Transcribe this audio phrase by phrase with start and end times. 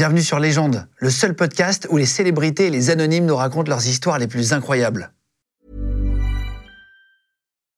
[0.00, 3.86] Bienvenue sur Légende, le seul podcast où les célébrités et les anonymes nous racontent leurs
[3.86, 5.10] histoires les plus incroyables.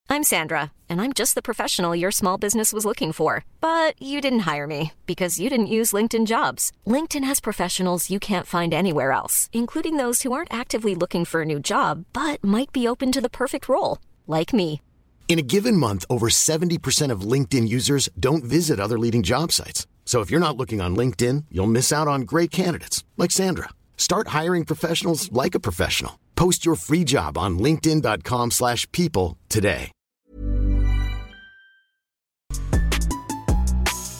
[0.09, 3.43] I'm Sandra, and I'm just the professional your small business was looking for.
[3.59, 6.71] But you didn't hire me because you didn't use LinkedIn jobs.
[6.87, 11.41] LinkedIn has professionals you can't find anywhere else, including those who aren't actively looking for
[11.41, 13.97] a new job but might be open to the perfect role,
[14.27, 14.79] like me.
[15.27, 19.87] In a given month, over 70% of LinkedIn users don't visit other leading job sites.
[20.05, 23.69] So if you're not looking on LinkedIn, you'll miss out on great candidates like Sandra.
[23.97, 26.19] Start hiring professionals like a professional.
[26.35, 29.91] Post your free job on linkedin.com/people slash people today.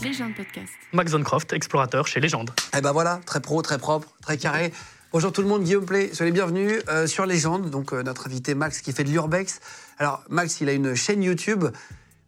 [0.03, 0.73] Légende podcast.
[0.91, 2.51] Max Zoncroft, explorateur chez Légende.
[2.77, 4.73] Eh ben voilà, très pro, très propre, très carré.
[5.13, 8.27] Bonjour tout le monde, Guillaume Play, soyez les bienvenus euh, sur Légende, donc euh, notre
[8.27, 9.59] invité Max qui fait de l'urbex.
[9.97, 11.65] Alors Max, il a une chaîne YouTube.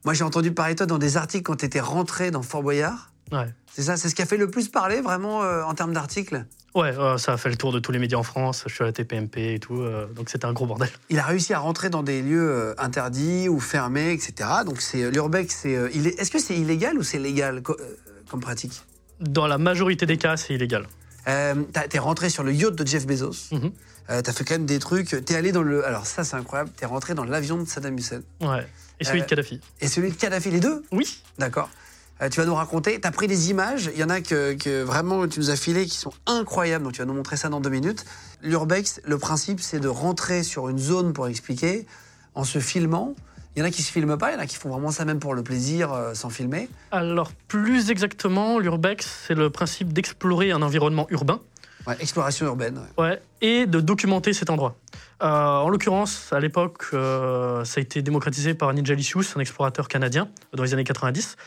[0.05, 2.63] Moi j'ai entendu parler de toi dans des articles quand tu étais rentré dans Fort
[2.63, 3.11] Boyard.
[3.31, 3.47] Ouais.
[3.73, 6.45] C'est ça, c'est ce qui a fait le plus parler vraiment euh, en termes d'articles.
[6.75, 8.63] Ouais, euh, ça a fait le tour de tous les médias en France.
[8.67, 10.89] Je suis à la TPMP et tout, euh, donc c'était un gros bordel.
[11.09, 14.49] Il a réussi à rentrer dans des lieux interdits ou fermés, etc.
[14.65, 17.77] Donc c'est l'urbex, c'est il est- est-ce que c'est illégal ou c'est légal co-
[18.29, 18.83] comme pratique?
[19.21, 20.87] Dans la majorité des cas, c'est illégal.
[21.27, 23.47] Euh, t'as- T'es rentré sur le yacht de Jeff Bezos.
[23.51, 23.71] Mhm.
[24.11, 25.25] Euh, T'as fait quand même des trucs.
[25.25, 25.83] T'es allé dans le.
[25.85, 26.69] Alors ça, c'est incroyable.
[26.77, 28.67] T'es rentré dans l'avion de Saddam Hussein Ouais.
[28.99, 29.59] Et celui Euh, de Kadhafi.
[29.81, 30.83] et celui de Kadhafi, les deux?
[30.91, 31.23] Oui.
[31.39, 31.69] D'accord.
[32.21, 32.99] Euh, tu vas nous raconter.
[33.01, 33.89] T'as pris des images.
[33.93, 36.83] Il y en a que, que vraiment tu nous as filé qui sont incroyables.
[36.83, 38.05] Donc tu vas nous montrer ça dans deux minutes.
[38.41, 41.85] L'urbex, le principe, c'est de rentrer sur une zone pour expliquer
[42.33, 43.15] en se filmant.
[43.55, 44.31] Il y en a qui se filment pas.
[44.31, 46.67] Il y en a qui font vraiment ça même pour le plaisir, euh, sans filmer.
[46.91, 51.39] Alors, plus exactement, l'urbex, c'est le principe d'explorer un environnement urbain
[51.87, 52.79] Ouais, exploration urbaine.
[52.97, 53.03] ouais.
[53.03, 54.75] ouais, et de documenter cet endroit.
[55.21, 59.87] Euh, en l'occurrence, à l'époque, euh, ça a été démocratisé par Ninja Licious, un explorateur
[59.87, 61.37] canadien, dans les années 90.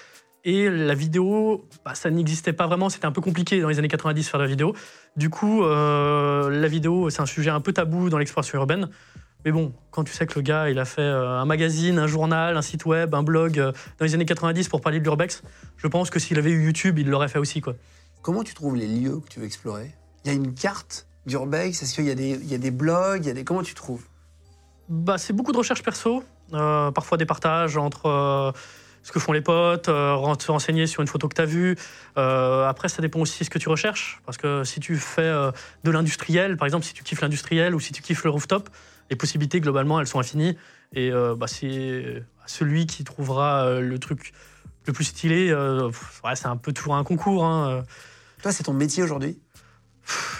[0.50, 3.86] Et la vidéo, bah, ça n'existait pas vraiment, c'était un peu compliqué dans les années
[3.88, 4.74] 90 de faire de la vidéo.
[5.14, 8.88] Du coup, euh, la vidéo, c'est un sujet un peu tabou dans l'exploration urbaine.
[9.44, 12.06] Mais bon, quand tu sais que le gars, il a fait euh, un magazine, un
[12.06, 15.42] journal, un site web, un blog euh, dans les années 90 pour parler de l'urbex,
[15.76, 17.60] je pense que s'il avait eu YouTube, il l'aurait fait aussi.
[17.60, 17.74] quoi.
[18.22, 19.94] Comment tu trouves les lieux que tu veux explorer?
[20.24, 21.82] Il y a une carte d'urbex?
[21.82, 23.22] Est-ce qu'il y, a des- il y a des blogs?
[23.22, 23.44] Il y a des...
[23.44, 24.04] Comment tu trouves?
[24.88, 28.50] Bah, c'est beaucoup de recherches perso, euh, parfois des partages entre euh,
[29.08, 31.76] ce que font les potes, euh, se renseigner sur une photo que tu as vue.
[32.18, 35.22] Euh, après, ça dépend aussi de ce que tu recherches, parce que si tu fais
[35.22, 35.50] euh,
[35.82, 38.68] de l'industriel, par exemple, si tu kiffes l'industriel ou si tu kiffes le rooftop,
[39.08, 40.58] les possibilités, globalement, elles sont infinies.
[40.92, 44.34] Et euh, bah, c'est celui qui trouvera le truc
[44.86, 45.54] le plus stylé.
[45.54, 47.46] ouais, c'est un peu toujours un concours.
[47.46, 47.84] hein.
[48.42, 49.38] Toi, c'est ton métier aujourd'hui?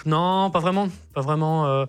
[0.04, 0.90] Non, pas vraiment.
[1.14, 1.86] Pas vraiment.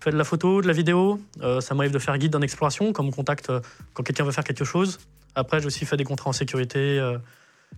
[0.00, 1.20] Je fais de la photo, de la vidéo.
[1.42, 3.60] Euh, ça m'arrive de faire guide en exploration, comme contact euh,
[3.92, 4.98] quand quelqu'un veut faire quelque chose.
[5.34, 6.98] Après, j'ai aussi fait des contrats en sécurité.
[6.98, 7.18] euh,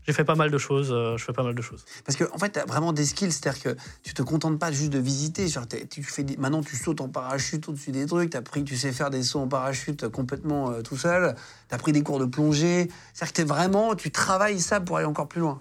[0.07, 0.91] j'ai fait pas mal de choses.
[0.91, 1.85] euh, je fais pas mal de choses.
[2.07, 4.73] Parce que en fait, tu as vraiment des skills, c'est-à-dire que tu te contentes pas
[4.73, 5.47] juste de visiter.
[5.49, 8.31] Genre, tu fais des- Maintenant, tu sautes en parachute au-dessus des trucs.
[8.31, 11.35] T'as pris, tu sais faire des sauts en parachute complètement euh, tout seul.
[11.69, 12.89] Tu as pris des cours de plongée.
[13.13, 15.61] C'est-à-dire que es vraiment, tu travailles ça pour aller encore plus loin.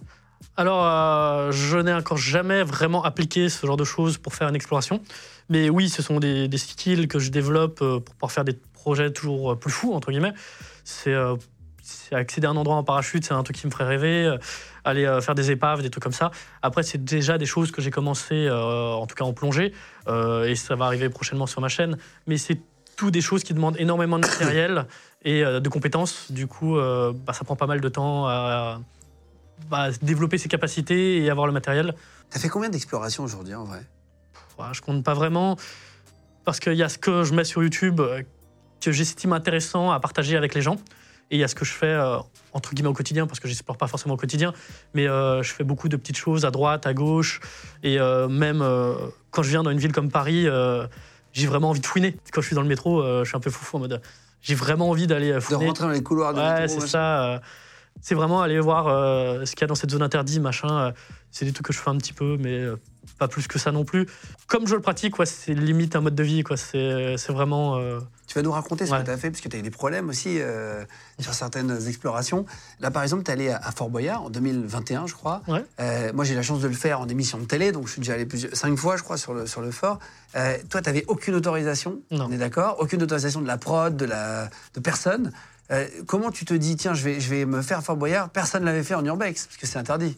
[0.57, 4.55] Alors, euh, je n'ai encore jamais vraiment appliqué ce genre de choses pour faire une
[4.55, 5.01] exploration.
[5.49, 9.11] Mais oui, ce sont des, des skills que je développe pour pouvoir faire des projets
[9.11, 10.33] toujours plus fous, entre guillemets.
[10.83, 11.50] C'est euh, c'est
[12.11, 14.25] accéder à un endroit en parachute, c'est un truc qui me ferait rêver.
[14.25, 14.37] euh,
[14.83, 16.31] aller euh, faire des épaves, des trucs comme ça.
[16.61, 19.73] Après, c'est déjà des choses que j'ai commencé, euh, en tout cas en plongée,
[20.07, 21.97] et ça va arriver prochainement sur ma chaîne.
[22.27, 22.59] Mais c'est
[22.97, 24.85] tout des choses qui demandent énormément de matériel
[25.23, 26.31] et de compétences.
[26.31, 28.79] Du coup, bah, ça prend pas mal de temps à
[29.69, 31.93] bah, développer ses capacités et avoir le matériel.
[32.33, 33.85] As fait combien d'explorations aujourd'hui en vrai?
[34.57, 35.57] Voilà, je compte pas vraiment
[36.43, 38.01] parce qu'il y a ce que je mets sur YouTube
[38.81, 40.77] que j'estime intéressant à partager avec les gens
[41.31, 42.17] et il y a ce que je fais euh,
[42.53, 44.53] entre guillemets au quotidien parce que j'explore pas forcément au quotidien
[44.93, 47.39] mais euh, je fais beaucoup de petites choses à droite à gauche
[47.83, 48.63] et euh, même
[49.31, 50.45] quand je viens dans une ville comme Paris
[51.33, 53.49] j'ai vraiment envie de fouiner quand je suis dans le métro je suis un peu
[53.49, 54.01] foufou en mode
[54.41, 56.87] j'ai vraiment envie d'aller euh, De fouiner rentrer dans les couloirs de Ouais, métro, c'est
[56.87, 57.41] ça.
[58.01, 58.85] c'est vraiment aller voir
[59.45, 60.93] ce qu'il y a dans cette zone interdite, machin.
[61.29, 62.65] c'est des trucs que je fais un petit peu, mais
[63.17, 64.07] pas plus que ça non plus.
[64.47, 66.43] Comme je le pratique, ouais, c'est limite un mode de vie.
[66.43, 66.57] quoi.
[66.57, 67.77] C'est c'est vraiment.
[67.77, 68.99] euh, Tu vas nous raconter ce Ouais.
[68.99, 70.83] que tu as fait, parce que tu as eu des problèmes aussi euh,
[71.19, 72.45] sur certaines explorations.
[72.79, 75.41] Là, par exemple, tu es allé à, Fort Boyard en 2021, je crois.
[75.47, 75.63] Ouais.
[75.79, 77.93] Euh, moi, j'ai eu la chance de le faire en émission de télé, donc je
[77.93, 79.99] suis déjà allé plusieurs, cinq fois, je crois, sur le, sur le fort.
[80.33, 82.27] Toi, tu n'avais aucune autorisation, Non.
[82.29, 82.77] on est d'accord?
[82.79, 85.31] Aucune autorisation de la prod, de, la, de personne?
[86.05, 88.65] Comment tu te dis, tiens, je vais, je vais me faire Fort Boyard Personne ne
[88.67, 90.17] l'avait fait en urbex, parce que c'est interdit.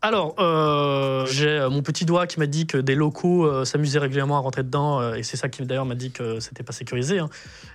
[0.00, 3.98] Alors, euh, j'ai euh, mon petit doigt qui m'a dit que des locaux euh, s'amusaient
[3.98, 7.18] régulièrement à rentrer dedans, et c'est ça qui d'ailleurs m'a dit que c'était pas sécurisé.
[7.18, 7.28] hein.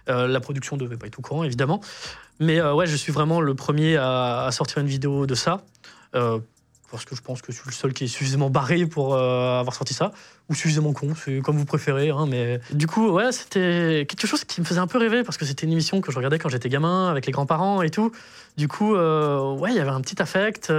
[0.07, 1.81] La production devait pas être au courant, évidemment.
[2.39, 5.63] Mais ouais, je suis vraiment le premier à, sortir une vidéo de ça.
[6.13, 9.73] Parce que je pense que je suis le seul qui est suffisamment barré pour avoir
[9.73, 10.11] sorti ça,
[10.49, 12.09] ou suffisamment con, c'est comme vous préférez.
[12.09, 15.37] hein, mais du coup, ouais, c'était quelque chose qui me faisait un peu rêver parce
[15.37, 18.11] que c'était une émission que je regardais quand j'étais gamin avec les grands-parents et tout.
[18.57, 20.71] Du coup, ouais, il y avait un petit affect.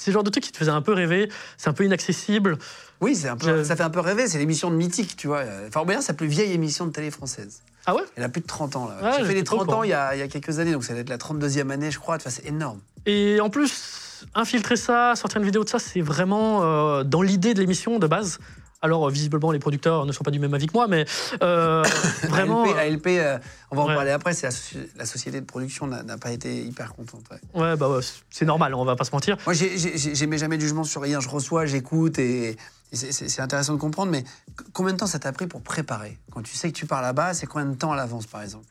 [0.00, 1.30] C'est le genre de truc qui te faisait un peu rêver.
[1.58, 2.58] C'est un peu inaccessible.
[3.00, 4.28] Oui, c'est un peu, Je- ça fait un peu rêver.
[4.28, 5.42] C'est l'émission de Mythique, tu vois.
[5.70, 7.62] Fort Boyard, c'est la plus vieille émission de télé française.
[7.86, 8.02] Ah ouais?
[8.16, 9.10] Elle a plus de 30 ans, là.
[9.10, 10.58] Ouais, J'ai fait les pas au 30 ans il y, a, il y a quelques
[10.58, 12.16] années, donc ça doit être la 32e année, je crois.
[12.16, 12.78] Enfin, c'est énorme.
[13.06, 17.54] Et en plus, infiltrer ça, sortir une vidéo de ça, c'est vraiment euh, dans l'idée
[17.54, 18.38] de l'émission de base.
[18.82, 21.04] Alors, euh, visiblement, les producteurs ne sont pas du même avis que moi, mais
[21.42, 21.82] euh,
[22.28, 22.64] vraiment.
[22.64, 23.38] ALP, ALP, euh,
[23.70, 23.94] on va en ouais.
[23.94, 27.22] parler après, c'est la, la société de production n'a pas été hyper contente.
[27.30, 27.60] ouais.
[27.60, 28.00] Ouais, bah ouais,
[28.30, 29.36] c'est normal, on va pas se mentir.
[29.44, 31.20] Moi, j'ai- j'ai- j'ai- j'émets jamais de jugement sur rien.
[31.20, 32.56] Je reçois, j'écoute et,
[32.92, 34.10] c'est- intéressant de comprendre.
[34.10, 34.24] Mais
[34.72, 36.18] combien de temps ça t'a pris pour préparer?
[36.32, 38.66] Quand tu sais que tu pars là-bas, c'est combien de temps à l'avance, par exemple?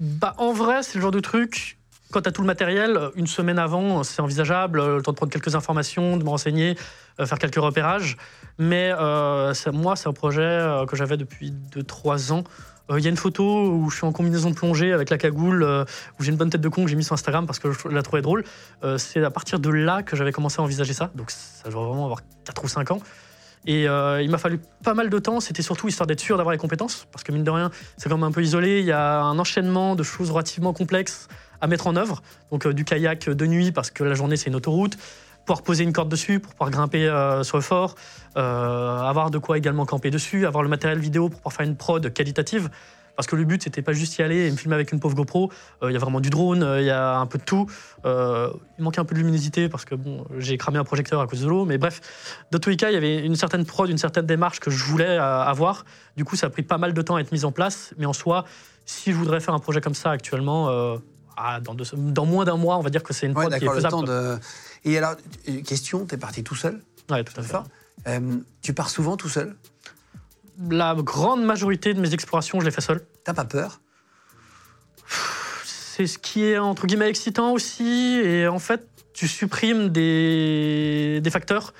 [0.00, 1.78] Bah, en vrai, c'est le genre de truc.
[2.12, 5.32] Quand tu as tout le matériel, une semaine avant, c'est envisageable, le temps de prendre
[5.32, 6.76] quelques informations, de me renseigner,
[7.18, 8.16] euh, faire quelques repérages.
[8.58, 12.44] Mais euh, moi, c'est un projet euh, que j'avais depuis 2-3 ans.
[12.90, 15.18] Euh, Il y a une photo où je suis en combinaison de plongée avec la
[15.18, 17.72] cagoule, où j'ai une bonne tête de con que j'ai mis sur Instagram parce que
[17.72, 18.44] je la trouvais drôle.
[18.96, 21.10] C'est à partir de là que j'avais commencé à envisager ça.
[21.14, 23.00] Donc ça doit vraiment avoir 4 ou 5 ans.
[23.66, 25.40] Et il m'a fallu pas mal de temps.
[25.40, 27.08] C'était surtout histoire d'être sûr d'avoir les compétences.
[27.10, 28.78] Parce que mine de rien, c'est quand même un peu isolé.
[28.78, 31.26] Il y a un enchaînement de choses relativement complexes
[31.60, 32.22] à mettre en œuvre.
[32.50, 34.96] Donc du kayak de nuit parce que la journée c'est une autoroute.
[35.46, 37.94] Pouvoir poser une corde dessus pour pouvoir grimper euh, sur le fort.
[38.36, 40.44] Euh, avoir de quoi également camper dessus.
[40.44, 42.68] Avoir le matériel vidéo pour pouvoir faire une prod qualitative.
[43.14, 45.14] Parce que le but, c'était pas juste y aller et me filmer avec une pauvre
[45.14, 45.52] GoPro.
[45.84, 47.66] Euh, Il y a vraiment du drone, il y a un peu de tout.
[48.04, 49.94] Il manquait un peu de luminosité parce que
[50.38, 51.64] j'ai cramé un projecteur à cause de l'eau.
[51.64, 52.00] Mais bref,
[52.50, 55.84] dans tous il y avait une certaine prod, une certaine démarche que je voulais avoir.
[56.16, 57.94] Du coup, ça a pris pas mal de temps à être mis en place.
[57.98, 58.44] Mais en soi,
[58.84, 60.98] si je voudrais faire un projet comme ça actuellement,
[61.36, 63.58] ah, dans, deux- dans moins d'un mois, on va dire que c'est une Ouais, prod
[63.58, 63.90] qui est le faisable.
[63.92, 64.08] temps quoi.
[64.14, 64.38] de.
[64.84, 65.14] Et alors,
[65.66, 66.80] question, t'es parti tout seul?
[67.10, 67.56] Ouais, tout à fait.
[68.08, 69.54] Euh, tu pars souvent tout seul?
[70.70, 73.02] La grande majorité de mes explorations, je les fais seul.
[73.24, 73.80] T'as pas peur?
[75.64, 78.20] C'est ce qui est entre guillemets excitant aussi.
[78.22, 81.72] Et en fait, tu supprimes des, des facteurs.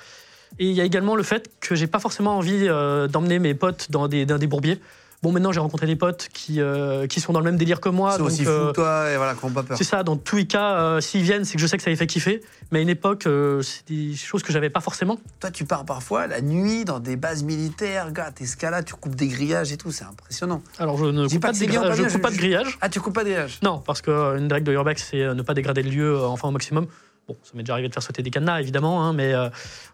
[0.59, 3.53] Et il y a également le fait que j'ai pas forcément envie euh, d'emmener mes
[3.53, 4.79] potes dans des, dans des bourbiers.
[5.23, 7.89] Bon, maintenant, j'ai rencontré des potes qui, euh, qui sont dans le même délire que
[7.89, 8.11] moi.
[8.15, 9.75] C'est aussi fou euh, que toi, et voilà, qu'on pas peur.
[9.75, 11.89] c'est ça, dans tous les cas, euh, s'ils viennent, c'est que je sais que ça
[11.89, 12.43] les fait kiffer.
[12.71, 15.17] Mais à une époque, euh, c'est des choses que j'avais pas forcément.
[15.39, 19.27] Toi, tu pars parfois la nuit dans des bases militaires, gars, t'escalades, tu coupes des
[19.27, 20.61] grillages et tout, c'est impressionnant.
[20.77, 22.77] Alors, je ne coupe pas pas, de, bien je coupe je- pas de grillage.
[22.81, 25.55] Ah, tu coupes pas des grillages Non, parce qu'une règle de Urbex, c'est ne pas
[25.55, 26.85] dégrader le lieu enfin au maximum.
[27.27, 29.49] Bon, ça m'est déjà arrivé de faire sauter des cadenas, évidemment, hein, mais euh,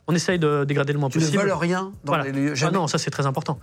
[0.08, 1.42] on essaye de dégrader le moins Tu ne possible.
[1.44, 2.26] voles rien dans Voilà.
[2.26, 2.74] les lieux Ah jamais.
[2.78, 3.58] non, ça c'est très important.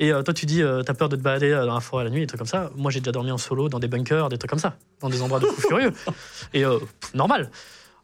[0.00, 2.04] Et euh, toi, tu dis, euh, t'as peur de te balader euh, dans la forêt
[2.04, 2.70] la nuit, des trucs comme ça.
[2.74, 5.20] Moi, j'ai déjà dormi en solo dans des bunkers, des trucs comme ça, dans des
[5.20, 5.92] endroits de fous furieux.
[6.54, 7.50] Et pff, normal.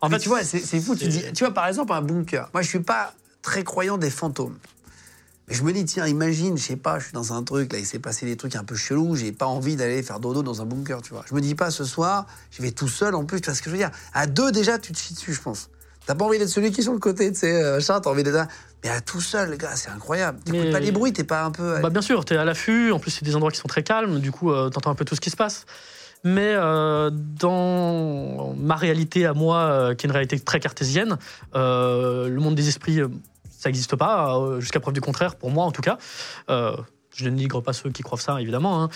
[0.02, 0.94] En Mais fait, tu vois, c'est fou.
[0.94, 2.50] Tu, dis, tu vois, par exemple, un bunker.
[2.52, 4.58] Moi, je suis pas très croyant des fantômes.
[5.48, 7.78] Mais je me dis, tiens, imagine, je sais pas, je suis dans un truc, là,
[7.78, 10.60] il s'est passé des trucs un peu chelous, j'ai pas envie d'aller faire dodo dans
[10.60, 11.24] un bunker, tu vois.
[11.26, 13.62] Je me dis pas, ce soir, je vais tout seul en plus, tu vois ce
[13.62, 13.92] que je veux dire.
[14.12, 15.70] À deux, déjà, tu te chies dessus, je pense.
[16.06, 18.10] T'as pas envie d'être celui qui est sur le côté, tu sais, euh, machin, t'as
[18.10, 18.48] envie d'être là.
[18.84, 20.38] Mais à tout seul, le gars, c'est incroyable.
[20.44, 21.80] T'écoutes pas les bruits, t'es pas un peu.
[21.80, 22.92] Bah, bien sûr, tu es à l'affût.
[22.92, 24.20] En plus, c'est des endroits qui sont très calmes.
[24.20, 25.66] Du coup, tu entends un peu tout ce qui se passe.
[26.24, 31.18] Mais euh, dans ma réalité à moi, euh, qui est une réalité très cartésienne,
[31.54, 33.08] euh, le monde des esprits, euh,
[33.58, 35.98] ça n'existe pas, euh, jusqu'à preuve du contraire, pour moi en tout cas.
[37.16, 38.82] Je ne dénigre pas ceux qui croient ça, évidemment.
[38.84, 38.88] hein.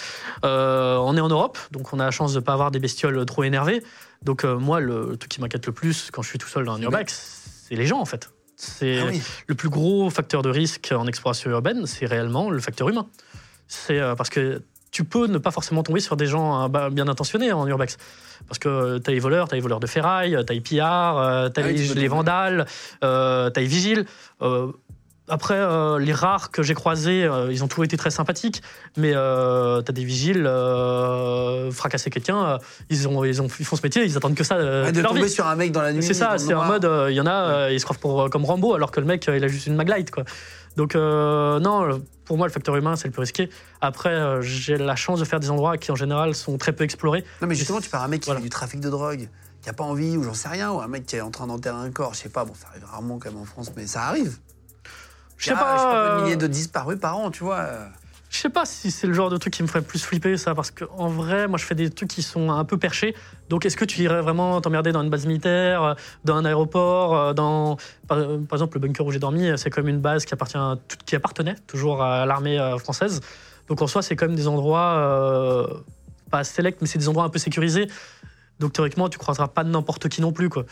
[0.45, 2.79] Euh, on est en Europe, donc on a la chance de ne pas avoir des
[2.79, 3.83] bestioles trop énervées.
[4.23, 6.75] Donc euh, moi, le truc qui m'inquiète le plus quand je suis tout seul dans
[6.75, 8.31] un urbex, c'est les gens en fait.
[8.57, 9.23] C'est Ah oui.
[9.47, 13.07] le plus gros facteur de risque en exploration urbaine, c'est réellement le facteur humain.
[13.69, 17.07] C'est euh, parce que tu peux ne pas forcément tomber sur des gens bah, bien
[17.09, 17.97] intentionnés en urbex.
[18.49, 20.61] Parce que tu as les voleurs, tu as les voleurs de ferraille, tu as les
[20.61, 22.67] pillards, tu as Ah oui, les, les vandales,
[23.00, 24.05] tu as les vigiles.
[25.30, 28.62] Après, euh, les rares que j'ai croisés, euh, ils ont toujours été très sympathiques,
[28.96, 30.44] mais euh, t'as des vigiles,
[31.72, 32.58] fracasser quelqu'un,
[32.88, 35.12] ils, ont, ils, ont, ils font ce métier, ils attendent que ça Ouais, de leur
[35.12, 35.30] tomber vie.
[35.30, 36.02] sur un mec dans la nuit.
[36.02, 38.75] C'est ça, c'est en mode, il y en a, ils se croient pour, comme Rambo,
[38.75, 40.25] alors que le mec, il a juste une maglite, quoi.
[40.76, 43.50] Donc, non, pour moi, le facteur humain, c'est le plus risqué.
[43.80, 47.25] Après, j'ai la chance de faire des endroits qui, en général, sont très peu explorés.
[47.40, 48.40] Non, mais justement, tu pars un mec qui Voilà.
[48.40, 49.28] fait du trafic de drogue,
[49.62, 51.46] qui a pas envie, ou j'en sais rien, ou un mec qui est en train
[51.46, 53.87] d'enterrer un corps, je sais pas, bon, ça arrive rarement quand même en France, mais
[53.87, 54.37] ça arrive.
[55.40, 55.76] Je sais Ah, pas.
[55.76, 57.66] Je pas, euh, un millier de disparus par an, tu vois.
[58.28, 60.54] Je sais pas si c'est le genre de truc qui me ferait plus flipper, ça,
[60.54, 63.16] parce qu'en vrai, moi, je fais des trucs qui sont un peu perchés.
[63.49, 65.94] Donc, est-ce que tu irais vraiment t'emmerder dans une base militaire, euh,
[66.25, 67.76] dans un aéroport, euh, dans.
[68.06, 70.35] Par, euh, par exemple, le bunker où j'ai dormi, euh, c'est comme une base qui,
[70.35, 70.59] appartient
[71.06, 73.20] qui appartenait toujours à l'armée euh, française.
[73.68, 74.94] Donc, en soi, c'est quand même des endroits.
[74.99, 75.66] euh,
[76.30, 77.88] pas select, mais c'est des endroits un peu sécurisés.
[78.61, 80.64] Donc, théoriquement, tu croiseras pas n'importe qui non plus, quoi.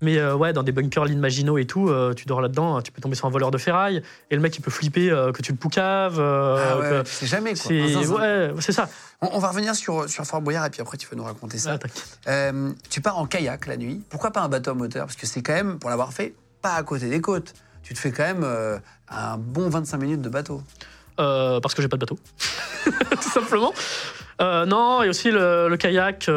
[0.00, 2.90] Mais euh, ouais, dans des bunkers, l'île Maginot et tout, euh, tu dors là-dedans, tu
[2.90, 5.42] peux tomber sur un voleur de ferraille, et le mec, il peut flipper euh, que
[5.42, 6.18] tu le poucaves.
[6.20, 7.62] Ah ouais, que- tu sais jamais quoi.
[7.70, 8.88] c'est ouais, ça.
[9.20, 11.56] On, on va revenir sur, sur Fort Boyard et puis après tu vas nous raconter
[11.56, 11.78] ça.
[12.26, 12.50] Ah,
[12.90, 14.02] tu pars en kayak la nuit.
[14.10, 15.06] Pourquoi pas un bateau à moteur?
[15.06, 17.54] Parce que c'est quand même, pour l'avoir fait, pas à côté des côtes.
[17.84, 18.44] Tu te fais quand même
[19.08, 20.62] un bon 25 minutes de bateau.
[21.16, 22.18] Parce que j'ai pas de bateau,
[23.22, 23.72] tout simplement.
[24.40, 26.28] Non, et aussi le, le kayak.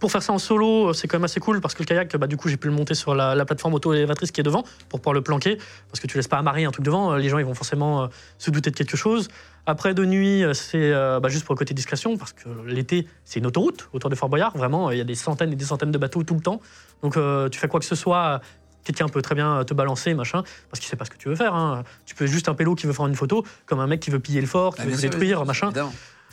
[0.00, 2.26] pour faire ça en solo, c'est quand même assez cool parce que le kayak, bah,
[2.26, 5.00] du coup, j'ai pu le monter sur la, la plateforme auto-élévatrice qui est devant pour
[5.00, 5.58] pouvoir le planquer
[5.90, 7.12] parce que tu laisses pas amarrer un truc devant.
[7.12, 8.06] euh, Les gens, ils vont forcément euh,
[8.38, 9.28] se douter de quelque chose.
[9.66, 13.06] Après, de nuit, euh, c'est euh, bah, juste pour le côté discrétion parce que l'été,
[13.24, 14.56] c'est une autoroute autour de Fort Boyard.
[14.56, 16.60] Vraiment, il y a des centaines et des centaines de bateaux tout le temps.
[17.02, 18.40] Donc, euh, tu fais quoi que ce soit.
[18.82, 21.36] Quelqu'un peut très bien te balancer, machin, parce qu'il sait pas ce que tu veux
[21.36, 21.54] faire.
[21.54, 21.84] hein.
[22.06, 24.20] Tu peux juste un pélo qui veut faire une photo, comme un mec qui veut
[24.20, 25.66] piller le fort, qui Ah, veut le détruire, machin.
[25.66, 25.92] évidemment.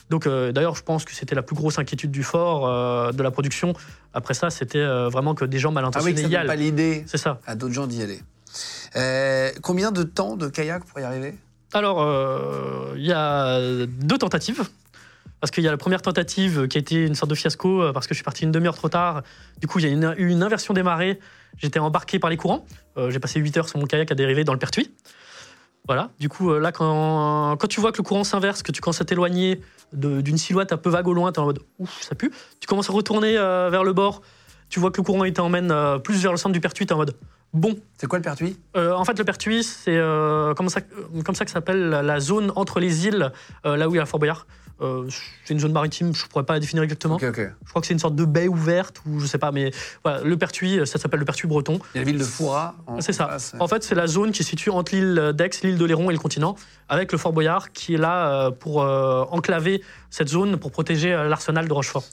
[0.10, 3.22] Donc euh, d'ailleurs, je pense que c'était la plus grosse inquiétude du fort, euh, de
[3.24, 3.74] la production.
[4.14, 6.32] Après ça, c'était euh, vraiment que des gens mal Ah oui, intentionnés que ça y
[6.38, 7.40] donne pas l'idée C'est ça.
[7.46, 8.22] à d'autres gens d'y aller.
[9.62, 11.36] Combien de temps de kayak pour y arriver?
[11.74, 12.02] Alors,
[12.96, 14.64] il y a deux tentatives.
[15.40, 18.08] Parce qu'il y a la première tentative qui a été une sorte de fiasco parce
[18.08, 19.22] que je suis parti une demi-heure trop tard.
[19.62, 21.20] Du coup, il y a une- eu une inversion des marées.
[21.58, 22.66] J'étais embarqué par les courants.
[22.98, 24.92] Euh, J'ai passé 8 heures sur mon kayak à dériver dans le Pertuis.
[25.88, 26.10] Voilà.
[26.20, 29.02] Du coup, euh, là, quand, quand tu vois que le courant s'inverse, que tu commences
[29.02, 29.62] à t'éloigner
[29.94, 32.32] d'une silhouette un peu vague au loin, t'es en mode ouf, ça pue.
[32.60, 34.22] Tu commences à retourner euh, vers le bord.
[34.70, 36.86] Tu vois que le courant il t'emmène euh, plus vers le centre du Pertuis.
[36.86, 37.16] T'es en mode
[37.54, 38.58] bon, C'est quoi le pertuis?
[38.76, 39.98] Euh, en fait, le Pertuis, c'est
[40.58, 40.82] comme, ça,
[41.24, 43.32] comme ça que s'appelle la- zone entre les îles,
[43.64, 44.46] là où il y a Fort Boyard.
[44.82, 45.08] Euh,
[45.44, 47.18] c'est une zone maritime, je ne pourrais pas la définir exactement.
[47.20, 47.32] Je
[47.70, 49.72] crois que c'est une sorte de baie ouverte, ou je sais pas, mais
[50.04, 51.80] voilà, le Pertuis, ça s'appelle le Pertuis breton.
[51.96, 52.76] Il y a la ville de Foura.
[53.00, 53.38] C'est ça.
[53.60, 56.14] en fait, c'est la zone qui se situe entre l'île d'Aix, l'île de Léron et
[56.14, 56.56] le continent,
[56.90, 61.14] avec le Fort Boyard qui est là euh, pour euh, enclaver cette zone, pour protéger
[61.14, 62.04] euh, l'arsenal de Rochefort.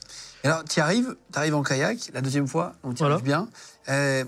[0.42, 3.18] Et alors, tu arrives, tu arrives en kayak la deuxième fois, donc tu Voilà.
[3.18, 3.48] bien.
[3.88, 4.24] Euh,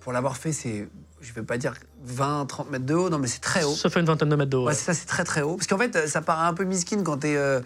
[0.00, 0.88] pour l'avoir fait, c'est,
[1.20, 1.74] je vais pas dire
[2.04, 3.74] 20, 30 mètres de haut, non, mais c'est très haut.
[3.74, 4.60] Ça fait une vingtaine de mètres de haut.
[4.62, 4.74] Ouais, ouais.
[4.74, 5.56] c'est ça, c'est très très haut.
[5.56, 7.36] Parce qu'en fait, ça paraît un peu miskin quand t'es.
[7.36, 7.60] euh,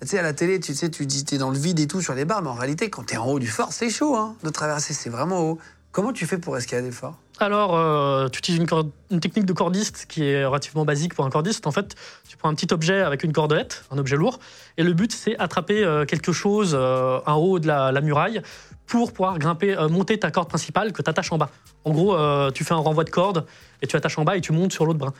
[0.00, 2.00] tu sais, à la télé, tu sais, tu dis t'es dans le vide et tout
[2.00, 4.34] sur les barres, mais en réalité, quand t'es en haut du fort, c'est chaud hein,
[4.42, 5.58] de traverser, c'est vraiment haut.
[5.92, 7.18] Comment tu fais pour escalader fort?
[7.42, 11.24] Alors, euh, tu utilises une, corde- une technique de cordiste qui est relativement basique pour
[11.24, 11.66] un cordiste.
[11.66, 11.94] En fait,
[12.28, 14.38] tu prends un petit objet avec une cordelette, un objet lourd,
[14.76, 18.42] et le but, c'est attraper euh, quelque chose euh, en haut de la, la muraille
[18.86, 21.48] pour pouvoir grimper, monter ta corde principale que tu attaches en bas.
[21.84, 22.16] En gros,
[22.50, 23.46] tu fais un renvoi de corde
[23.82, 25.14] et tu attaches en bas et tu montes sur l'autre brin.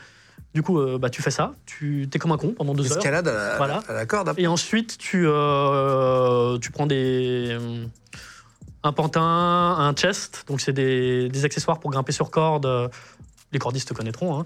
[0.53, 2.97] Du coup, bah, tu fais ça, tu es comme un con pendant deux heures.
[2.97, 3.79] Escalade à la, Voilà.
[3.87, 4.27] à la corde.
[4.27, 4.41] après.
[4.41, 5.19] Et ensuite, tu,
[6.61, 7.57] tu prends des,
[8.83, 12.89] un pantin, un chest, donc c'est des, des accessoires pour grimper sur corde.
[13.51, 14.39] Les cordistes te connaîtront.
[14.39, 14.45] hein.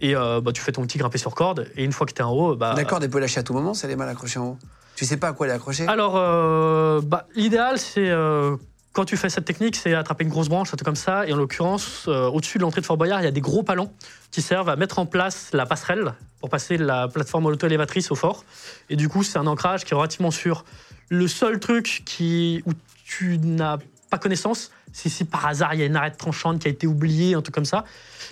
[0.00, 1.68] Et euh, bah, tu fais ton petit grimper sur corde.
[1.76, 3.42] Et une fois que tu es en haut, bah, La corde, elle peut lâcher à
[3.42, 4.58] tout moment si elle est mal accrochée en haut.
[4.96, 5.86] Tu sais pas à quoi elle est accrochée?
[5.86, 8.56] Alors, euh, bah, l'idéal, c'est euh,
[8.92, 11.26] quand tu fais cette technique, c'est attraper une grosse branche, un truc comme ça.
[11.26, 13.92] Et en l'occurrence, au-dessus de l'entrée de Fort Boyard, il y a des gros palans
[14.30, 18.14] qui servent à mettre en place la passerelle pour passer de la plateforme auto-élévatrice au
[18.14, 18.44] fort.
[18.90, 20.64] Et du coup, c'est un ancrage qui est relativement sûr.
[21.10, 22.72] Le seul truc qui, où
[23.04, 23.78] tu n'as
[24.10, 26.86] pas connaissance, c'est si par hasard il y a une arête tranchante qui a été
[26.86, 27.84] oubliée, un truc comme ça.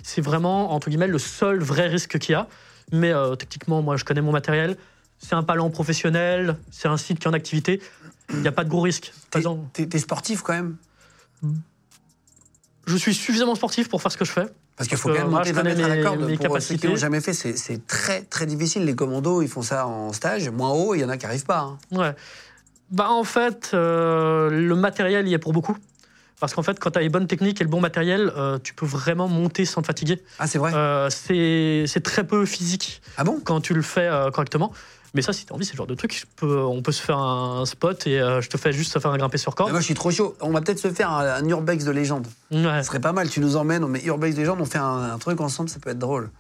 [0.02, 2.46] C'est vraiment, entre guillemets, le seul vrai risque qu'il y a.
[2.92, 4.76] Mais euh, techniquement, moi, je connais mon matériel.
[5.18, 7.80] C'est un palan professionnel, c'est un site qui est en activité.
[8.30, 9.12] Il n'y a pas de gros risques.
[9.72, 10.76] T'es- sportif quand même
[12.86, 14.46] je suis suffisamment sportif pour faire ce que je fais.
[14.76, 16.20] Parce qu'il faut quand même monter je 20 connais mètres à la corde.
[16.20, 16.88] mes Pour ceux qui capacités.
[16.88, 18.84] l'ont jamais fait, c'est- très très difficile.
[18.84, 21.44] Les commandos, ils font ça en stage, moins haut, il y en a qui arrivent
[21.44, 21.60] pas.
[21.60, 21.78] hein.
[21.92, 22.14] Ouais.
[22.92, 25.76] Bah, en fait, euh, le matériel y est pour beaucoup.
[26.40, 28.74] Parce qu'en fait, quand tu as les bonnes techniques et le bon matériel, euh, tu
[28.74, 30.20] peux vraiment monter sans te fatiguer.
[30.38, 33.40] Ah, c'est vrai Euh, c'est très peu physique Ah bon?
[33.44, 34.72] quand tu le fais euh, correctement.
[35.14, 36.24] Mais ça, si tu as envie, c'est le genre de truc.
[36.36, 39.36] peux- on peut se faire un spot et je te fais juste faire un grimper
[39.38, 39.70] sur Mais corde.
[39.70, 40.34] Moi, je suis trop chaud.
[40.40, 42.26] On va peut-être se faire un, un urbex de légende.
[42.50, 42.78] Ouais.
[42.82, 45.18] Ce serait pas mal, tu nous emmènes, on met Urbex Légende, on fait un, un
[45.18, 46.30] truc ensemble, ça peut être drôle.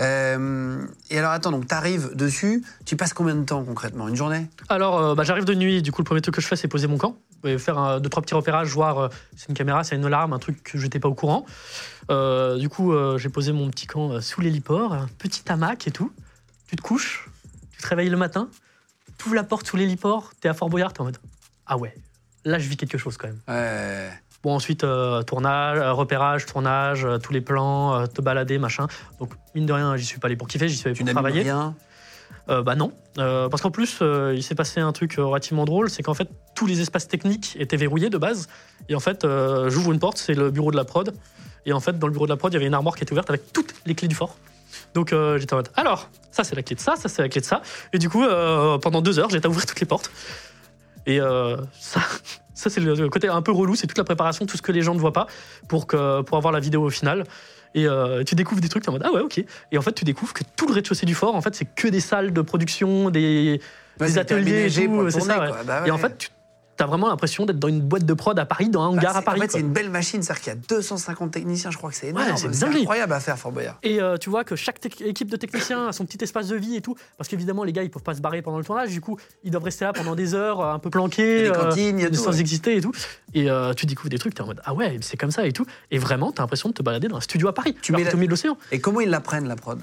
[0.00, 4.08] Euh, et alors attends, donc t'arrives dessus, tu passes combien de temps concrètement?
[4.08, 4.48] Une journée?
[4.68, 5.82] Alors, euh, bah, j'arrive de nuit.
[5.82, 7.16] Du coup, le premier truc que je fais, c'est poser mon camp.
[7.44, 10.32] Et faire un, deux, trois petits repérages, voir euh, c'est une caméra, c'est une alarme,
[10.32, 11.44] un truc que je n'étais pas au courant.
[12.08, 16.12] Du coup, j'ai posé mon petit camp sous l'héliport, un petit hamac et tout.
[16.68, 17.28] Tu te couches,
[17.72, 18.48] tu te réveilles le matin,
[19.18, 21.18] tu ouvres la porte sous l'héliport, t'es à Fort Boyard, t'es en mode
[21.66, 21.94] Ah ouais,
[22.44, 23.40] là, je vis quelque chose quand même.
[23.48, 24.10] Ouais.
[24.44, 28.86] Bon, ensuite, euh, tournage, euh, repérage, tournage, euh, tous les plans, te balader, machin.
[29.18, 31.06] Donc, mine de rien, j'y suis pas allé pour kiffer, j'y suis allé Tu pour
[31.06, 31.42] n'as travailler.
[31.42, 31.74] rien.
[32.50, 35.88] Euh, bah non, Euh, parce qu'en plus, euh, il s'est passé un truc relativement drôle,
[35.88, 38.48] c'est qu'en fait, tous les espaces techniques étaient verrouillés de base.
[38.90, 39.26] Et en fait,
[39.68, 41.14] j'ouvre une porte, c'est le bureau de la prod.
[41.64, 43.02] Et en fait, dans le bureau de la prod, il y avait une armoire qui
[43.02, 44.36] était ouverte avec toutes les clés du fort.
[44.92, 47.40] Donc j'étais en mode, alors, ça c'est la clé de ça, ça c'est la clé
[47.40, 47.62] de ça.
[47.94, 48.24] Et du coup,
[48.82, 50.10] pendant deux heures, j'étais à ouvrir toutes les portes.
[51.06, 51.20] Et
[51.80, 52.00] ça,
[52.54, 54.82] Ça, c'est le côté un peu relou, c'est toute la préparation, tout ce que les
[54.82, 55.26] gens ne voient pas
[55.68, 57.24] pour, que, pour avoir la vidéo au final.
[57.74, 59.44] Et euh, tu découvres des trucs, en mode Ah ouais, ok.
[59.72, 61.88] Et en fait, tu découvres que tout le rez-de-chaussée du fort, en fait, c'est que
[61.88, 63.60] des salles de production, des,
[64.00, 65.10] Ouais, des ateliers, et tout.
[65.10, 65.50] C'est ça, ouais.
[65.66, 66.00] Bah Et en ouais.
[66.00, 66.28] fait, tu
[66.82, 69.16] as vraiment l'impression d'être dans une boîte de prod à Paris, dans un Bah, hangar
[69.16, 69.38] à Paris.
[69.38, 71.96] En fait, c'est une belle machine, c'est-à-dire qu'il y a 250 techniciens, je crois que
[71.96, 72.26] c'est énorme.
[72.28, 73.78] Ouais, c'est incroyable à faire, Fort Boyard.
[73.82, 76.76] Et euh, tu vois que chaque équipe de techniciens a son petit espace de vie
[76.76, 79.00] et tout, parce qu'évidemment les gars ils peuvent pas se barrer pendant le tournage, du
[79.00, 82.40] coup ils doivent rester là pendant des heures, un peu planqués, cantines, sans ouais.
[82.40, 82.92] exister et tout.
[83.34, 85.52] Et euh, tu découvres des trucs, t'es en mode ah ouais c'est comme ça et
[85.52, 85.66] tout.
[85.90, 88.10] Et vraiment t'as l'impression de te balader dans un studio à Paris, Tu mets la-
[88.12, 88.56] au milieu de l'océan.
[88.72, 89.80] Et comment ils l'apprennent, la prod?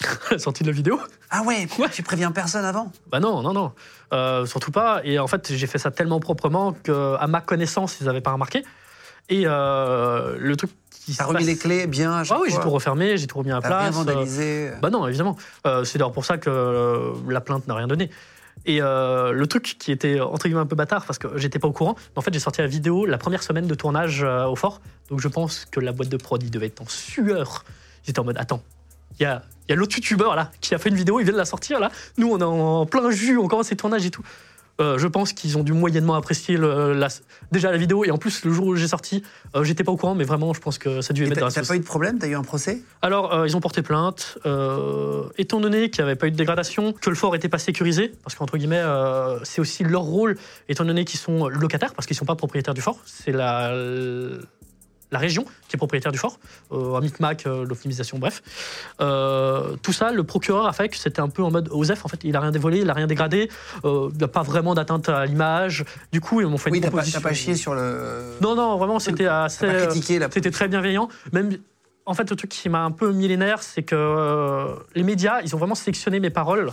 [0.30, 0.98] la sortie de la vidéo
[1.30, 3.72] Ah ouais, tu préviens personne avant Bah non non non,
[4.12, 5.00] Euh, surtout pas.
[5.04, 8.32] Et en fait j'ai fait ça tellement proprement que à ma connaissance ils avaient pas
[8.32, 8.64] remarqué.
[9.28, 12.70] Et euh, le truc qui T'as remis passe- les clés bien Ah oui j'ai tout
[12.70, 13.88] refermé, j'ai tout remis à place.
[13.94, 15.36] euh, vandalisé Bah non, évidemment.
[15.66, 18.10] Euh, c'est d'ailleurs pour ça que la plainte n'a rien donné.
[18.66, 21.68] Et euh, le truc qui était entre guillemets un peu bâtard parce que j'étais pas
[21.68, 24.56] au courant, en fait j'ai sorti la vidéo la première semaine de tournage euh, au
[24.56, 27.64] fort, donc je pense que la boîte de prod il devait être en sueur.
[28.04, 28.60] J'étais en mode attends,
[29.20, 31.24] il y a, il y a l'autre youtubeur là qui a fait une vidéo, il
[31.24, 31.90] vient de la sortir là.
[32.16, 34.22] Nous on est en plein jus, on commence les tournages et tout.
[34.80, 37.08] Euh, je pense qu'ils ont dû moyennement apprécier le- la-
[37.50, 39.24] déjà la vidéo et en plus le jour où j'ai sorti,
[39.56, 41.48] euh, j'étais pas au courant, mais vraiment je pense que ça a dû Et émettre
[41.52, 42.80] T'as pas eu de problème T'as eu un procès?
[43.02, 44.38] Alors, euh, ils ont porté plainte.
[45.36, 48.12] étant donné qu'il n'y avait pas eu de dégradation, que le fort n'était pas sécurisé,
[48.22, 48.84] parce qu'entre guillemets,
[49.42, 50.36] c'est aussi leur rôle,
[50.68, 53.72] étant donné qu'ils sont locataires, parce qu'ils ne sont pas propriétaires du fort, c'est la,
[55.10, 56.38] la région qui est propriétaire du fort,
[56.72, 58.42] euh, un micmac, euh, l'optimisation, bref.
[59.00, 62.08] Euh, tout ça, le procureur a fait que c'était un peu en mode OSEF, en
[62.08, 63.50] fait, il a rien dévolé, il a rien dégradé,
[63.84, 65.84] euh, il n'y a pas vraiment d'atteinte à l'image.
[66.12, 67.20] Du coup, ils m'ont fait Oui, une proposition.
[67.20, 68.36] t'as pas chié sur le.
[68.40, 69.68] Non, non, vraiment, c'était assez.
[69.90, 71.08] C'était très bienveillant.
[71.32, 71.56] Même,
[72.06, 75.40] en fait, le truc qui m'a un peu mis les nerfs, c'est que les médias,
[75.42, 76.72] ils ont vraiment sélectionné mes paroles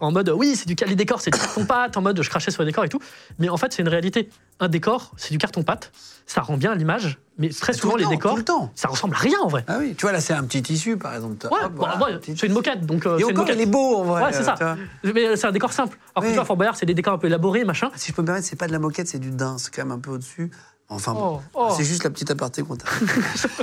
[0.00, 2.50] en mode oui, c'est du les décors, c'est du carton pâte, en mode je crachais
[2.50, 3.00] sur les décors et tout.
[3.38, 4.28] Mais en fait, c'est une réalité.
[4.60, 5.92] Un décor, c'est du carton pâte,
[6.26, 8.70] ça rend bien l'image, mais très Tout souvent le les décors, Tout le temps.
[8.74, 9.64] ça ressemble à rien en vrai.
[9.68, 11.46] Ah oui, tu vois, là, c'est un petit tissu, par exemple.
[11.46, 13.96] Ouais, Hop, bon, voilà, ouais, c'est une moquette, donc euh, Et encore, il est beau,
[13.96, 14.22] en vrai.
[14.24, 14.54] Ouais, c'est euh, ça.
[14.58, 15.12] tu vois.
[15.14, 15.98] Mais c'est un décor simple.
[16.14, 16.34] Alors que Oui.
[16.34, 17.90] toi, Fort Boyard, c'est des décors un peu élaborés, machin.
[17.96, 19.56] Si je peux me permettre, c'est pas de la moquette, c'est du daim.
[19.58, 20.50] C'est quand même un peu au-dessus.
[20.88, 21.40] Enfin, bon.
[21.54, 21.74] Oh, oh.
[21.76, 22.86] c'est juste la petite aparté qu'on t'a.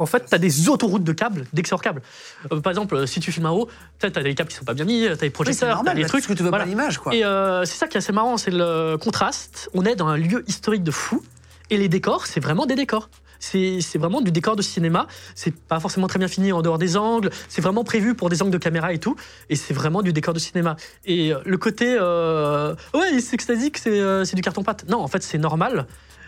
[0.00, 2.02] En fait, tu as des autoroutes de câbles dès que c'est hors câble.
[2.52, 4.74] Euh, par exemple, si tu filmes en haut, tu as des câbles qui sont pas
[4.74, 6.24] bien mis, tu as des Oui, projecteurs, tu as des trucs.
[6.24, 6.62] que tu veux Voilà.
[6.64, 7.12] pas l'image, quoi.
[7.12, 9.68] Et euh, c'est ça qui est assez marrant, c'est le contraste.
[9.74, 11.20] On est dans un lieu historique de fou,
[11.70, 13.10] et les décors, c'est vraiment des décors.
[13.40, 15.06] C'est vraiment du décor de cinéma.
[15.34, 17.30] C'est pas forcément très bien fini en dehors des angles.
[17.48, 19.16] C'est vraiment prévu pour des angles de caméra et tout.
[19.48, 20.76] Et c'est vraiment du décor de cinéma.
[21.04, 21.96] Et euh, le côté.
[22.00, 24.84] euh, ouais, c'est extasique, c'est euh, c'est du carton-pâte.
[24.88, 25.86] Non, en fait, c'est normal.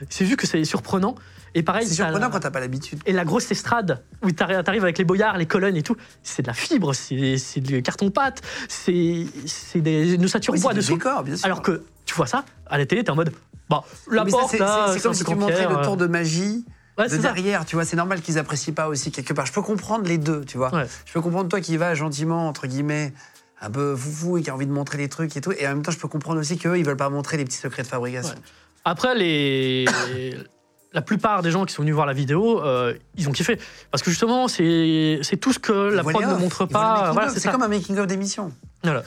[0.09, 1.15] C'est juste que c'est surprenant.
[1.55, 3.01] Et pareil, C'est surprenant la- quand t'as pas l'habitude.
[3.07, 6.43] et la grosse estrade où t'arri- t'arrives avec les boyards, les colonnes et tout, c'est
[6.43, 9.27] de la fibre, c'est du carton-pâte, c'est
[9.75, 10.95] des une ossature Oui, bois c'est du dessous.
[10.95, 11.45] décor, bien sûr.
[11.45, 13.33] Alors que tu vois ça, à la télé, t'es en mode,
[13.69, 16.65] bah, la Mais porte, c'est- comme si tu montrais le tour de magie
[17.01, 17.19] Ouais, de ça.
[17.33, 17.85] derrière, tu vois.
[17.85, 19.47] C'est normal qu'ils apprécient pas aussi quelque part.
[19.47, 20.73] Je peux comprendre les deux, tu vois.
[20.75, 20.87] Ouais.
[21.07, 23.13] Je peux comprendre toi qui vas gentiment, entre guillemets,
[23.61, 25.53] un peu foufou et qui a envie de montrer les trucs et tout.
[25.53, 27.59] Et en même temps, je peux comprendre aussi qu'eux, ils veulent pas montrer les petits
[27.59, 28.35] secrets de fabrication.
[28.35, 28.41] Ouais.
[28.85, 29.85] Après, les...
[30.93, 33.59] la plupart des gens qui sont venus voir la vidéo, euh, ils ont kiffé.
[33.91, 36.97] Parce que justement, c'est tout ce que la Ils prod ne montre pas.
[37.01, 37.39] making Voilà, of.
[37.39, 38.53] c'est comme un making-of d'émission.
[38.83, 39.03] Voilà.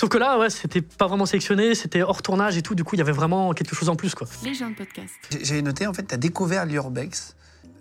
[0.00, 2.74] Sauf que là, ouais, c'était pas vraiment sélectionné, c'était hors tournage et tout.
[2.74, 4.26] Du coup, il y avait vraiment quelque chose en plus, quoi.
[4.42, 5.12] Les gens de podcast.
[5.30, 7.36] J'ai- J'avais noté, en fait, tu as découvert l'urbex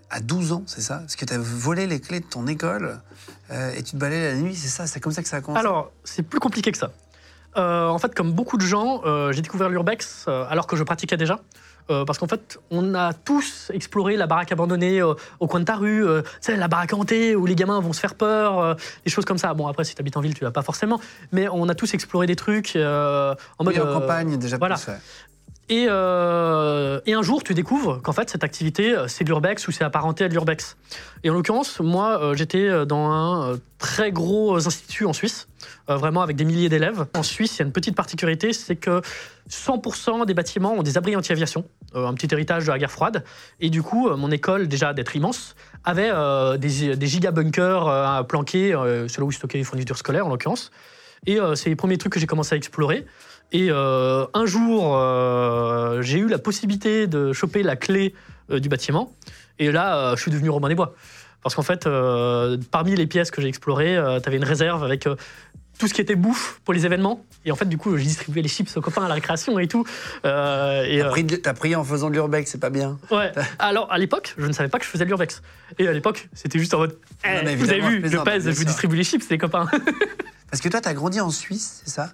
[0.09, 0.97] à 12 ans, c'est ça?
[0.97, 2.99] Parce que tu as volé les clés de ton école
[3.51, 4.85] euh, et tu te balayais la nuit, c'est ça?
[4.85, 5.61] C'est comme ça que ça a commencé?
[5.65, 6.91] Alors, c'est plus compliqué que ça.
[7.55, 10.83] Euh, en fait, comme beaucoup de gens, euh, j'ai découvert l'urbex euh, alors que je
[10.83, 11.39] pratiquais déjà.
[11.89, 15.65] Euh, parce qu'en fait, on a tous exploré la baraque abandonnée euh, au coin de
[15.65, 18.75] ta rue, euh, tu sais, la baraque hantée où les gamins vont se faire peur,
[19.05, 19.53] des choses comme ça.
[19.53, 20.99] Bon, après, si tu habites en ville, tu l'as pas forcément,
[21.31, 23.75] mais on a tous exploré des trucs en mode.
[23.75, 24.75] Oui, en campagne, déjà voilà.
[24.75, 24.97] plus, ouais.
[25.69, 29.71] Et, euh, et un jour, tu découvres qu'en fait, cette activité, euh, c'est l'urbex ou
[29.71, 30.77] c'est apparenté à l'urbex.
[31.23, 35.47] Et en l'occurrence, moi, euh, j'étais euh, dans un très gros institut en Suisse,
[35.87, 37.05] vraiment avec des milliers d'élèves.
[37.15, 39.01] En Suisse, il y a une petite particularité, c'est que
[39.49, 43.23] 100% des bâtiments ont des abris anti-aviation, un petit héritage de la guerre froide.
[43.61, 45.55] Et du coup, mon école, déjà d'être immense,
[45.85, 46.11] avait
[46.57, 48.75] des, des giga-bunkers planqués,
[49.07, 50.71] c'est là où stockaient les fournitures scolaires en l'occurrence.
[51.25, 53.05] Et c'est les premiers trucs que j'ai commencé à explorer.
[53.51, 58.13] Et euh, un jour, euh, j'ai eu la possibilité de choper la clé
[58.51, 59.13] euh, du bâtiment.
[59.57, 60.93] Et là, je suis devenu Robin des Bois.
[61.41, 61.87] Parce qu'en fait,
[62.69, 65.07] parmi les pièces que j'ai explorées, tu avais une réserve avec
[65.79, 67.23] tout ce qui était bouffe pour les événements.
[67.45, 69.67] Et en fait, du coup, j'ai distribué les chips aux copains à la récréation et
[69.67, 69.85] tout.
[70.25, 72.99] Euh, et, T'as pris, de- t'as pris en faisant de l'urbex, c'est pas bien.
[73.09, 73.31] Ouais.
[73.59, 75.41] Alors, à l'époque, je ne savais pas que je faisais de l'urbex.
[75.77, 78.65] Et à l'époque, c'était juste en mode Eh, Vous avez vu, je pèse, je vous
[78.65, 79.67] distribue les chips, les copains.
[80.51, 82.11] Parce que toi, t'as grandi en Suisse, c'est ça?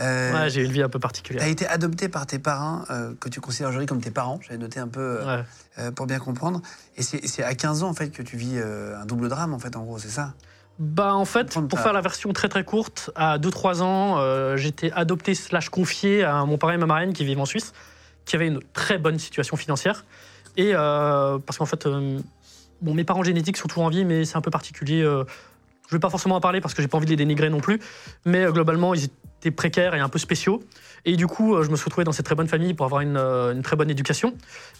[0.00, 1.42] Euh, Ouais, j'ai eu une vie un peu tu particulière.
[1.44, 4.40] as été adopté par tes parents, euh, que tu considères aujourd'hui comme tes parents.
[4.42, 5.44] J'avais noté un peu euh, Ouais.
[5.78, 6.62] euh, pour bien comprendre.
[6.96, 9.76] Et c'est à 15 ans, en fait, que tu vis un double drame, en fait,
[9.76, 10.34] en gros, c'est ça?
[10.78, 15.34] Bah en fait, pour faire la version très très courte, à 2-3 ans, j'étais adopté
[15.34, 17.72] slash confié à mon parrain et ma marraine qui vivent en Suisse,
[18.24, 20.04] qui avaient une très bonne situation financière.
[20.56, 21.86] Et parce qu'en fait,
[22.80, 25.02] bon, mes parents génétiques sont toujours en vie, mais c'est un peu particulier.
[25.02, 27.60] je vais pas forcément en parler parce que j'ai pas envie de les dénigrer non
[27.60, 27.78] plus.
[28.24, 29.14] Mais globalement, ils étaient
[29.50, 30.62] précaires et un peu spéciaux.
[31.04, 33.00] Et du coup, euh, je me suis retrouvé dans cette très bonne famille pour avoir
[33.00, 34.34] une, euh, très bonne éducation.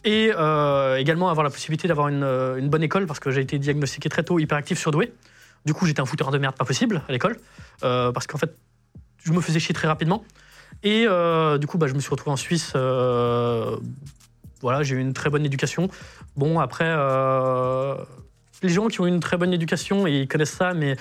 [0.05, 4.09] Et euh, également avoir la possibilité d'avoir une, bonne école parce que j'ai été diagnostiqué
[4.09, 5.12] très tôt hyperactif surdoué.
[5.64, 7.37] Du coup, j'étais un fouteur de merde pas possible à l'école,
[7.81, 8.57] parce qu'en fait,
[9.22, 10.25] je me faisais chier très rapidement.
[10.83, 11.07] Et
[11.61, 12.72] du coup, bah, je me suis retrouvé en Suisse.
[12.75, 15.88] voilà, j'ai eu une très bonne éducation.
[16.37, 16.92] Bon, après,
[18.62, 20.96] les gens qui ont une très bonne éducation, ils connaissent ça, mais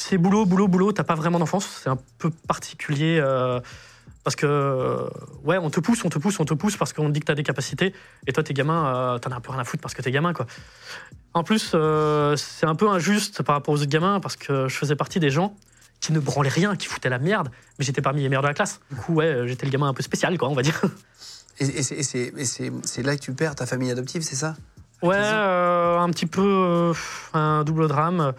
[0.00, 1.80] c'est boulot, boulot, boulot, t'as pas vraiment d'enfance.
[1.82, 3.18] C'est un peu particulier.
[3.22, 3.60] euh,
[4.24, 5.08] parce que,
[5.44, 7.24] ouais, on te pousse, on te pousse, on te pousse parce qu'on te dit que
[7.24, 7.94] t'as des capacités.
[8.26, 10.10] Et toi, t'es gamin, euh, t'en as un peu rien à foutre parce que t'es
[10.10, 10.46] gamin, quoi.
[11.32, 14.76] En plus, euh, c'est un peu injuste par rapport aux autres gamins parce que je
[14.76, 15.56] faisais partie des gens
[16.00, 18.54] qui ne branlaient rien, qui foutaient la merde, mais j'étais parmi les meilleurs de la
[18.54, 18.80] classe.
[18.90, 20.80] Du coup, ouais, j'étais le gamin un peu spécial, quoi, on va dire.
[21.58, 24.54] Et, et c'est- là que tu perds ta famille adoptive, c'est ça?
[25.02, 25.32] Ouais, 15 ans.
[25.34, 26.92] euh, un petit peu euh,
[27.32, 28.32] un double drame.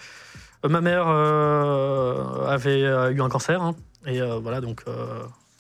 [0.64, 4.84] Euh, ma mère euh, avait euh, eu un cancer, hein, et voilà, donc.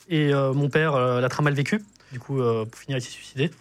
[0.09, 3.51] et mon père l'a très mal vécu, du coup, pour finir, il s'est suicidé.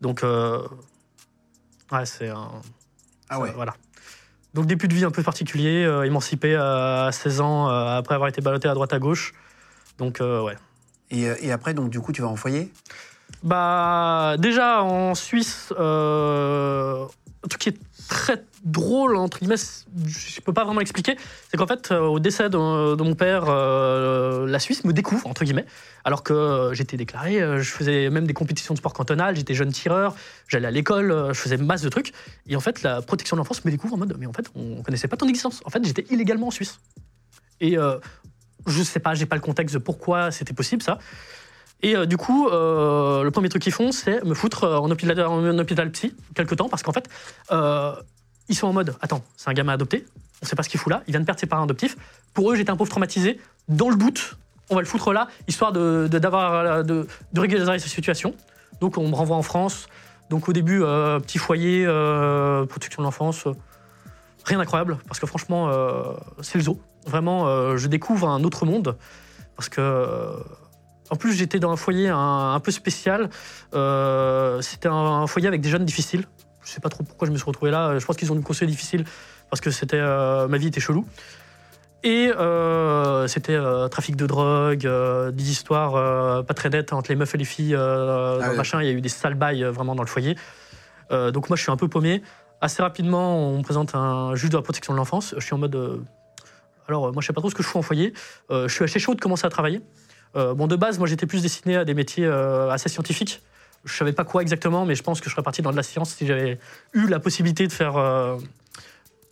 [0.00, 2.50] Donc, ouais, c'est un.
[3.28, 3.52] Ah ouais.
[3.54, 3.74] Voilà.
[4.56, 8.30] Donc début de vie un peu particulier, euh, émancipé à 16 ans euh, après avoir
[8.30, 9.34] été ballotté à droite à gauche.
[9.98, 10.56] Donc euh, ouais.
[11.10, 12.72] Et, et après, donc, du coup, tu vas en foyer?
[13.42, 19.56] Bah déjà en Suisse, truc qui est très drôle entre guillemets,
[20.06, 21.16] je peux pas vraiment expliquer,
[21.50, 25.44] c'est qu'en fait euh, au décès de, mon père, euh, la Suisse me découvre entre
[25.44, 25.66] guillemets,
[26.04, 29.72] alors que euh, j'étais déclaré, je faisais même des compétitions de sport cantonal, j'étais jeune
[29.72, 30.14] tireur,
[30.48, 32.12] j'allais à l'école, je faisais masse de trucs,
[32.46, 34.82] et en fait la protection de l'enfance me découvre en mode mais en fait on
[34.82, 36.78] connaissait pas ton existence, en fait j'étais illégalement en Suisse.
[37.60, 37.98] Et euh,
[38.66, 40.98] je sais pas, j'ai pas le contexte de pourquoi c'était possible ça.
[41.82, 44.90] Et euh, du coup, euh, le premier truc qu'ils font, c'est me foutre euh, en
[44.90, 47.08] hôpital, en psy quelque temps, parce qu'en fait,
[48.48, 50.06] ils sont en mode Attends, c'est un gamin adopté,
[50.42, 51.96] on sait pas ce qu'il fout là, il vient de perdre ses parents adoptifs.
[52.32, 53.40] Pour eux, j'étais un pauvre traumatisé.
[53.68, 54.36] Dans le doute,
[54.70, 58.34] on va le foutre là, histoire de, de, d'avoir, de, de régulariser sa situation.
[58.80, 59.86] Donc, on me renvoie en France.
[60.30, 61.84] Donc, au début, petit foyer,
[62.68, 63.46] protection de l'enfance.
[64.44, 65.70] rien d'incroyable, parce que franchement,
[66.42, 66.80] c'est le zoo.
[67.06, 68.96] Vraiment, je découvre un autre monde,
[69.56, 70.36] parce que.
[71.10, 73.30] En plus, j'étais dans un foyer un, un peu spécial.
[73.74, 76.24] Euh, C'était un, un foyer avec des jeunes difficiles.
[76.64, 77.98] Je sais pas trop pourquoi je me suis retrouvé là.
[77.98, 79.04] Je pense qu'ils ont dû me conseiller difficile
[79.50, 81.06] parce que c'était euh, ma vie était chelou.
[82.02, 83.58] Et euh, c'était
[83.90, 84.88] trafic de drogue,
[85.32, 87.72] des histoires pas très nettes entre les meufs et les filles.
[87.72, 90.36] dans Ah machin, il y a eu des sales bails vraiment dans le foyer.
[91.10, 92.22] Donc moi, je suis un peu paumé.
[92.60, 95.34] Assez rapidement, on me présente un juge de la protection de l'enfance.
[95.36, 96.00] Je suis en mode.
[96.88, 98.12] alors, moi, je sais pas trop ce que je fous en foyer.
[98.50, 99.82] Euh, je suis assez chaud de commencer à travailler.
[100.36, 103.42] Euh, bon, de base, moi, j'étais plus destiné à des métiers euh, assez scientifiques.
[103.84, 105.82] Je savais pas quoi exactement, mais je pense que je serais parti dans de la
[105.82, 106.58] science si j'avais
[106.92, 108.36] eu la possibilité de faire euh,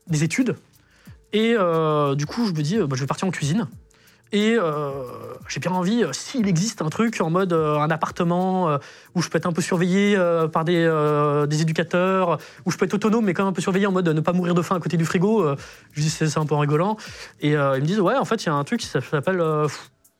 [0.07, 0.57] des études.
[1.33, 1.57] Et
[2.17, 3.67] du coup, je me dis, bah, je vais partir en cuisine.
[4.31, 4.57] Et
[5.49, 8.79] j'ai bien envie, s'il existe un truc en mode un appartement
[9.17, 10.17] où je peux être un peu surveillé
[10.53, 13.89] par des, des éducateurs, où je peux être autonome mais quand même un peu surveillé
[13.89, 15.45] en mode ne pas mourir de faim à côté du frigo,
[15.93, 16.97] je dis c'est un peu rigolant.
[17.41, 19.43] Et ils me disent, ouais, en fait, il y a un truc qui s'appelle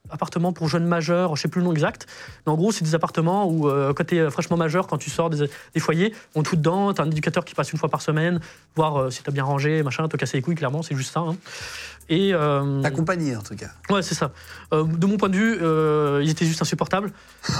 [0.05, 2.07] euh, pff, appartement pour jeunes majeurs, je sais plus le nom exact.
[2.47, 5.11] Mais en gros, c'est des appartements où, euh, quand tu es fraîchement majeur, quand tu
[5.11, 7.79] sors des, des foyers, on te fout dedans, tu as un éducateur qui passe une
[7.79, 8.41] fois par semaine,
[8.77, 11.13] voir euh, si tu as bien rangé, machin, te casser les couilles, clairement, c'est juste
[11.13, 11.21] ça.
[11.21, 11.37] hein.
[12.11, 13.69] Et, euh, T'accompagner, en tout cas.
[13.89, 14.31] Ouais, c'est ça.
[14.75, 17.11] Euh, de mon point de vue, euh, ils étaient juste insupportables.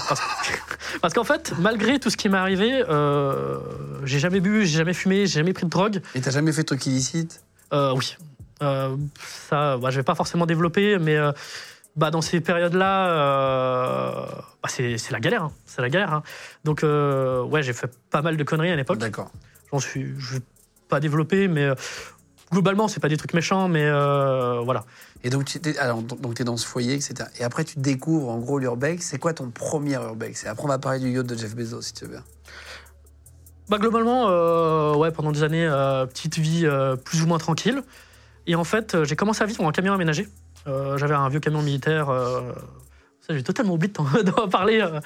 [0.09, 0.21] Parce,
[1.01, 3.59] parce qu'en fait, malgré tout ce qui m'est arrivé, euh,
[4.05, 6.03] j'ai jamais bu, j'ai jamais fumé, j'ai jamais pris de drogue.
[6.15, 8.17] Et t'as jamais fait de truc illicite Euh, oui.
[8.63, 8.95] Euh,
[9.49, 11.33] ça, bah, je vais pas forcément développer, mais euh,
[11.97, 14.27] bah, dans ces périodes-là, euh,
[14.63, 15.45] bah, c'est la galère.
[15.45, 15.53] hein.
[15.67, 16.13] C'est la galère.
[16.13, 16.23] hein.
[16.65, 18.99] Donc, euh, ouais, j'ai fait pas mal de conneries à l'époque.
[18.99, 19.31] D'accord.
[19.73, 20.15] J'en suis.
[20.19, 20.43] Je vais
[20.89, 21.75] pas développer, mais euh,
[22.53, 24.85] globalement, c'est pas des trucs méchants, mais euh, voilà.
[25.23, 27.15] Et donc, tu es, alors, donc, t'es dans ce foyer, etc.
[27.39, 29.07] Et après, tu découvres, en gros, l'urbex.
[29.07, 30.45] C'est quoi ton premier urbex?
[30.45, 32.25] Et après, on va parler du yacht de Jeff Bezos, si tu veux bien.
[33.71, 34.27] Bah globalement,
[34.99, 35.67] ouais, pendant des années,
[36.11, 36.69] petite vie
[37.05, 37.83] plus ou moins tranquille.
[38.47, 40.29] Et en fait, j'ai commencé à vivre en camion aménagé.
[40.67, 42.09] Euh, J'avais un vieux camion militaire.
[42.11, 42.53] euh,
[43.29, 45.01] j'ai totalement oublié de parler euh,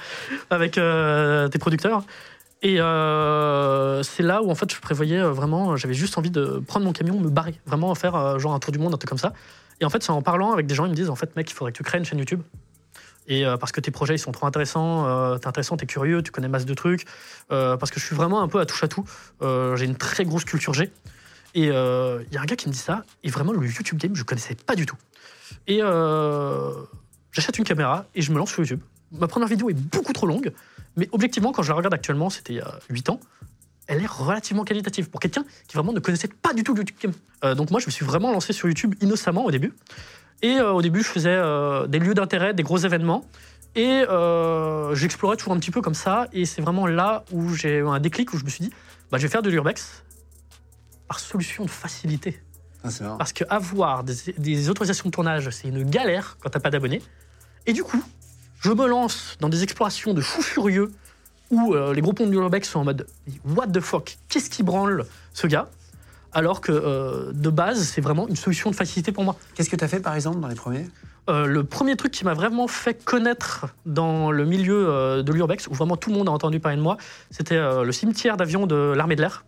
[0.49, 2.03] avec tes producteurs.
[2.61, 6.91] Et c'est là où en fait je prévoyais vraiment, j'avais juste envie de prendre mon
[6.91, 9.33] camion, me barrer, vraiment faire genre un tour du monde, un truc comme ça.
[9.79, 11.49] Et en fait, c'est en parlant avec des gens, ils me disent en fait, mec,
[11.49, 12.41] il faudrait que tu crées une chaîne YouTube.
[13.27, 16.49] Et parce que tes projets ils sont trop intéressants, t'es intéressant, t'es curieux, tu connais
[16.49, 17.05] masse de trucs.
[17.47, 19.05] Parce que je suis vraiment un peu à touche à tout.
[19.41, 20.91] J'ai une très grosse culture G.
[21.55, 23.05] Et il y a un gars qui me dit ça.
[23.23, 24.97] Et vraiment, le YouTube Game, je connaissais pas du tout.
[25.67, 26.71] Et euh,
[27.31, 28.81] j'achète une caméra et je me lance sur YouTube.
[29.11, 30.53] Ma première vidéo est beaucoup trop longue.
[30.95, 33.19] Mais objectivement, quand je la regarde actuellement, c'était il y a 8 ans,
[33.87, 37.13] elle est relativement qualitative pour quelqu'un qui vraiment ne connaissait pas du tout le YouTube.
[37.43, 39.73] Euh, donc moi, je me suis vraiment lancé sur YouTube innocemment au début.
[40.41, 41.37] Et euh, au début, je faisais
[41.87, 43.25] des lieux d'intérêt, des gros événements.
[43.75, 44.03] Et
[44.93, 46.27] j'explorais toujours un petit peu comme ça.
[46.33, 48.71] Et c'est vraiment là où j'ai eu un déclic, où je me suis dit,
[49.11, 50.03] bah, je vais faire de l'urbex
[51.09, 52.39] par solution de facilité.
[52.83, 53.03] Ah, c'est.
[53.17, 57.01] Parce qu'avoir des, des autorisations de tournage, c'est une galère quand t'as pas d'abonnés.
[57.65, 58.01] Et du coup,
[58.61, 60.91] je me lance dans des explorations de fous furieux
[61.51, 63.07] où euh, les gros ponts de l'urbex sont en mode
[63.45, 65.69] What the fuck Qu'est-ce qui branle ce gars?
[66.31, 69.35] Alors que euh, de base, c'est vraiment une solution de facilité pour moi.
[69.55, 70.87] Qu'est-ce que tu as fait par exemple dans les premiers?
[71.29, 75.67] Euh, le premier truc qui m'a vraiment fait connaître dans le milieu euh, de l'urbex,
[75.67, 76.97] où vraiment tout le monde a entendu parler de moi,
[77.29, 79.45] c'était euh, le cimetière d'avions de l'armée de l'air.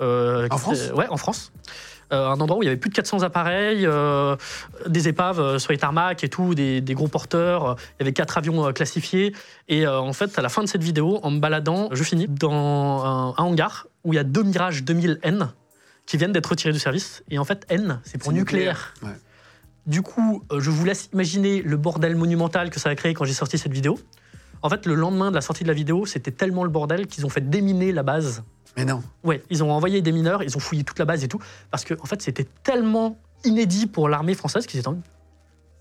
[0.00, 0.90] En France?
[0.96, 1.52] Ouais, en France.
[2.12, 4.36] Euh, un endroit où il y avait plus de 400 appareils, euh,
[4.86, 7.76] des épaves euh, sur les tarmacs et tout, des, des gros porteurs.
[7.78, 9.34] Il y avait quatre avions classifiés.
[9.68, 13.04] Et en fait, à la fin de cette vidéo, en me baladant, je finis dans
[13.04, 15.48] un, un hangar où il y a deux Mirage 2000N
[16.04, 17.22] qui viennent d'être retirés du service.
[17.30, 18.92] Et en fait, N, c'est pour nucléaire.
[19.02, 19.10] Ouais.
[19.86, 23.32] Du coup, je vous laisse imaginer le bordel monumental que ça a créé quand j'ai
[23.32, 23.98] sorti cette vidéo.
[24.60, 27.26] En fait, le lendemain de la sortie de la vidéo, c'était tellement le bordel qu'ils
[27.26, 28.44] ont fait déminer la base.
[28.76, 29.02] Mais non.
[29.22, 31.84] Ouais, ils ont envoyé des mineurs, ils ont fouillé toute la base et tout, parce
[31.84, 34.98] que en fait, c'était tellement inédit pour l'armée française qu'ils étaient en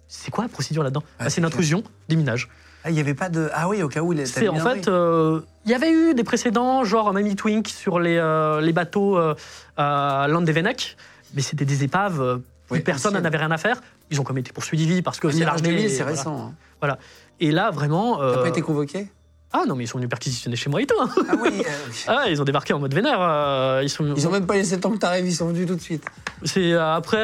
[0.08, 1.04] c'est quoi la procédure là-dedans?
[1.06, 2.50] Ah, Bah, c'est C'est une intrusion, des minages.
[2.84, 3.50] Ah, il n'y avait pas de.
[3.54, 4.14] Ah oui, au cas où.
[4.26, 8.18] C'est en fait, euh, il y avait eu des précédents, genre Mamie Twink sur les,
[8.18, 9.36] euh, les bateaux euh,
[9.78, 10.98] à Landévennec,
[11.34, 13.80] mais c'était des épaves, euh, personne n'en avait rien à faire.
[14.10, 15.78] Ils ont comme été poursuivis parce que c'est Mirage l'armée.
[15.78, 16.12] 2000, c'est voilà.
[16.12, 16.54] récent.
[16.84, 16.98] hein.
[17.40, 18.18] Et là, vraiment.
[18.18, 19.08] T'as euh, pas été convoqué?
[19.54, 20.96] Ah non, mais ils sont venus perquisitionner chez moi et tout.
[21.02, 21.10] hein.
[21.30, 21.50] Ah oui.
[21.60, 23.20] euh, Ah, ils ont débarqué en mode vénère.
[23.22, 24.14] euh, ils sont.
[24.16, 26.06] Ils ont même pas laissé le temps que t'arrives, ils sont venus tout de suite.
[26.44, 27.24] C'est euh, après.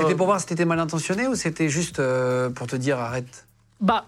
[0.00, 2.00] C'était pour voir si t'étais mal intentionné ou c'était juste
[2.54, 3.46] pour te dire arrête?
[3.80, 4.04] Bah,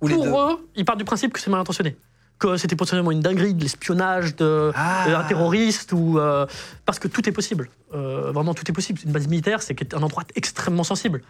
[0.00, 1.96] Ou pour eux, ils partent du principe que c'est mal intentionné.
[2.38, 5.04] Que c'était potentiellement une dinguerie, de l'espionnage, de, Ah.
[5.06, 6.18] d'un terroriste, ou.
[6.86, 7.68] parce que tout est possible.
[7.92, 8.98] Vraiment, tout est possible.
[9.04, 11.22] Une base militaire, c'est un endroit extrêmement sensible.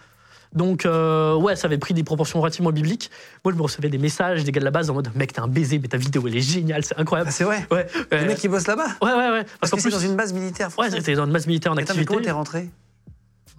[0.55, 3.11] Donc, euh, ouais, ça avait pris des proportions relativement bibliques.
[3.45, 5.41] Moi, je me recevais des messages des gars de la base en mode Mec, t'es
[5.41, 7.31] un baiser, mais ta vidéo, elle est géniale, c'est incroyable.
[7.33, 9.45] c'est vrai Ouais, ouais, mec qui bosse là-bas ouais, ouais, ouais.
[9.45, 11.73] Parce Parce que c'est plus, dans une base militaire ouais, c'était dans une base militaire
[11.73, 12.07] en Attends, mais activité.
[12.07, 12.69] comment t'es rentré?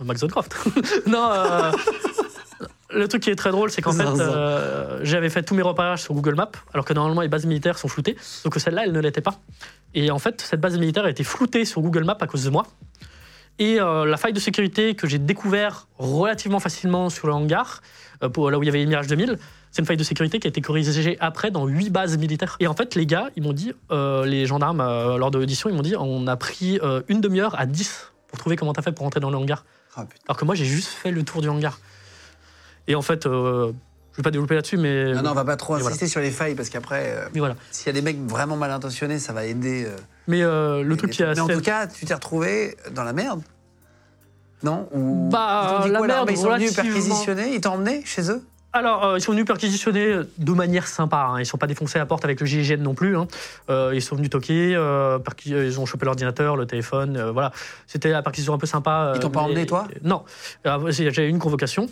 [0.04, 0.56] Max Zoncroft.
[1.08, 1.72] non, euh,
[2.92, 6.04] le truc qui est très drôle, c'est qu'en fait, euh, j'avais fait tous mes repérages
[6.04, 9.00] sur Google Maps, alors que normalement les bases militaires sont floutées, donc celle-là, elle ne
[9.00, 9.40] l'était pas.
[9.94, 12.50] Et en fait, cette base militaire a été floutée sur Google Maps à cause de
[12.50, 12.66] moi.
[13.60, 17.82] Et euh, la faille de sécurité que j'ai découvert relativement facilement sur le hangar,
[18.24, 19.38] euh, pour, là où il y avait les Mirage 2000,
[19.72, 22.58] c'est une faille de sécurité qui a été corrigée après dans huit bases militaires.
[22.60, 24.80] Et en fait, les gars, ils m'ont dit, euh, les gendarmes,
[25.18, 28.56] lors de l'audition, ils m'ont dit, on a pris une demi-heure à 10 pour trouver
[28.56, 29.66] comment t'as fait pour rentrer dans le hangar.
[29.96, 30.06] Ah.
[30.28, 31.80] Alors que moi, j'ai juste fait le tour du hangar.
[32.88, 33.28] Et en fait,
[34.14, 35.12] je vais pas développer là-dessus, mais.
[35.14, 35.88] Non, non, on va pas trop voilà.
[35.88, 37.56] insister sur les failles parce qu'aaprès, euh, voilà.
[37.72, 39.86] s'il y a des mecs vraiment mal intentionnés, ça va aider.
[39.88, 43.04] euh, Mais euh, le truc qui est Mais en tout cas, tu t'es retrouvé dans
[43.04, 43.42] la merde
[44.64, 44.88] Non?
[44.94, 48.02] Ou Bah, ils t'ont dit la quoi, merde, Ils sont venus perquisitionner Ils t'ont emmené
[48.06, 48.42] chez eux?
[48.76, 51.28] Alors, euh, ils sont venus perquisitionner de manière sympa.
[51.30, 51.40] Hein.
[51.40, 53.16] Ils sont pas défoncés à la porte avec le GIGN non plus.
[53.16, 53.28] hein.
[53.70, 54.74] Euh, ils sont venus toquer.
[54.76, 57.16] euh, ils ont chopé l'ordinateur, le téléphone.
[57.18, 57.52] euh, voilà.
[57.86, 59.12] C'était la perquisition un peu sympa.
[59.14, 59.88] Ils euh, t'ont pas emmené, toi?
[60.04, 60.24] Non.
[60.66, 61.88] Alors, c'est- J'avais une convocation.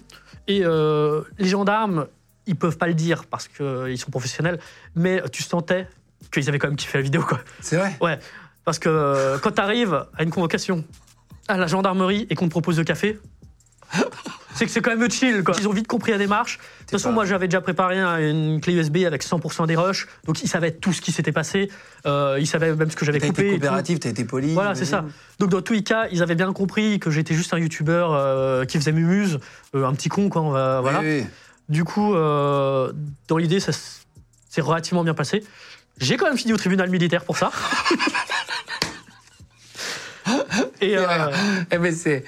[0.48, 2.08] Et euh, les gendarmes,
[2.48, 4.58] ils peuvent pas le dire parce qu'ils sont professionnels.
[4.96, 5.88] Mais tu sentais
[6.32, 7.40] qu'ils avaient quand même kiffé la vidéo, quoi.
[7.62, 8.18] C'est vrai Ouais,
[8.66, 10.84] parce que euh, quand tu arrives à une convocation
[11.48, 13.20] à la gendarmerie et qu'on te propose le café,
[14.54, 15.44] c'est que c'est quand même chill.
[15.44, 15.56] Quoi.
[15.60, 16.58] Ils ont vite compris la démarche.
[16.58, 19.76] De toute façon, pas- moi, j'avais déjà préparé un- une clé USB avec 100% des
[19.76, 21.70] rushs, donc ils savaient tout ce qui s'était passé.
[22.06, 23.42] Euh, ils savaient même ce que j'avais T'as coupé.
[23.42, 23.60] été et tout.
[23.62, 24.54] coopératif, t'as été poli.
[24.54, 25.04] Voilà, c'est ça.
[25.40, 28.64] Donc dans tous les cas, ils avaient bien compris que j'étais juste un youtubeur euh,
[28.66, 29.40] qui faisait mumuse,
[29.76, 30.42] euh, un petit con, quoi.
[30.42, 31.00] on va- voilà.
[31.02, 31.26] Oui, oui.
[31.68, 33.72] Du coup, dans l'idée, ça
[34.50, 35.44] s'est relativement bien passé.
[36.02, 37.52] J'ai quand même fini au tribunal militaire pour ça.
[40.82, 41.06] Et euh,
[41.72, 42.24] Eh ben c'est,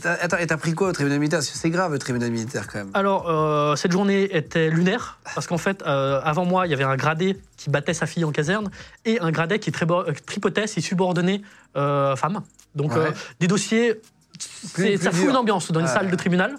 [0.00, 1.42] t'as- Attends, et t'as pris quoi au tribunal militaire?
[1.42, 2.90] C'est grave le tribunal militaire quand même.
[2.94, 6.84] alors, euh, cette journée était lunaire parce qu'en fait, euh, avant moi, il y avait
[6.84, 8.70] un gradé qui battait sa fille en caserne
[9.04, 11.42] et un gradé qui euh, tripotait ses subordonnés
[11.74, 12.42] femmes.
[12.74, 13.10] Donc, Ouais.
[13.40, 14.00] des dossiers,
[14.38, 15.92] ça fout une ambiance dans une Ouais.
[15.92, 16.56] salle de tribunal.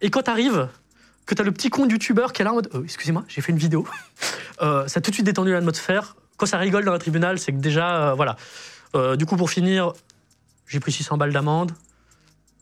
[0.00, 0.68] Et quand t'arrives,
[1.26, 3.52] que t'as le petit con youtubeur qui est là en mode Euh, Excusez-moi, j'ai fait
[3.52, 3.86] une vidéo.
[4.62, 6.14] Euh, ça a tout de suite détendu l'atmosphère.
[6.36, 8.36] Quand ça rigole dans un tribunal, c'est que déjà, euh, voilà.
[8.94, 9.92] Euh, du coup, pour finir,
[10.68, 11.72] j'ai pris 600 balles d'amende.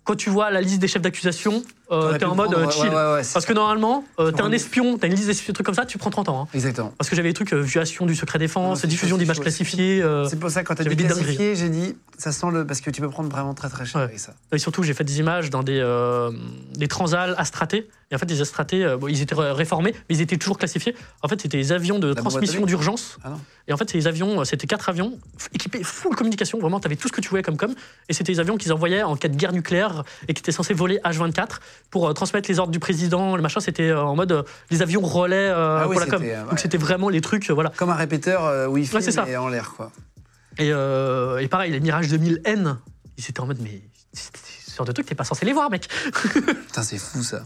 [0.03, 2.89] Quand tu vois la liste des chefs d'accusation, euh, t'es en mode prendre- euh, chill.
[2.89, 5.53] ouais, ouais, ouais, c'est- Parce que normalement, euh, t'es un espion, t'as une liste d'espions,
[5.53, 6.43] trucs comme ça, tu prends 30 ans.
[6.43, 6.49] hein.
[6.55, 6.93] Exactement.
[6.97, 10.03] Parce que j'avais des trucs, euh, violation du secret défense, c'est diffusion d'images c'est classifiées.
[10.03, 11.25] euh, C'est pour ça, quand t'as j'avais dit des dingueries.
[11.37, 12.67] classifié, j'ai dit, ça sent le.
[12.67, 14.33] Parce que tu peux prendre vraiment très très cher avec ça.
[14.53, 16.31] Et surtout, j'ai fait des images dans des, euh,
[16.75, 17.89] des transals astratés.
[18.11, 20.95] Et en fait, les astratés, bon, ils étaient ré- réformés, mais ils étaient toujours classifiés.
[21.23, 23.17] En fait, c'était des avions de transmission d'urgence.
[23.25, 23.31] Ah.
[23.69, 25.19] Et en fait, ces avions, euh, c'était quatre avions
[25.55, 26.59] équipés full communication.
[26.59, 27.75] Vraiment, tu avais tout ce que tu voulais comme com.
[28.11, 30.75] Et c'était des avions qu'ils envoyaient en cas de guerre nucléaire et qui étaient censés
[30.75, 33.37] voler H24 pour euh, transmettre les ordres du président.
[33.37, 35.53] Le machin, c'était euh, en mode euh, les avions relais
[35.87, 36.23] oui, pour la com.
[36.51, 37.71] Donc c'était vraiment les trucs, voilà.
[37.77, 39.93] Comme un répéteur Wi-Fi, Ouais, mais en l'air, quoi.
[40.59, 42.77] Et, et pareil, les Mirage 2000N,
[43.17, 44.31] ils étaient en mode, mais c'est
[44.71, 45.89] ce genre de truc, t'es pas censé les voir, mec.
[46.13, 47.43] Putain, c'est fou ça.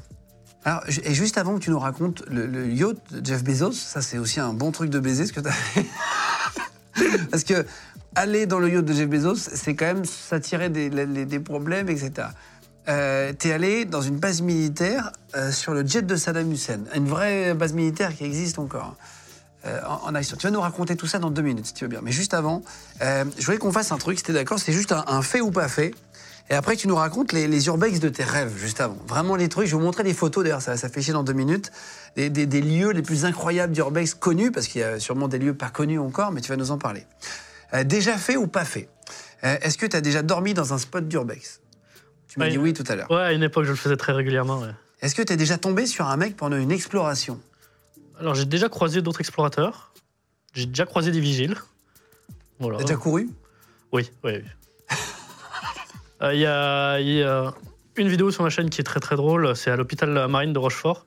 [0.65, 4.03] Alors, et juste avant que tu nous racontes le, le yacht de Jeff Bezos, ça
[4.03, 5.87] c'est aussi un bon truc de baiser ce que t'as fait.
[7.31, 7.65] Parce que
[8.17, 12.29] aller dans le yacht de Jeff Bezos, c'est quand même s'attirer des problèmes, etc.
[12.89, 17.53] Euh, allé dans une base militaire euh, sur le jet de Saddam Hussein, une vraie
[17.55, 18.95] base militaire qui existe encore.
[19.65, 20.37] euh, en, en action.
[20.37, 22.01] Tu vas nous raconter tout ça dans deux minutes, si tu veux bien.
[22.03, 22.63] Mais juste avant,
[23.03, 25.67] euh, je voulais qu'on fasse un truc, t'es d'accord, c'est juste un, fait ou pas
[25.69, 25.93] fait.
[26.49, 28.97] Et après, tu nous racontes les, urbex de tes rêves, juste avant.
[29.09, 29.67] Vraiment les trucs.
[29.67, 31.73] Je vais vous montrer des photos, d'ailleurs, ça va s'afficher dans deux minutes.
[32.15, 35.55] Des, des- lieux les plus incroyables d'urbex connus, parce qu'il y a sûrement des lieux
[35.55, 37.05] pas connus encore, mais tu vas nous en parler.
[37.85, 38.89] Déjà fait ou pas fait?
[39.43, 41.61] Est-ce que tu as déjà dormi dans un spot d'urbex?
[42.37, 42.51] Tu m'as Ouais.
[42.53, 43.11] dit oui tout à l'heure.
[43.11, 44.59] Ouais, à une époque, je le faisais très régulièrement.
[44.61, 44.69] ouais.
[45.01, 47.41] Est-ce que tu es déjà tombé sur un mec pendant une exploration?
[48.21, 49.93] Alors, j'ai déjà croisé d'autres explorateurs.
[50.53, 51.55] J'ai déjà croisé des vigiles.
[52.61, 52.77] Voilà.
[52.79, 53.31] T'as déjà couru?
[53.93, 54.33] Oui, oui.
[54.35, 54.43] oui.
[56.23, 57.53] Euh, Il y, a, il y a
[57.97, 59.55] une vidéo sur ma chaîne qui est très très drôle.
[59.55, 61.05] C'est à l'hôpital marine de Rochefort.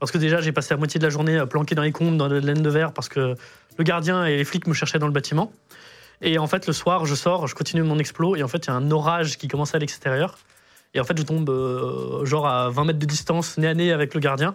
[0.00, 2.16] Parce que déjà, j'ai passé la moitié de la journée euh, planqué dans les combes,
[2.16, 3.34] dans de la laine de verre, parce que
[3.76, 5.52] le gardien et les flics me cherchaient dans le bâtiment.
[6.22, 8.66] Et en fait, le soir, je sors, je continue mon explo, et en fait, il
[8.66, 10.38] y a un orage qui commence à l'extérieur.
[10.94, 13.92] Et en fait, je tombe euh, genre à 20 mètres de distance, nez à nez
[13.92, 14.54] avec le gardien.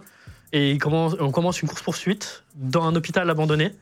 [0.52, 3.76] Et il commence- on commence une course-poursuite dans un hôpital abandonné,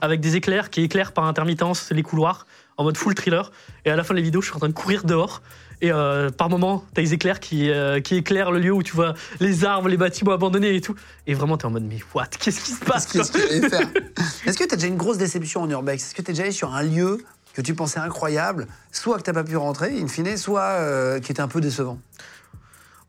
[0.00, 3.52] avec des éclairs qui éclairent par intermittence les couloirs, en mode full thriller.
[3.84, 5.42] Et à la fin de la vidéo, je suis en train de courir dehors.
[5.80, 8.94] Et euh, par moment, t'as des éclairs qui, euh, qui éclairent le lieu où tu
[8.94, 10.94] vois les arbres, les bâtiments abandonnés et tout.
[11.26, 12.26] Et vraiment, t'es en mode, mais what?
[12.40, 13.06] Qu'est-ce qui se passe?
[13.06, 13.98] Qu'est-ce que tu
[14.48, 16.02] Est-ce que tu as déjà une grosse déception en urbex?
[16.04, 17.18] Est-ce que tu es déjà allé sur un lieu
[17.54, 21.32] que tu pensais incroyable, soit que tu pas pu rentrer, in fine, soit euh, qui
[21.32, 21.98] était un peu décevant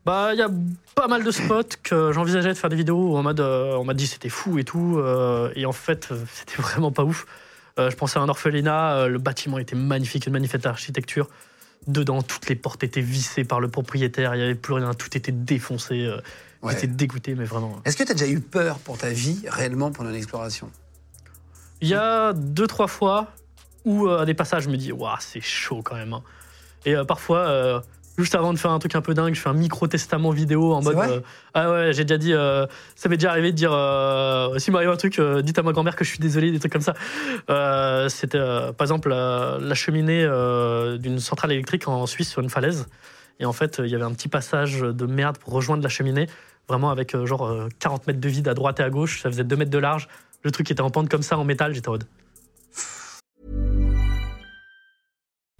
[0.04, 0.48] Bah, il y a
[0.94, 3.84] pas mal de spots que j'envisageais de faire des vidéos où en mode, euh, on
[3.84, 4.98] m'a dit c'était fou et tout.
[4.98, 7.26] euh, et en fait, euh, c'était vraiment pas ouf.
[7.78, 11.28] Euh, je pensais à un orphelinat, le bâtiment était magnifique, une magnifique architecture.
[11.88, 15.16] Dedans, toutes les portes étaient vissées par le propriétaire, il n'y avait plus rien, tout
[15.16, 16.10] était défoncé.
[16.62, 16.72] Ouais.
[16.72, 17.80] J'étais dégoûté, mais vraiment.
[17.84, 20.70] Est-ce que tu as déjà eu peur pour ta vie réellement pendant une exploration
[21.82, 23.28] Il y a deux, trois fois
[23.86, 26.12] euh, à des passages, je me dis, waouh, c'est chaud quand même.
[26.12, 26.22] hein.
[26.84, 27.80] Et euh, parfois, euh,
[28.18, 30.82] juste avant de faire un truc un peu dingue, je fais un micro-testament vidéo en
[30.82, 30.94] mode.
[31.10, 31.20] euh,
[31.54, 32.32] ah ouais, j'ai déjà dit.
[32.32, 33.72] euh, ça m'est déjà arrivé de dire.
[33.72, 36.58] Euh, S'il m'arrive un truc, euh, dites à ma grand-mère que je suis désolé, des
[36.58, 36.94] trucs comme ça.
[37.50, 42.42] Euh, C'était euh, par exemple la, la cheminée euh, d'une centrale électrique en Suisse sur
[42.42, 42.86] une falaise.
[43.40, 46.26] Et en fait, il y avait un petit passage de merde pour rejoindre la cheminée,
[46.68, 49.20] vraiment avec euh, genre euh, 40 mètres de vide à droite et à gauche.
[49.22, 50.08] Ça faisait 2 mètres de large.
[50.42, 51.74] Le truc était en pente comme ça en métal.
[51.74, 52.04] J'étais en mode.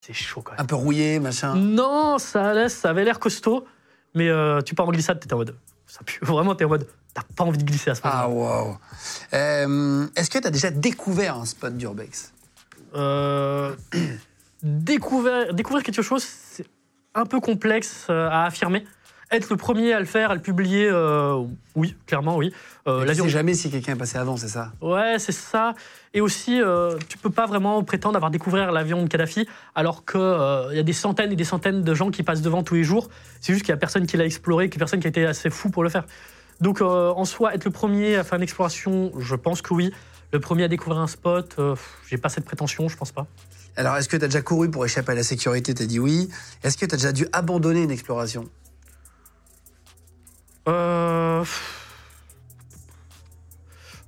[0.00, 0.60] C'est chaud quand même.
[0.60, 3.66] Un peu rouillé, machin Non, ça allait, ça avait l'air costaud,
[4.14, 5.56] mais euh, tu pars en glissade, t'es en mode.
[5.86, 6.18] Ça pue.
[6.22, 6.86] Vraiment, t'es en mode.
[7.12, 8.22] T'as pas envie de glisser à ce moment-là.
[8.24, 8.78] Ah, wow.
[9.34, 12.32] Euh, Est-ce que tu as déjà découvert un spot d'urbex?
[12.94, 13.74] Euh,
[14.62, 16.66] découvrir, découvrir quelque chose, c'est
[17.14, 18.84] un peu complexe euh, à affirmer.
[19.32, 21.44] Être le premier à le faire, à le publier, euh,
[21.76, 22.52] oui, clairement, oui.
[22.88, 24.72] Euh, Tu sais jamais si quelqu'un est passé avant, c'est ça?
[24.80, 25.74] Ouais, c'est ça.
[26.14, 29.46] Et aussi, euh, tu peux pas vraiment prétendre avoir découvert l'avion de Kadhafi,
[29.76, 32.74] alors qu'il y a des centaines et des centaines de gens qui passent devant tous
[32.74, 33.08] les jours.
[33.40, 35.10] C'est juste qu'il y a personne qui l'a exploré, qu'il y a personne qui a
[35.10, 36.06] été assez fou pour le faire.
[36.60, 39.92] Donc, euh, en soi, être le premier à faire une exploration, je pense que oui.
[40.32, 41.76] Le premier à découvrir un spot, euh,
[42.08, 43.26] j'ai pas cette prétention, je pense pas.
[43.76, 46.00] Alors, est-ce que tu as déjà couru pour échapper à la sécurité Tu as dit
[46.00, 46.28] oui?
[46.64, 48.48] Est-ce que tu as déjà dû abandonner une exploration?
[50.68, 51.44] Euh...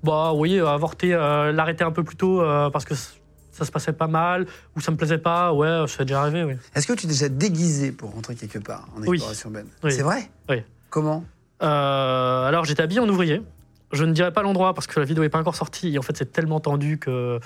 [0.02, 3.92] Bah oui, avorter, euh, l'arrêter un peu plus tôt euh, parce que ça se passait
[3.92, 4.46] pas mal,
[4.76, 6.54] ou ça me plaisait pas, ouais, ça déjà arrivé, oui.
[6.74, 9.14] Est-ce que tu t'es déjà déguisé pour rentrer quelque part en Oui.
[9.16, 9.68] exploration urbaine?
[9.84, 9.92] Oui.
[9.92, 10.28] C'est vrai?
[10.48, 10.62] Oui.
[10.90, 11.24] Comment?
[11.62, 13.42] Euh, alors j'étais habillé en ouvrier.
[13.92, 15.94] Je ne dirai pas l'endroit parce que la vidéo n'est pas encore sortie.
[15.94, 17.38] Et en fait, c'est tellement tendu que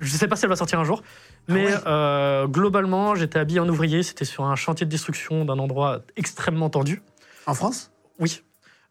[0.00, 1.02] je ne sais pas si elle va sortir un jour.
[1.48, 4.02] Mais ouais euh, globalement, j'étais habillé en ouvrier.
[4.02, 7.00] C'était sur un chantier de destruction d'un endroit extrêmement tendu.
[7.46, 7.92] En France?
[8.18, 8.42] Oui.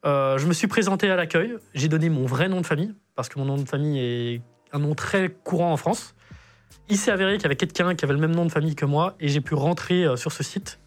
[0.04, 1.56] Euh, je me suis présenté à l'accueil.
[1.74, 4.78] J'ai donné mon vrai nom de famille parce que mon nom de famille est un
[4.78, 6.14] nom très courant en France.
[6.88, 8.84] Il s'est avéré qu'il y avait quelqu'un qui avait le même nom de famille que
[8.84, 10.78] moi et j'ai pu rentrer euh, sur ce site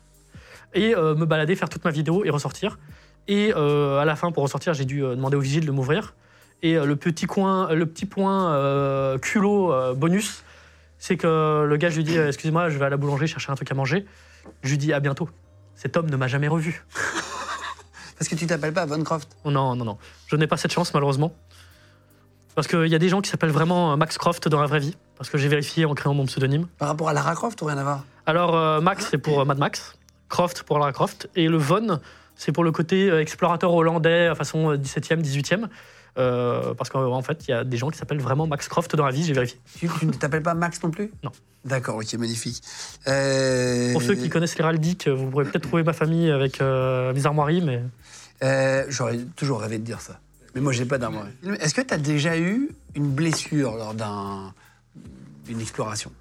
[0.74, 2.78] et euh, me balader, faire toute ma vidéo et ressortir.
[3.30, 6.16] Et à la fin, pour ressortir, j'ai dû demander au vigile de m'ouvrir.
[6.62, 10.46] Et le petit coin, le petit point culot bonus,
[10.98, 13.56] c'est que le gars, je lui dis excusez-moi, je vais à la boulangerie chercher un
[13.56, 14.06] truc à manger.
[14.62, 15.28] Je lui dis à bientôt.
[15.76, 16.86] Cet homme ne m'a jamais revu.
[18.18, 19.30] Parce que tu t'appelles pas Von Croft.
[19.44, 19.98] Oh non, non, non.
[20.28, 21.34] Je n'ai pas cette chance, malheureusement.
[22.56, 24.80] Parce qu'il y a des gens qui s'appellent vraiment euh, Max Croft dans la vraie
[24.80, 24.96] vie.
[25.18, 26.68] Parce que j'ai vérifié en créant mon pseudonyme.
[26.78, 28.04] Par rapport à Lara Croft ou rien à voir?
[28.26, 29.96] Alors, euh, Max, c'est pour euh, Mad Max.
[30.30, 31.30] Croft pour Lara Croft.
[31.36, 32.00] Et le Von,
[32.36, 35.68] c'est pour le côté explorateur hollandais, façon euh, 17e, 18e.
[36.18, 39.06] Euh, parce qu'en fait, il y a des gens qui s'appellent vraiment Max Croft dans
[39.06, 39.60] la vie, j'ai vérifié.
[39.78, 41.12] Tu, tu ne t'appelles pas Max non plus?
[41.24, 41.32] Non.
[41.64, 42.64] D'accord, ok, magnifique.
[43.08, 47.26] Euh, Pour ceux qui connaissent l'héraldique, vous pourrez peut-être trouver ma famille avec euh, mes
[47.26, 47.84] armoiries, mais
[48.44, 50.20] euh, J'aurais toujours rêvé de dire ça.
[50.56, 51.28] Mais moi, j'ai pas d'armoire.
[51.60, 54.54] Est-ce que tu as déjà eu une blessure lors d'un-
[55.46, 56.12] d'une exploration?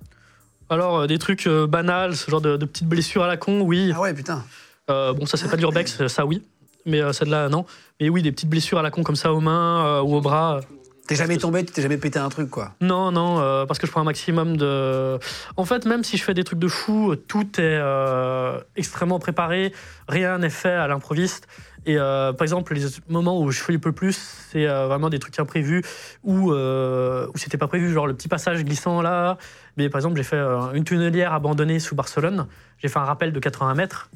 [0.68, 3.60] Alors euh, des trucs euh, banals, ce genre de, de petites blessures à la con,
[3.62, 3.92] oui.
[3.94, 4.44] Ah ouais, putain.
[4.90, 6.42] Euh, bon, ça c'est pas de l'urbex, ça oui.
[6.84, 7.64] Mais euh, celle-là, non.
[8.00, 10.20] Mais oui, des petites blessures à la con comme ça aux mains euh, ou aux
[10.20, 10.60] bras.
[11.08, 12.74] T'es jamais tombé, tu t'es jamais pété un truc, quoi.
[12.80, 15.18] Non, non, euh, parce que je prends un maximum de.
[15.56, 19.72] En fait, même si je fais des trucs de fou, tout est euh, extrêmement préparé,
[20.08, 21.46] rien n'est fait à l'improviste.
[21.86, 24.18] Et euh, par exemple, les moments où je flippe le plus,
[24.50, 25.82] c'est euh, vraiment des trucs imprévus
[26.24, 29.38] où, euh, où c'était pas prévu, genre le petit passage glissant là.
[29.76, 32.48] Mais par exemple, j'ai fait euh, une tunnelière abandonnée sous Barcelone.
[32.78, 34.10] J'ai fait un rappel de 80 mètres.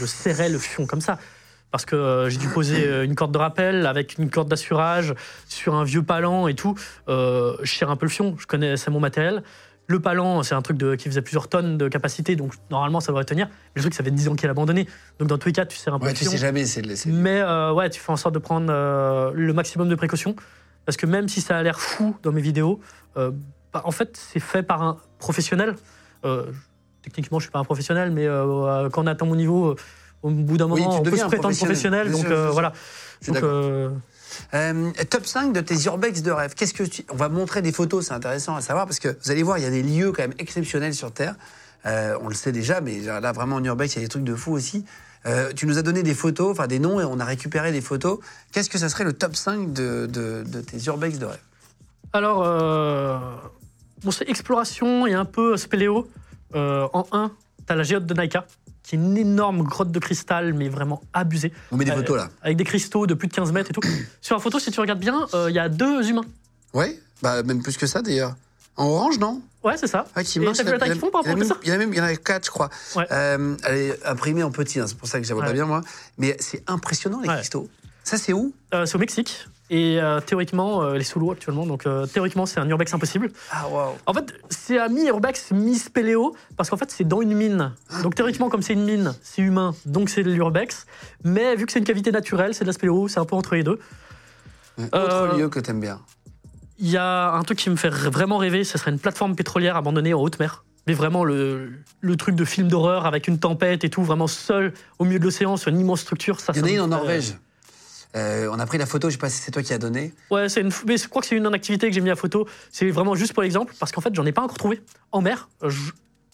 [0.00, 1.16] Je serrais le fion comme ça.
[1.70, 5.14] Parce que j'ai dû poser une corde de rappel avec une corde d'assurage
[5.48, 6.74] sur un vieux palan et tout.
[7.08, 9.42] Je serre un peu le fion, je connais, c'est mon matériel.
[9.92, 13.08] Le palan, c'est un truc de, qui faisait plusieurs tonnes de capacité, donc normalement ça
[13.08, 13.48] devrait tenir.
[13.48, 14.88] Mais le truc, ça fait 10 ans qu'il est abandonné.
[15.18, 17.42] Donc dans tous les cas, tu serres un peu Ouais, tu sais jamais, c'est Mais
[17.42, 20.34] euh, ouais, tu fais en sorte de prendre euh, le maximum de précautions.
[20.86, 22.80] Parce que même si ça a l'air fou dans mes vidéos,
[23.18, 23.32] euh,
[23.70, 25.74] bah, en fait, c'est fait par un professionnel.
[27.02, 28.26] Techniquement, je suis pas un professionnel, mais
[28.92, 29.76] quand on atteint mon niveau,
[30.22, 32.10] au bout d'un Oui, moment, tu on peut se prétendre professionnel.
[32.10, 32.72] Donc voilà.
[33.28, 33.44] Donc.
[34.54, 36.54] Euh, top 5 de tes urbex de rêve.
[36.54, 37.04] Qu'est-ce que tu...
[37.10, 39.64] On va montrer des photos, c'est intéressant à savoir parce que vous allez voir, il
[39.64, 41.34] y a des lieux quand même exceptionnels sur Terre.
[41.86, 44.24] Euh, on le sait déjà, mais là vraiment en urbex, il y a des trucs
[44.24, 44.84] de fou aussi.
[45.26, 47.80] Euh, tu nous as donné des photos, enfin des noms, et on a récupéré des
[47.80, 48.18] photos.
[48.52, 51.40] Qu'est-ce que ça serait le top 5 de, de- tes urbex de rêve?
[52.12, 53.18] Alors, euh,
[54.10, 56.08] c'est exploration et un peu spéléo.
[56.54, 57.30] En 1,
[57.66, 58.46] t'as la géote de Naika,
[58.82, 61.52] qui est une énorme grotte de cristal, mais vraiment abusée.
[61.70, 62.28] On met des Euh, photos là.
[62.42, 63.80] Avec des cristaux de plus de 15 mètres et tout.
[64.20, 66.24] Sur la photo, si tu regardes bien, euh, il y a deux humains.
[66.74, 68.34] Ouais, bah même plus que ça d'ailleurs.
[68.76, 69.42] En orange, non?
[69.62, 70.06] Ouais, c'est ça.
[70.14, 71.56] Ah, qui Et t'as vu la taille qu'ils font par rapport à ça?
[71.62, 72.70] Il y en a même, il y en a quatre, je crois.
[72.96, 73.06] Ouais.
[73.12, 75.52] Euh, elle est imprimée en petit, hein, c'est pour ça que je la vois pas
[75.52, 75.82] bien moi.
[76.18, 77.36] Mais c'est impressionnant les Ouais.
[77.36, 77.68] cristaux.
[78.02, 78.52] Ça c'est où?
[78.74, 79.46] Euh, c'est au Mexique.
[79.70, 81.64] Et euh, théoriquement, euh, elle est sous l'eau actuellement.
[81.66, 83.30] Donc euh, théoriquement, c'est un urbex impossible.
[83.50, 83.92] Ah waouh.
[84.06, 87.72] En fait, c'est un mi-urbex, mi-spéléo, parce qu'en fait, c'est dans une mine.
[88.02, 90.86] Donc théoriquement, comme c'est une mine, c'est humain, donc c'est de l'urbex.
[91.24, 93.54] Mais vu que c'est une cavité naturelle, c'est de la spéléo, c'est un peu entre
[93.54, 93.78] les deux.
[94.78, 96.00] Autre Euh, lieu que t'aimes bien.
[96.78, 99.76] Il y a un truc qui me fait vraiment rêver, ce serait une plateforme pétrolière
[99.76, 100.64] abandonnée en haute mer.
[100.88, 104.72] Mais vraiment le, le truc de film d'horreur avec une tempête et tout, vraiment seul
[104.98, 106.40] au milieu de l'océan sur une immense structure.
[106.40, 107.34] Ça, Il y en a une en Norvège.
[108.14, 110.12] Euh, on a pris la photo, je sais pas si c'est toi qui as donné.
[110.30, 112.46] Ouais, c'est une, mais je crois que c'est une activité que j'ai mis à photo.
[112.70, 114.82] C'est vraiment juste pour l'exemple, parce qu'en fait, j'en ai pas encore trouvé.
[115.12, 115.78] En mer, je,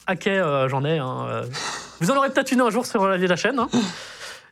[0.06, 0.98] à quai, euh, j'en ai.
[0.98, 1.44] hein, euh.
[2.00, 3.58] Vous en aurez peut-être une un jour sur la vie de la chaîne.
[3.58, 3.68] hein.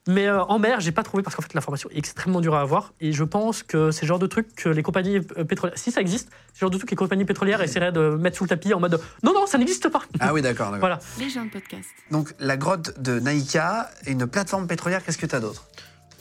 [0.09, 2.61] Mais euh, en mer, j'ai pas trouvé parce qu'en fait, l'information est extrêmement dure à
[2.61, 2.93] avoir.
[3.01, 6.01] Et je pense que c'est le genre de truc que les compagnies pétrolières, si ça
[6.01, 8.49] existe, c'est le genre de truc que les compagnies pétrolières essaieraient de mettre sous le
[8.49, 10.03] tapis en mode non, non, ça n'existe pas.
[10.21, 10.67] Ah oui, d'accord.
[10.67, 10.79] d'accord.
[10.79, 11.01] Voilà.
[11.19, 11.89] Les gens de podcast.
[12.13, 15.65] Donc la grotte de Naïka, une plateforme pétrolière, qu'est-ce que tu as d'autre?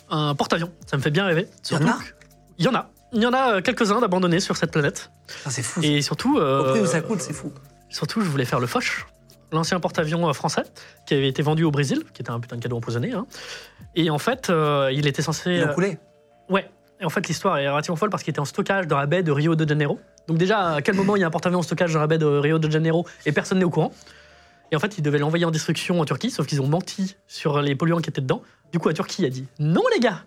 [0.10, 1.48] Un porte-avions, ça me fait bien rêver.
[1.72, 1.98] Il y en a
[2.58, 2.90] Il y en a.
[3.14, 5.10] Il y en a quelques-uns d'abandonnés sur cette planète.
[5.28, 5.80] Putain, C'est fou.
[5.84, 6.38] Et surtout.
[6.38, 7.52] euh, Au prix où ça coûte, c'est fou.
[7.90, 9.06] Surtout, je voulais faire le Foch,
[9.52, 10.64] l'ancien porte-avions euh, français,
[11.08, 13.14] qui avait été vendu au Brésil, qui était un putain de cadeau empoisonné.
[13.14, 13.26] hein.
[13.96, 15.52] Et en fait, euh, il était censé.
[15.52, 15.98] Ils l'ont euh, coulé.
[16.50, 16.70] ouais.
[17.02, 19.22] Et en fait, l'histoire est relativement folle parce qu'il était en stockage dans la baie
[19.24, 20.00] de Rio de Janeiro.
[20.28, 22.18] Donc, déjà, à quel moment il y a un porte-avions en stockage dans la baie
[22.18, 23.92] de Rio de Janeiro et personne n'est au courant?
[24.72, 27.62] Et en fait, ils devaient l'envoyer en destruction en Turquie, sauf qu'ils ont menti sur
[27.62, 28.42] les polluants qui étaient dedans.
[28.76, 30.26] Du coup, la Turquie a dit non, les gars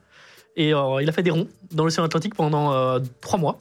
[0.56, 3.60] Et euh, il a fait des ronds dans l'océan Atlantique pendant euh, trois mois.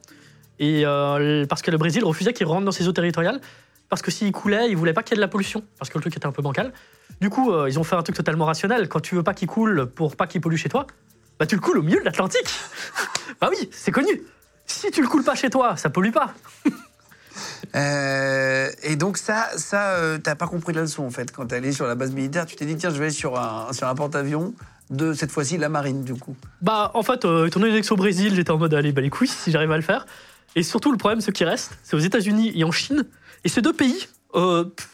[0.59, 3.41] Et euh, parce que le Brésil refusait qu'il rentre dans ses eaux territoriales.
[3.89, 5.97] parce que s'il coulait, ils voulaient pas qu'il y ait de la pollution, parce que
[5.97, 6.71] le truc était un peu bancal.
[7.19, 8.88] Du coup, ils ont fait un truc totalement rationnel.
[8.88, 10.88] Quand tu veux pas qu'il coule pour pas qu'il pollue chez toi,
[11.38, 12.47] bah tu le coules au milieu de l'Atlantique.
[13.41, 14.23] bah oui, c'est connu.
[14.67, 16.33] Si tu le coules pas chez toi, ça pollue pas.
[17.75, 21.31] Et donc ça, ça euh, t'as pas compris la leçon en fait.
[21.31, 23.39] Quand t'es allé sur la base militaire, tu t'es dit tiens, je vais aller sur
[23.39, 24.53] un, sur un porte-avions
[24.89, 26.35] de cette fois-ci la marine du coup.
[26.61, 29.09] Bah en fait, euh, étant donné c'est au Brésil, j'étais en mode allez, bah les
[29.09, 30.05] couilles, si j'arrive à le faire.
[30.55, 33.05] Et surtout, le problème, ce qui reste, c'est aux États-Unis et en Chine.
[33.43, 34.89] Et ces deux pays, euh, pff,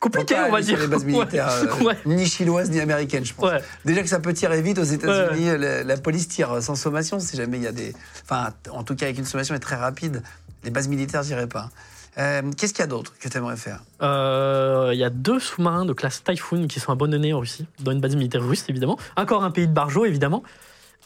[0.00, 0.78] compliqué, Faut pas on va dire.
[0.78, 1.12] Sur les bases Ouais.
[1.12, 1.96] militaires, euh, Ouais.
[2.04, 3.50] ni chinoises ni américaines, je pense.
[3.50, 3.62] Ouais.
[3.84, 7.36] Déjà que ça peut tirer vite aux États-Unis, la, la police tire sans sommation si
[7.36, 7.94] jamais il y a des.
[8.24, 10.22] Enfin, en tout cas, avec une sommation est très rapide.
[10.64, 11.70] Les bases militaires, j'irai pas.
[12.18, 13.82] Euh, Qu'est-ce qu'il y a d'autre que tu aimerais faire?
[14.02, 17.92] Euh, Il y a deux sous-marins de classe Typhoon qui sont abandonnés en Russie, dans
[17.92, 18.98] une base militaire russe évidemment.
[19.16, 20.42] Encore un pays de barjots évidemment.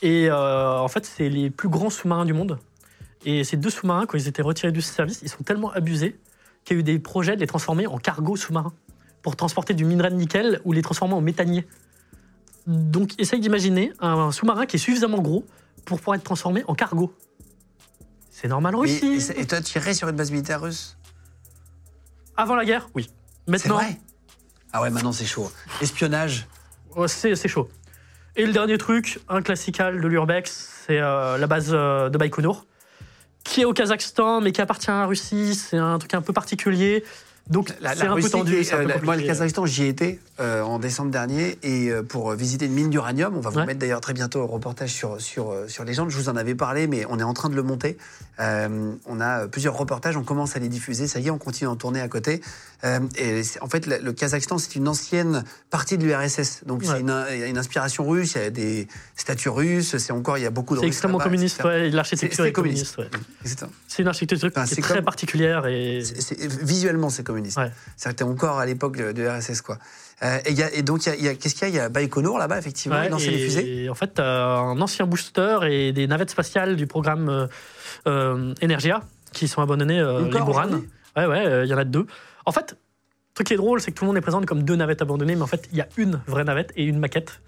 [0.02, 2.58] Et euh, en fait, c'est les plus grands sous-marins du monde.
[3.26, 6.16] Et ces deux sous-marins, quand ils étaient retirés du service, ils sont tellement abusés
[6.64, 8.72] qu'il y a eu des projets de les transformer en cargo sous-marins
[9.20, 11.66] pour transporter du minerai de nickel ou les transformer en méthanier.
[12.66, 15.44] Donc, essaye d'imaginer un sous-marin qui est suffisamment gros
[15.84, 17.12] pour pouvoir être transformé en cargo.
[18.30, 19.18] C'est normal en Russie.
[19.36, 20.96] et, et toi, tu irais sur une base militaire russe?
[22.40, 23.10] Avant la guerre, oui.
[23.44, 23.98] C'est Maintenant, vrai
[24.72, 25.52] Ah ouais, maintenant c'est chaud.
[25.82, 26.46] Espionnage
[26.96, 27.68] Ouais, c'est c'est chaud.
[28.34, 32.64] Et le dernier truc, un classical de l'Urbex, c'est euh, la base euh, de Baïkonour,
[33.44, 35.54] qui est au Kazakhstan, mais qui appartient à la Russie.
[35.54, 37.04] C'est un truc un peu particulier.
[37.50, 38.54] Donc, La, c'est la un peu Russie, tendu.
[38.54, 39.26] est, euh, moi, le.
[39.26, 43.36] Kazakhstan, j'y étais euh, en décembre dernier et euh, pour visiter une mine d'uranium.
[43.36, 43.66] On va vous Ouais.
[43.66, 46.08] mettre d'ailleurs très bientôt un reportage sur, sur, sur les gens.
[46.08, 47.98] Je vous en avais parlé, mais on est en train de le monter.
[48.38, 51.06] On a plusieurs reportages, on commence à les diffuser.
[51.08, 52.40] Ça y est, on continue à en tourner à côté.
[53.18, 56.62] Et en fait, le, le Kazakhstan, c'est une ancienne partie de l'URSS.
[56.64, 56.86] Donc, Ouais.
[56.86, 59.98] c'est une, il y a une inspiration russe, il y a des statues russes.
[59.98, 62.96] C'est encore, il y a beaucoup de C'est extrêmement communiste, ouais, l'architecture c'est est communiste.
[63.88, 66.00] C'est une architecture Enfin, qui est très particulière et
[66.62, 67.39] visuellement, c'est communiste.
[67.56, 67.70] Ouais.
[68.04, 69.78] Que t'es encore à l'époque de, de l'URSS, quoi.
[70.22, 71.64] Euh, et, y a- et donc, il y a- il y a, qu'est-ce qu'il y
[71.66, 71.68] a?
[71.68, 73.88] Il y a Baïkonour là-bas, effectivement, Ouais, les et fusées.
[73.88, 77.46] En fait, t'as un ancien booster et des navettes spatiales du programme euh,
[78.06, 80.40] euh, Energia qui sont abandonnées, euh, les
[81.16, 82.06] Ouais, ouais, euh, il y en a deux.
[82.46, 84.62] En fait, le truc qui est drôle, c'est que tout le monde est présent comme
[84.62, 87.40] deux navettes abandonnées, mais en fait, il y a une vraie navette et une maquette.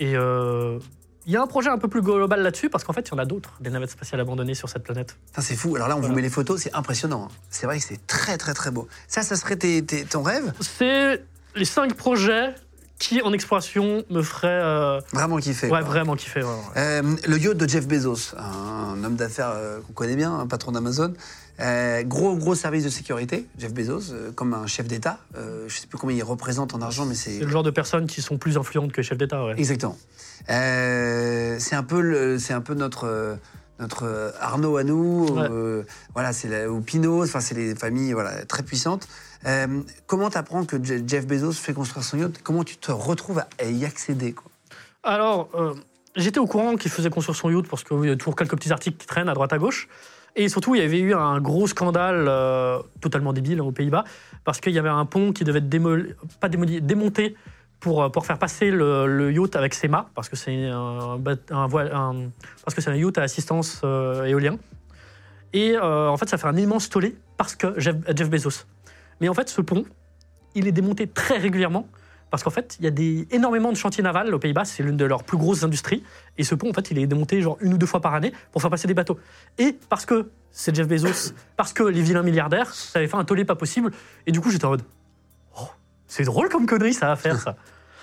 [0.00, 0.78] Et euh,
[1.26, 3.14] il y a un projet un peu plus global là-dessus, parce qu'en fait, il y
[3.14, 5.16] en a d'autres, des navettes spatiales abandonnées sur cette planète.
[5.26, 5.74] Putain, c'est fou.
[5.76, 6.10] Alors là, on Voilà.
[6.10, 7.28] vous met les photos, c'est impressionnant.
[7.30, 7.34] hein.
[7.50, 8.86] C'est vrai que c'est très, très, très beau.
[9.08, 10.52] Ça, ça serait tes- tes- ton rêve?
[10.60, 11.22] C'est
[11.56, 12.54] les cinq projets
[12.98, 15.66] qui, en exploration, me feraient euh, Vraiment kiffé.
[15.66, 15.80] ouais, quoi.
[15.82, 16.42] vraiment kiffer.
[16.42, 16.60] ouais, ouais.
[16.78, 20.72] Euh, le yacht de Jeff Bezos, un homme d'affaires euh, qu'on connaît bien, un patron
[20.72, 21.12] d'Amazon.
[21.60, 25.18] Euh, gros, gros service de sécurité, Jeff Bezos, euh, comme un chef d'État.
[25.36, 27.70] Euh, je sais plus combien il représente en argent, mais c'est C'est le genre de
[27.70, 29.42] personnes qui sont plus influentes que les chefs d'État.
[29.44, 29.54] Ouais.
[29.56, 29.96] Exactement.
[30.48, 33.36] C'est un peu, le- c'est un peu notre,
[33.78, 35.26] notre Arnaud à nous.
[35.28, 35.84] Ouais.
[36.14, 37.24] voilà, c'est la- ou Pinot.
[37.24, 39.08] Enfin, c'est les familles voilà très puissantes.
[40.06, 42.42] Comment t'apprends que Je- Jeff Bezos fait construire son yacht?
[42.42, 44.50] Comment tu te retrouves à y accéder quoi?
[45.02, 45.48] Alors,
[46.16, 48.72] j'étais au courant qu'il faisait construire son yacht parce qu'il y a toujours quelques petits
[48.72, 49.88] articles qui traînent à droite à gauche.
[50.38, 54.04] Et surtout, il y avait eu un gros scandale euh, totalement débile hein, aux Pays-Bas
[54.44, 57.34] parce qu'il y avait un pont qui devait être pas démonté
[57.80, 62.74] pour, euh, pour faire passer le, yacht avec ses mâts parce que c'est un, parce
[62.74, 64.58] que c'est un yacht à assistance euh, éolien.
[65.54, 68.66] Et en fait, ça fait un immense tollé parce que Jeff, Jeff Bezos.
[69.22, 69.84] Mais en fait, ce pont,
[70.54, 71.88] il est démonté très régulièrement
[72.30, 74.96] parce qu'en fait, il y a des, énormément de chantiers navals aux Pays-Bas, c'est l'une
[74.96, 76.02] de leurs plus grosses industries.
[76.38, 78.32] Et ce pont, en fait, il est démonté genre une ou deux fois par année
[78.52, 79.18] pour faire passer des bateaux.
[79.58, 83.24] Et parce que c'est Jeff Bezos, parce que les vilains milliardaires, ça avait fait un
[83.24, 83.92] tollé pas possible.
[84.26, 84.82] Et du coup, j'étais en mode,
[85.58, 85.68] oh,
[86.08, 87.56] c'est drôle comme connerie, ça va faire ça.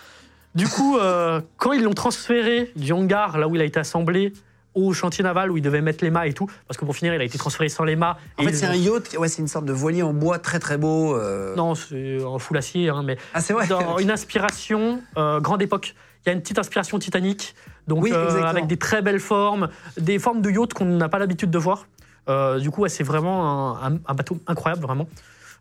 [0.56, 4.32] du coup, euh, quand ils l'ont transféré du hangar, là où il a été assemblé,
[4.76, 7.14] au chantier naval où il devait mettre les mâts et tout, parce que pour finir,
[7.14, 8.18] il a été transféré sans les mâts.
[8.38, 9.16] En et fait, c'est un yacht.
[9.18, 11.16] Ouais, c'est une sorte de voilier en bois très très beau.
[11.16, 11.56] euh.
[11.56, 13.68] Non, c'est en full acier, hein, mais Ah, c'est vrai.
[13.68, 15.94] dans une inspiration euh, grande époque.
[16.26, 17.54] Il y a une petite inspiration Titanic,
[17.88, 21.20] donc Oui, euh, avec des très belles formes, des formes de yacht qu'on n'a pas
[21.20, 21.86] l'habitude de voir.
[22.30, 25.08] Euh, du coup, ouais, c'est vraiment un, un- un bateau incroyable, vraiment,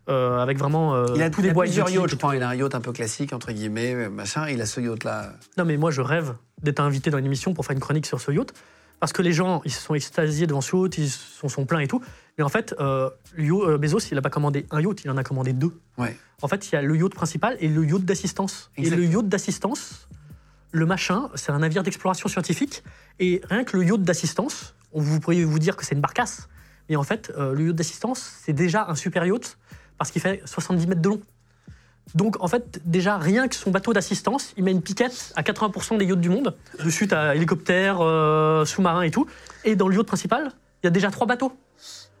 [0.07, 2.15] avec vraiment Il a, tous des bois plusieurs yachts, je.
[2.35, 4.47] Il a un yacht un peu classique, entre guillemets, machin.
[4.49, 5.33] Il a ce yacht-là.
[5.57, 8.19] Non, mais moi, je rêve d'être invité dans une émission pour faire une chronique sur
[8.21, 8.53] ce yacht.
[9.03, 11.81] Parce que les gens, ils se sont extasiés devant ce yacht, ils sont, sont pleins
[11.81, 12.01] et tout.
[12.37, 15.25] Mais en fait, euh, euh, Bezos, il n'a pas commandé un yacht, il en a
[15.25, 15.77] commandé deux.
[15.97, 16.15] Ouais.
[16.41, 18.71] En fait, il y a le yacht principal et le yacht d'assistance.
[18.77, 20.07] Et le yacht d'assistance,
[20.71, 22.81] le machin, c'est un navire d'exploration scientifique.
[23.19, 26.47] Et rien que le yacht d'assistance, vous pourriez vous dire que c'est une barcasse.
[26.87, 29.57] Mais en fait, euh, le yacht d'assistance, c'est déjà un super yacht
[29.97, 31.21] parce qu'il fait 70 mètres de long.
[32.15, 35.97] Donc, en fait, déjà, rien que son bateau d'assistance, il met une piquette à 80%
[35.97, 36.55] des yachts du monde.
[36.83, 39.25] Dessus, tu as hélicoptère, euh, sous-marin et tout.
[39.63, 40.51] Et dans le yacht principal,
[40.83, 41.53] il y a déjà trois bateaux.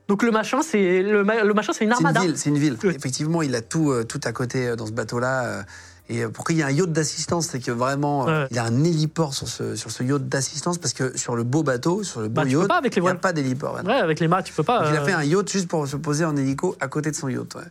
[0.07, 2.21] Donc le machin, c'est le, ma- le machin, c'est une C'est une armada.
[2.21, 2.77] ville, c'est une ville.
[2.83, 2.93] Oui.
[2.95, 5.45] Effectivement, il a tout, euh, tout à côté euh, dans ce bateau-là.
[5.45, 5.63] euh,
[6.09, 8.47] et euh, pourquoi il y a un yacht d'assistance C'est que vraiment, euh, Ouais.
[8.51, 11.43] il y a un héliport sur ce, sur ce yacht d'assistance parce que sur le
[11.43, 13.75] beau bateau, sur le beau Bah, yacht, pas avec les il n'y a pas d'héliport.
[13.85, 13.93] ouais.
[13.93, 14.85] Avec les mâts, tu peux pas.
[14.91, 17.15] Il a euh, fait un yacht juste pour se poser en hélico à côté de
[17.15, 17.55] son yacht.
[17.55, 17.61] ouais.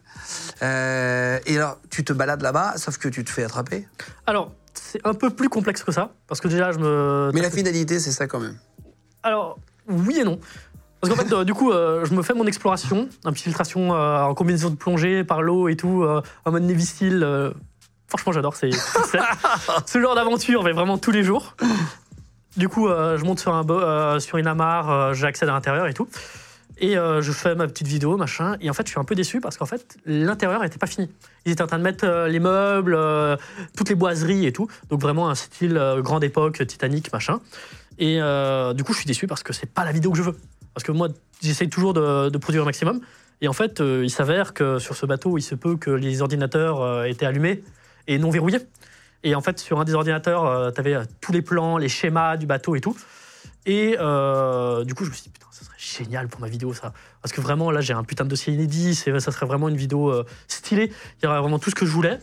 [0.62, 3.86] Euh, et alors, tu te balades là-bas, sauf que tu te fais attraper.
[4.26, 7.30] Alors, c'est un peu plus complexe que ça, parce que déjà, je me.
[7.34, 8.56] Mais la finalité, c'est ça quand même.
[9.22, 9.58] Alors,
[9.88, 10.38] oui et non.
[11.00, 13.92] Parce qu'en fait, euh, du coup, euh, je me fais mon exploration, un petit filtration
[13.92, 16.04] euh, en combinaison de plongée par l'eau et tout,
[16.44, 17.52] en mode Navy Seal.
[18.12, 18.56] Franchement, j'adore.
[18.56, 18.70] C'est
[19.86, 21.56] ce genre d'aventure, mais vraiment tous les jours.
[22.56, 25.86] Du coup, euh, je monte sur, un euh, sur une amarre, euh, j'accède à l'intérieur
[25.86, 26.08] et tout.
[26.78, 28.56] Et euh, je fais ma petite vidéo, machin.
[28.60, 31.08] Et en fait, je suis un peu déçu parce qu'en fait, l'intérieur n'était pas fini.
[31.46, 33.36] Ils étaient en train de mettre euh, les meubles, euh,
[33.76, 34.68] toutes les boiseries et tout.
[34.90, 37.40] Donc vraiment un style grande époque, Titanic, machin.
[37.98, 38.16] Et
[38.74, 40.36] du coup, je suis déçu parce que c'est pas la vidéo que je veux.
[40.74, 41.08] Parce que moi,
[41.40, 43.00] j'essaye toujours de, de produire au maximum.
[43.42, 47.04] Et en fait, il s'avère que sur ce bateau, il se peut que les ordinateurs
[47.04, 47.62] étaient allumés
[48.06, 48.60] et non verrouillés.
[49.24, 52.46] Et en fait, sur un des ordinateurs, tu avais tous les plans, les schémas du
[52.46, 52.96] bateau et tout.
[53.66, 56.74] Et euh, du coup, je me suis dit, putain, ça serait génial pour ma vidéo,
[56.74, 56.92] ça.
[57.22, 58.96] Parce que vraiment, là, j'ai un putain de dossier inédit.
[58.96, 60.92] Ça serait vraiment une vidéo euh, stylée.
[61.20, 62.18] Il y aurait vraiment tout ce que je voulais.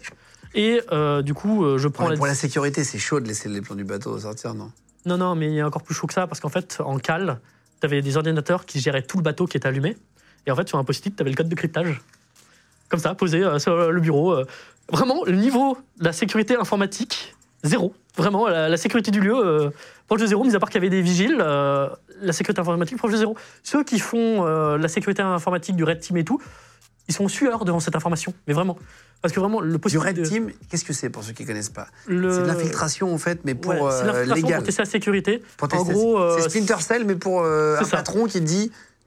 [0.56, 3.28] Et euh, du coup, euh, je prends Ouais, la pour la sécurité, c'est chaud de
[3.28, 4.72] laisser les plans du bateau sortir, non?
[5.06, 6.98] Non, non, mais il y a encore plus chaud que ça, parce qu'en fait, en
[6.98, 7.40] cale,
[7.80, 9.96] tu avais des ordinateurs qui géraient tout le bateau qui était allumé.
[10.46, 12.02] Et en fait, sur un post-it, tu avais le code de cryptage.
[12.90, 14.34] Comme ça, posé euh, sur le bureau.
[14.34, 14.46] euh.
[14.92, 17.94] Vraiment, le niveau de la sécurité informatique, zéro.
[18.18, 19.70] Vraiment, la, la sécurité du lieu, euh,
[20.08, 21.90] proche de zéro, mis à part qu'il y avait des vigiles, euh,
[22.22, 23.36] la sécurité informatique, proche de zéro.
[23.64, 26.42] Ceux qui font euh, la sécurité informatique du Red Team et tout,
[27.08, 28.34] ils sont sueurs devant cette information.
[28.48, 28.78] Mais vraiment.
[29.22, 30.02] Parce que vraiment, le Du post-it.
[30.02, 33.14] Red de- Team, qu'est-ce que c'est pour ceux qui connaissent pas le- C'est de l'infiltration
[33.14, 34.56] en fait, mais pour Ouais, c'est euh, légal.
[34.60, 35.44] pour tester la sécurité.
[35.58, 37.98] Pour en tester- gros, euh, c'est Splinter Cell, mais pour euh, un ça.
[37.98, 38.46] patron qui te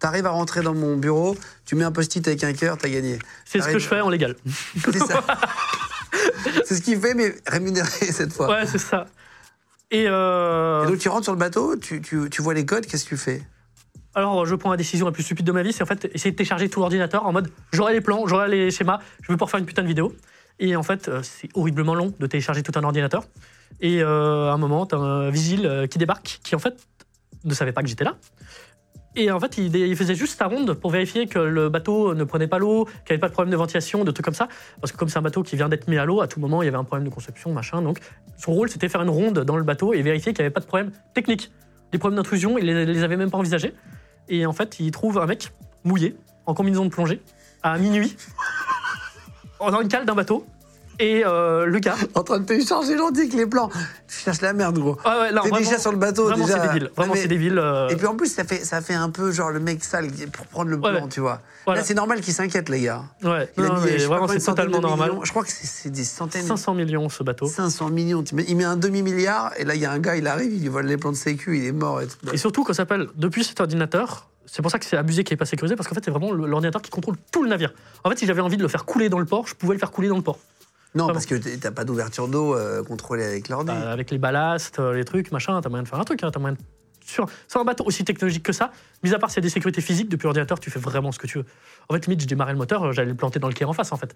[0.03, 2.89] dit T'arrives à rentrer dans mon bureau, tu mets un post-it avec un cœur, t'as
[2.89, 3.19] gagné.
[3.45, 4.37] c'est ce que je fais en légal.
[4.85, 5.23] C'est ça.
[6.65, 8.49] c'est ce qu'il fait, mais rémunéré cette fois.
[8.51, 9.07] Ouais, c'est ça.
[9.91, 12.87] Et, euh, Et donc tu rentres sur le bateau, tu, tu- tu vois les codes,
[12.87, 13.43] qu'est-ce que tu fais?
[14.15, 16.31] Alors, je prends la décision la plus stupide de ma vie, c'est en fait essayer
[16.33, 19.51] de télécharger tout l'ordinateur en mode j'aurai les plans, j'aurai les schémas, je veux pouvoir
[19.51, 20.15] faire une putain de vidéo.
[20.59, 23.25] Et en fait, euh, c'est horriblement long de télécharger tout un ordinateur.
[23.81, 26.75] Et euh, à un moment, t'as un vigile qui débarque, qui en fait
[27.45, 28.17] ne savait pas que j'étais là.
[29.15, 32.47] Et en fait, il, faisait juste sa ronde pour vérifier que le bateau ne prenait
[32.47, 34.49] pas l'eau, qu'il n'y avait pas de problème de ventilation, de trucs comme ça.
[34.81, 36.63] Parce que comme c'est un bateau qui vient d'être mis à l'eau, à tout moment,
[36.63, 37.83] il y avait un problème de conception, machin.
[37.83, 37.99] Donc,
[38.39, 40.61] son rôle, c'était faire une ronde dans le bateau et vérifier qu'il n'y avait pas
[40.61, 41.53] de problème technique.
[41.93, 43.75] Les problèmes d'intrusion, il les, les avait même pas envisagés.
[44.29, 45.53] Et en fait, il trouve un mec
[45.85, 47.21] mouillé, en combinaison de plongée,
[47.63, 48.17] à minuit,
[49.61, 50.47] dans une cale d'un bateau.
[51.03, 51.95] Et euh, le gars.
[52.15, 53.69] En train de télécharger l'antique, les plans.
[54.09, 54.97] Tu cherches la merde, gros.
[55.05, 56.61] Ouais, non, T'es vraiment, déjà sur le bateau, Vraiment, déjà.
[56.61, 56.91] c'est débile.
[56.97, 57.59] Vraiment, Ouais, mais- c'est débile.
[57.59, 60.09] euh, Et puis en plus, ça fait, ça fait un peu genre le mec sale
[60.33, 61.09] pour prendre le Ouais, plan, ouais.
[61.09, 61.41] tu vois.
[61.65, 61.81] Voilà.
[61.81, 63.03] Là, c'est normal qu'il s'inquiète, les gars.
[63.25, 64.79] ouais, Il a non, mis, mais je sais pas vraiment, combien c'est de centaines totalement
[64.83, 65.11] de normal.
[65.11, 65.25] millions.
[65.25, 66.47] Je crois que c'est c'est des centaines.
[66.47, 67.47] 500 millions ce bateau.
[67.47, 68.23] 500 millions.
[68.23, 70.53] Tu mets- Il met un demi-milliard, et là, il y a un gars, il arrive,
[70.53, 72.01] il lui vole les plans de sécu, il est mort.
[72.03, 72.17] Et tout.
[72.33, 75.39] Et surtout, qu'on s'appelle depuis cet ordinateur, c'est pour ça que c'est abusé qu'il n'est
[75.39, 77.73] pas sécurisé, parce qu'en fait, c'est vraiment le- l'ordinateur qui contrôle tout le navire.
[78.05, 79.79] En fait, si j'avais envie de le faire couler dans le port, je pouvais le
[79.81, 80.39] faire couler dans le port.
[80.95, 83.73] Non, parce que t'as pas d'ouverture d'eau euh, contrôlée avec l'ordi.
[83.73, 86.31] Bah, avec les ballasts, euh, les trucs, machin, t'as moyen de faire un truc, hein,
[86.33, 86.61] t'as moyen de-
[87.07, 88.71] Sur, sur un bateau aussi technologique que ça,
[89.03, 91.19] mis à part s'il y a des sécurités physiques, depuis l'ordinateur, tu fais vraiment ce
[91.19, 91.45] que tu veux.
[91.89, 93.73] En fait, limite, je démarrais le moteur, euh, j'allais le planter dans le quai en
[93.73, 94.15] face, en fait.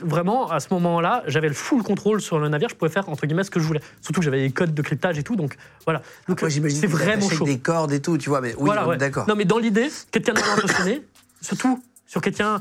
[0.00, 3.26] Vraiment, à ce moment-là, j'avais le full contrôle sur le navire, je pouvais faire, entre
[3.26, 3.80] guillemets, ce que je voulais.
[4.02, 6.02] Surtout que j'avais les codes de cryptage et tout, donc voilà.
[6.28, 7.44] Donc, c'est vraiment chaud.
[7.46, 8.96] des cordes et tout, tu vois, mais oui, Voilà, ouais.
[8.98, 9.26] d'accord.
[9.28, 11.02] Non, mais dans l'idée, quelqu'un de mal intentionné,
[11.40, 12.60] surtout sur quelqu'un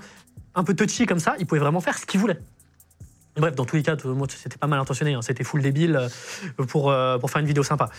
[0.55, 2.39] un peu touchy comme ça, il pouvait vraiment faire ce qu'il voulait.
[3.37, 5.95] Bref, dans tous les cas, moi, c'était pas mal intentionné, hein, c'était full débile
[6.59, 7.89] euh, pour, euh, pour faire une vidéo sympa.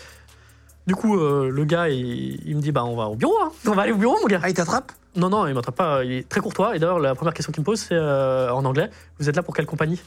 [0.87, 3.51] Du coup, euh, le gars, il, il me dit bah on va au bureau, hein.
[3.66, 4.41] on va aller au bureau, mon gars.
[4.43, 4.93] Ah, il t'attrape?
[5.14, 6.74] Non, non, il m'attrape pas, il est très courtois.
[6.74, 9.43] Et d'ailleurs, la première question qu'il me pose, c'est euh, en anglais Vous êtes là
[9.43, 10.01] pour quelle compagnie?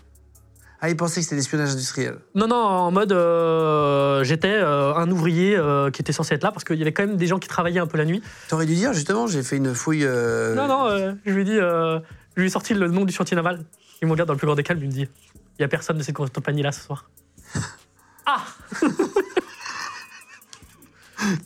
[0.82, 2.18] Ah, il pensait que c'était l'espionnage industriel.
[2.36, 6.52] Non, non, en mode euh, j'étais euh, un ouvrier euh, qui était censé être là
[6.52, 8.22] parce qu'il y avait quand même des gens qui travaillaient un peu la nuit.
[8.50, 10.04] T'aurais dû dire, justement, j'ai fait une fouille.
[10.06, 12.00] euh, Non, non, euh, je lui ai dit, euh,
[12.36, 13.64] je lui ai sorti le nom du chantier naval.
[14.02, 15.08] Il me regarde dans le plus grand des calmes, il me dit,
[15.58, 17.10] il y a personne de cette compagnie là ce soir.
[18.26, 18.44] ah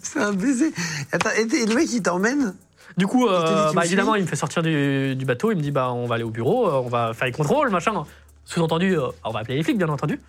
[0.02, 0.74] C'est un baiser.
[1.12, 2.56] Attends, et le mec, il t'emmène?
[2.98, 5.26] Du coup, Il te dit, euh, bah, me évidemment, il me fait sortir du, du
[5.26, 7.32] bateau, il me dit, bah, on va aller au bureau, euh, on va faire les
[7.32, 8.04] contrôles, machin.
[8.46, 10.20] Sous-entendu, euh, on va appeler les flics, bien entendu.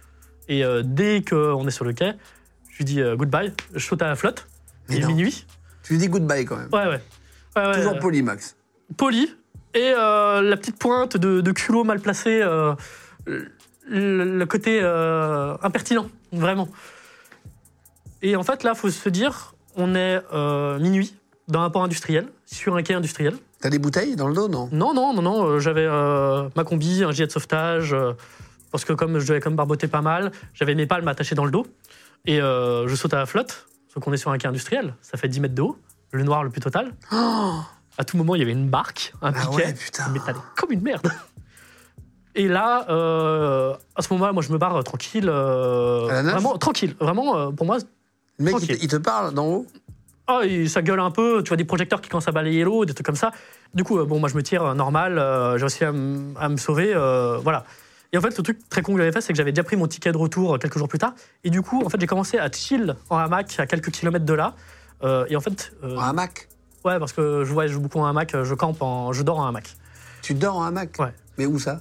[0.48, 2.12] Et euh, dès qu'on est sur le quai,
[2.70, 4.46] je lui dis euh, goodbye, je saute à la flotte.
[4.88, 5.46] Il est minuit.
[5.82, 6.68] Tu lui dis goodbye quand même.
[6.72, 7.00] Ouais, ouais.
[7.56, 8.56] Ouais, ouais, Toujours euh, poli, Max.
[8.96, 9.34] poli
[9.74, 12.74] et euh, la petite pointe de, de culot mal placé, euh,
[13.26, 16.68] le, le côté euh, impertinent, vraiment.
[18.22, 20.20] Et en fait, là, faut se dire, on est
[20.78, 21.14] minuit
[21.48, 23.34] dans un port industriel, sur un quai industriel.
[23.60, 24.68] T'as des bouteilles dans le dos, non?
[24.72, 25.58] Non, non, non, non.
[25.58, 27.96] J'avais ma combi, un gilet de sauvetage,
[28.70, 31.50] parce que comme je devais comme barboter pas mal, j'avais mes palmes attachées dans le
[31.50, 31.66] dos.
[32.26, 35.28] Et je saute à la flotte, sauf qu'on est sur un quai industriel, ça fait
[35.28, 35.78] 10 mètres de haut,
[36.12, 36.92] le noir le plus total.
[38.00, 40.04] À tout moment, il y avait une barque, un Ah piquet, ouais, putain.
[40.12, 41.06] mais t'allais comme une merde.
[42.34, 45.28] Et là, euh, à ce moment-là, moi, je me barre euh, tranquille.
[45.28, 46.94] euh, À la nage vraiment tranquille.
[46.98, 47.76] Vraiment, pour moi,
[48.38, 48.78] Le mec, il te, Tranquille.
[48.84, 49.66] il te parle d'en haut?
[50.26, 52.94] Ah, ça gueule un peu, tu vois des projecteurs qui commencent à balayer l'eau, des
[52.94, 53.32] trucs comme ça.
[53.74, 57.36] Du coup, bon, moi je me tire normal, euh, j'ai réussi à, me sauver, euh,
[57.42, 57.64] voilà.
[58.12, 59.76] Et en fait, le truc très con que j'avais fait, c'est que j'avais déjà pris
[59.76, 61.12] mon ticket de retour quelques jours plus tard.
[61.44, 64.34] Et du coup, en fait, j'ai commencé à chill en hamac à quelques kilomètres de
[64.34, 64.54] là.
[65.02, 66.48] Euh, et en fait, en hamac?
[66.84, 69.74] Ouais, parce que je voyage beaucoup en hamac, je campe, en, je dors en hamac.
[70.22, 71.12] Tu dors en hamac Ouais.
[71.38, 71.80] Mais où ça?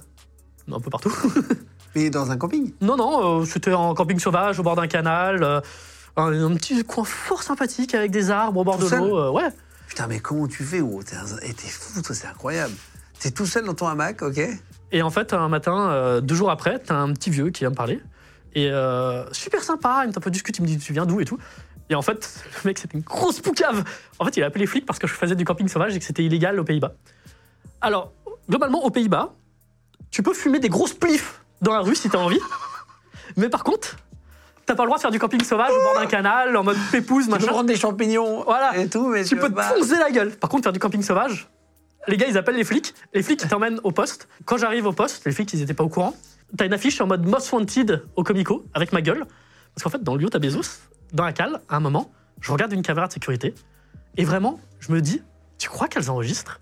[0.70, 1.12] Un peu partout.
[1.94, 2.72] Mais dans un camping?
[2.80, 5.42] Non, non, euh, c'était en camping sauvage, au bord d'un canal.
[5.42, 5.60] euh,
[6.16, 9.18] un, un petit coin fort sympathique avec des arbres au bord Tout de l'eau.
[9.18, 9.48] euh, ouais.
[9.88, 12.72] Putain, mais comment tu fais oh, T'es un- eh, fou, c'est incroyable.
[13.18, 14.40] T'es tout seul dans ton hamac, ok?
[14.92, 17.70] Et en fait, un matin, euh, deux jours après, t'as un petit vieux qui vient
[17.70, 18.00] me parler.
[18.54, 18.70] Et
[19.32, 21.38] super sympa, il me un peu discute, il me dit Tu viens d'où et tout.
[21.90, 23.84] Et en fait, le mec, c'était une grosse poucave.
[24.18, 25.98] En fait, il a appelé les flics parce que je faisais du camping sauvage et
[25.98, 26.92] que c'était illégal aux Pays-Bas.
[27.80, 28.12] Alors,
[28.48, 29.34] globalement, aux Pays-Bas,
[30.10, 32.40] tu peux fumer des grosses plifs dans la rue si t'as envie.
[33.36, 33.96] Mais par contre,
[34.66, 36.76] t'as pas le droit de faire du camping sauvage au bord d'un canal, en mode
[36.90, 37.46] pépouze, Tu peux machin.
[37.48, 38.76] prendre des champignons Voilà.
[38.78, 40.30] et tout, mais Tu tu peux te foncer la gueule.
[40.36, 41.48] Par contre, faire du camping sauvage,
[42.08, 42.94] les gars, ils appellent les flics.
[43.14, 44.28] Les flics, ils t'emmènent au poste.
[44.46, 46.14] Quand j'arrive au poste, les flics, ils étaient pas au courant.
[46.56, 49.24] T'as une affiche en mode Most Wanted au Comico, avec ma gueule.
[49.74, 50.62] Parce qu'en fait, dans le lieu, t'as Bezos,
[51.12, 53.54] dans la cale, à un moment, je regarde une caméra de sécurité.
[54.16, 55.22] Et vraiment, je me dis,
[55.58, 56.60] tu crois qu'elles enregistrent?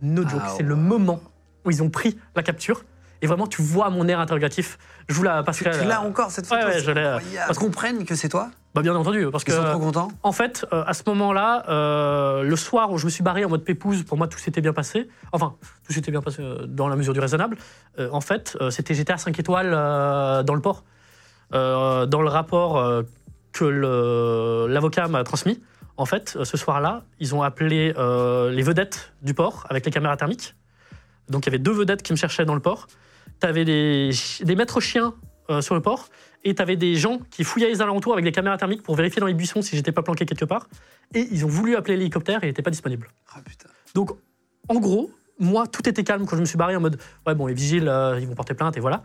[0.00, 1.20] No joke, Ah c'est le moment
[1.64, 2.84] où ils ont pris la capture.
[3.20, 4.78] Et vraiment, tu vois mon air interrogatif.
[5.08, 5.70] Je vous la Tu, passerai.
[5.70, 8.28] tu euh, l'as encore cette photo ouais, je l'ai, euh, parce Ils comprennent que c'est
[8.28, 8.50] toi?
[8.74, 9.52] Bah, bien entendu, parce Ils que.
[9.52, 10.08] sont trop contents?
[10.24, 13.48] En fait, euh, à ce moment-là, euh, le soir où je me suis barré en
[13.48, 15.08] mode pépouze, pour moi tout s'était bien passé.
[15.30, 15.54] Enfin,
[15.86, 17.58] tout s'était bien passé euh, dans la mesure du raisonnable.
[18.00, 20.82] Euh, en fait, euh, c'était à 5 étoiles euh, dans le port.
[21.54, 23.02] Euh, dans le rapport euh,
[23.52, 25.60] que l'avocat m'a transmis,
[25.96, 29.90] en fait, euh, ce soir-là, ils ont appelé euh, les vedettes du port avec les
[29.90, 30.54] caméras thermiques.
[31.28, 32.86] Donc il y avait deux vedettes qui me cherchaient dans le port.
[33.40, 34.12] Tu avais des,
[34.56, 35.14] maîtres chiens
[35.50, 36.08] euh, sur le port
[36.44, 39.20] et tu avais des gens qui fouillaient les alentours avec des caméras thermiques pour vérifier
[39.20, 40.68] dans les buissons si j'étais pas planqué quelque part.
[41.14, 43.08] Et ils ont voulu appeler l'hélicoptère et il n'était pas disponible.
[43.34, 43.68] Ah putain.
[43.94, 44.12] Donc,
[44.68, 47.46] en gros, moi, tout était calme quand je me suis barré en mode ouais, bon,
[47.46, 49.02] les vigiles, euh, ils vont porter plainte et voilà.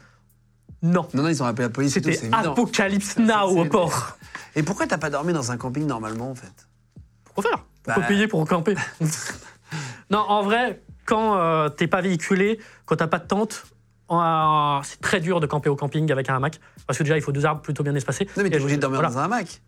[0.83, 1.07] Non.
[1.13, 2.51] Non, non, ils ont appelé la police et tout, C'était c'est évident.
[2.51, 4.17] apocalypse now c'est- au port.
[4.55, 6.67] Et pourquoi t'as pas dormi dans un camping normalement en fait?
[7.23, 8.07] Pourquoi faire Pourquoi Bah.
[8.07, 8.75] payer pour camper
[10.09, 13.65] Non, en vrai, quand euh, t'es pas véhiculé, quand t'as pas de tente,
[14.11, 16.59] euh, c'est très dur de camper au camping avec un hamac.
[16.85, 18.25] Parce que déjà, il faut deux arbres plutôt bien espacés.
[18.37, 19.13] Non, mais t'es Et obligé de dormir voilà.
[19.13, 19.61] dans un hamac.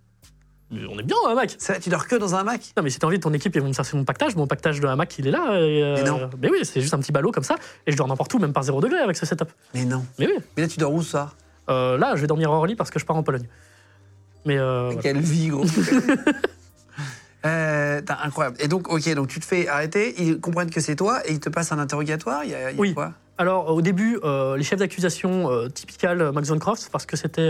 [0.71, 1.55] Mais On est bien en hamac.
[1.57, 3.33] C'est vrai, tu dors que dans un hamac Non, mais si t'as envie de ton
[3.33, 4.35] équipe, ils vont me chercher mon pactage.
[4.35, 5.59] Mon pactage de hamac, il est là.
[5.59, 6.29] Et, euh, Mais non.
[6.41, 7.55] mais oui, c'est juste un petit ballot comme ça.
[7.87, 9.49] Et je dors n'importe où, même par 0 degré avec ce setup.
[9.73, 10.05] Mais non.
[10.19, 10.33] Mais oui.
[10.55, 11.33] Mais là, tu dors où ça?
[11.69, 13.47] Euh, là, je vais dormir hors lit parce que je pars en Pologne.
[14.45, 15.01] Mais euh, voilà.
[15.01, 15.65] Quelle vie, gros.
[17.45, 18.57] Euh, incroyable.
[18.59, 21.39] Et donc, ok, donc tu te fais arrêter, ils comprennent que c'est toi et ils
[21.39, 22.43] te passent un interrogatoire.
[22.43, 22.93] Il y a, il y a Oui.
[22.93, 23.13] quoi?
[23.37, 27.49] Alors, au début, euh, les chefs d'accusation euh, typical Max von Croft, parce que c'était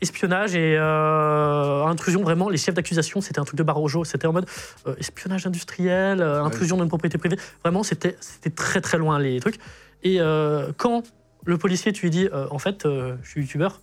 [0.00, 4.04] espionnage et euh, intrusion, vraiment, les chefs d'accusation, c'était un truc de Barojo.
[4.04, 4.46] C'était en mode
[4.86, 7.36] euh, espionnage industriel, euh, intrusion d'une propriété privée.
[7.62, 8.16] Vraiment, c'était
[8.54, 9.58] très très loin les trucs.
[10.04, 10.20] Et
[10.76, 11.02] quand
[11.44, 13.80] le policier, tu lui dis, en fait, je suis youtubeur,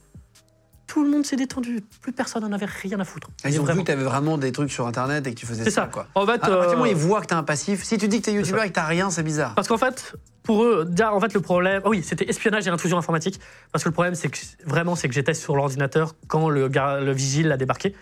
[0.96, 1.82] tout le monde s'est détendu.
[2.02, 3.28] Plus personne n'en avait rien à foutre.
[3.44, 3.80] Ils ont Vraiment.
[3.80, 5.88] vu que t'avais vraiment des trucs sur internet et que tu faisais C'est ça, ça.
[5.88, 6.08] quoi.
[6.16, 7.98] En fait, À partir du moment où euh, ils voient que t'as un passif, si
[7.98, 8.66] tu dis que t'es youtubeur ça.
[8.66, 9.56] et que t'as rien, c'est bizarre.
[9.56, 12.98] Parce qu'en fait, pour eux, en fait, le problème, ah oui, c'était espionnage et intrusion
[12.98, 13.42] informatique.
[13.74, 17.02] Parce que le problème, c'est que vraiment, c'est que j'étais sur l'ordinateur quand le, gars,
[17.02, 17.94] le vigile a débarqué.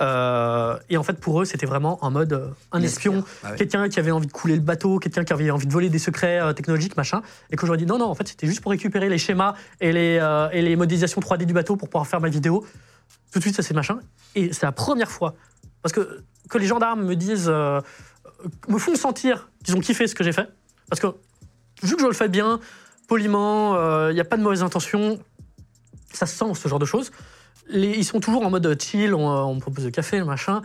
[0.00, 3.24] Euh, et en fait, pour eux, c'était vraiment en mode euh, un espion.
[3.42, 3.58] Ah oui.
[3.58, 5.98] quelqu'un qui avait envie de couler le bateau, quelqu'un qui avait envie de voler des
[5.98, 7.22] secrets euh, technologiques, machin.
[7.50, 9.92] Et que j'aurais dit non, non, en fait, c'était juste pour récupérer les schémas et
[9.92, 12.66] les, euh, et les modélisations 3D du bateau pour pouvoir faire ma vidéo.
[13.32, 13.98] Tout de suite, ça c'est machin.
[14.34, 15.34] Et c'est la première fois.
[15.82, 20.22] Parce que que les gendarmes me disent, me font sentir qu'ils ont kiffé ce que
[20.22, 20.48] j'ai fait.
[20.88, 21.08] Parce que
[21.82, 22.60] vu que je le fais bien,
[23.08, 23.74] poliment,
[24.08, 25.18] il n'y a pas de mauvaise intention,
[26.12, 27.10] ça se sent ce genre de choses.
[27.68, 30.62] Les- ils sont toujours en mode chill, on, euh, on me propose de café, machin.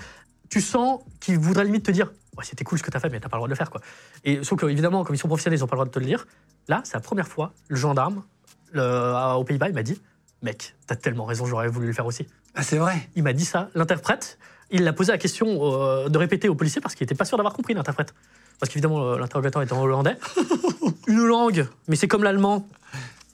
[0.49, 3.09] Tu sens qu'ils voudraient limite te dire Ouais, c'était cool ce que tu as fait,
[3.09, 3.69] mais t'as pas le droit de le faire.
[3.69, 3.81] Quoi.
[4.23, 5.99] Et sauf que, évidemment, comme ils sont professionnels, ils n'ont pas le droit de te
[5.99, 6.25] le dire.
[6.69, 8.23] Là, c'est la première fois, le gendarme
[8.71, 9.99] le- à- aux Pays-Bas, il m'a dit
[10.41, 12.25] Mec, t'as tellement raison, j'aurais voulu le faire aussi.
[12.55, 13.09] Ah, c'est vrai.
[13.15, 14.37] Il m'a dit ça, l'interprète.
[14.71, 17.37] Il l'a posé la question euh, de répéter au policier parce qu'il n'était pas sûr
[17.37, 18.13] d'avoir compris l'interprète.
[18.59, 20.17] Parce qu'évidemment, euh, l'interrogateur était en hollandais.
[21.07, 22.65] Une langue, mais c'est comme l'allemand.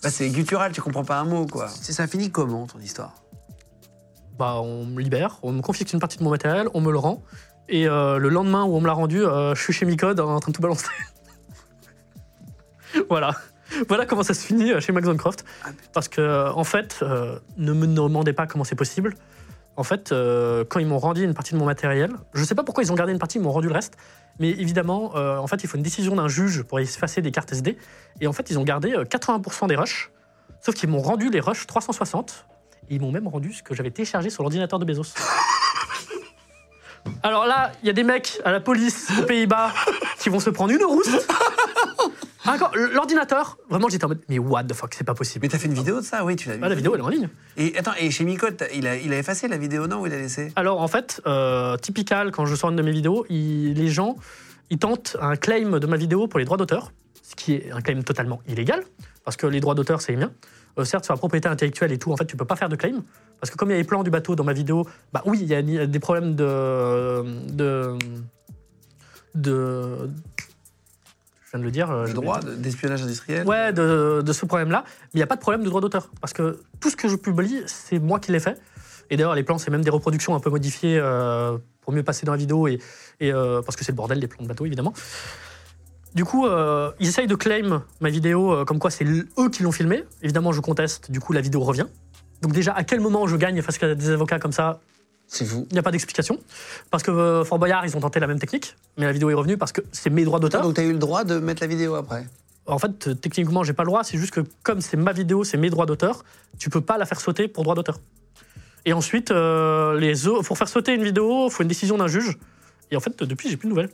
[0.04, 1.68] Bah, c'est guttural, tu comprends pas un mot, quoi.
[1.70, 3.14] C'est- Ça finit comment, ton histoire?
[4.38, 7.00] Bah, on me libère, on me confisque une partie de mon matériel, on me le
[7.00, 7.24] rend.
[7.70, 10.40] Et euh, le lendemain où on me l'a rendu, euh, je suis chez Micode en
[10.40, 10.88] train de tout balancer.
[13.10, 13.36] voilà.
[13.90, 15.44] Voilà comment ça se finit euh, chez Max Croft.
[15.64, 19.16] Ah, Parce que, en fait, euh, ne me demandez pas comment c'est possible.
[19.76, 20.10] En fait,
[20.70, 22.96] quand ils m'ont rendu une partie de mon matériel, je sais pas pourquoi ils ont
[22.96, 23.96] gardé une partie, ils m'ont rendu le reste.
[24.40, 27.78] Mais évidemment, en fait, il faut une décision d'un juge pour effacer des cartes SD.
[28.20, 30.12] Et en fait, ils ont gardé euh, 80% des rushs.
[30.62, 32.48] Sauf qu'ils m'ont rendu les rushs 360.
[32.90, 35.14] Et ils m'ont même rendu ce que j'avais téléchargé sur l'ordinateur de Bezos.
[37.24, 39.74] Alors là, il y a des mecs à la police aux Pays-Bas
[40.20, 41.10] qui vont se prendre une rousse.
[42.46, 45.44] Encore, l'ordinateur, vraiment, j'étais en mode, mais what the fuck, c'est pas possible.
[45.44, 46.62] Mais t'as fait une vidéo de ça, oui, tu l'as vu.
[46.64, 47.28] Ah, la vidéo, elle est en ligne.
[47.58, 50.14] Et attends, et chez Micode, il a, il a effacé la vidéo, non Ou il
[50.14, 50.52] a laissé?
[50.56, 54.16] Alors en fait, euh, typical, quand je sors une de mes vidéos, il- les gens,
[54.70, 57.82] ils tentent un claim de ma vidéo pour les droits d'auteur, ce qui est un
[57.82, 58.82] claim totalement illégal,
[59.26, 60.32] parce que les droits d'auteur, c'est les miens.
[60.80, 62.76] Euh, certes, sur la propriété intellectuelle et tout, en fait, tu peux pas faire de
[62.76, 63.04] claim,
[63.40, 65.40] parce que comme il y a les plans du bateau dans ma vidéo, bah oui,
[65.42, 67.24] il y a des problèmes de...
[67.52, 67.98] de...
[69.36, 70.10] de
[71.46, 71.90] je viens de le dire.
[71.90, 74.84] euh, Le droit de- d'espionnage industriel Ouais, de, de ce problème-là.
[74.86, 76.10] Mais il n'y a pas de problème de droit d'auteur.
[76.20, 78.60] Parce que tout ce que je publie, c'est moi qui l'ai fait.
[79.10, 82.26] Et d'ailleurs, les plans, c'est même des reproductions un peu modifiées euh, pour mieux passer
[82.26, 82.68] dans la vidéo.
[82.68, 82.80] Et,
[83.22, 84.94] et, euh, parce que c'est le bordel des plans de bateau, évidemment.
[86.18, 89.62] Du coup, euh, ils essayent de claim ma vidéo euh, comme quoi c'est eux qui
[89.62, 90.04] l'ont filmé.
[90.24, 91.12] Évidemment, je conteste.
[91.12, 91.86] Du coup, la vidéo revient.
[92.42, 94.80] Donc déjà, à quel moment je gagne face à des avocats comme ça
[95.28, 95.68] C'est fou.
[95.70, 96.40] Il n'y a pas d'explication.
[96.90, 98.76] Parce que euh, Fort Boyard, ils ont tenté la même technique.
[98.98, 100.64] Mais la vidéo est revenue parce que c'est mes droits d'auteur.
[100.64, 102.26] Donc t'as eu le droit de mettre la vidéo après
[102.66, 104.04] En fait, techniquement, j'ai pas le droit.
[104.04, 106.26] C'est juste que comme c'est ma vidéo, c'est mes droits d'auteur,
[106.58, 108.00] tu peux pas la faire sauter pour droit d'auteur.
[108.86, 110.14] Et ensuite, euh, les
[110.44, 112.40] pour faire sauter une vidéo, il faut une décision d'un juge.
[112.90, 113.92] Et en fait, depuis, j'ai plus de nouvelles.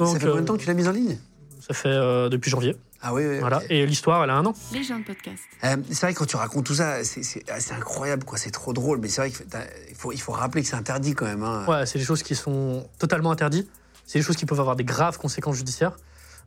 [0.00, 1.18] Ça Donc, fait combien de temps que tu l'as mise en ligne?
[1.66, 2.76] Ça fait euh, depuis janvier.
[3.00, 3.38] Ah oui, oui.
[3.40, 3.60] Voilà.
[3.70, 4.52] Et l'histoire, elle a un an.
[4.72, 5.42] Les gens de podcast.
[5.64, 8.38] Euh, c'est vrai que quand tu racontes tout ça, c'est- incroyable, quoi.
[8.38, 8.98] C'est trop drôle.
[9.00, 11.42] Mais c'est vrai qu'il faut, il faut rappeler que c'est interdit quand même.
[11.42, 11.64] hein.
[11.66, 13.68] Ouais, c'est des choses qui sont totalement interdites.
[14.06, 15.96] C'est des choses qui peuvent avoir des graves conséquences judiciaires.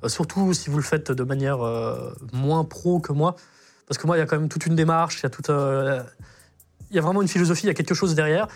[0.03, 3.35] Euh, surtout si vous le faites de manière euh, moins pro que moi.
[3.87, 5.49] Parce que moi, il y a quand même toute une démarche, il y a toute.
[5.49, 6.01] euh,
[6.89, 8.47] il y a vraiment une philosophie, il y a quelque chose derrière.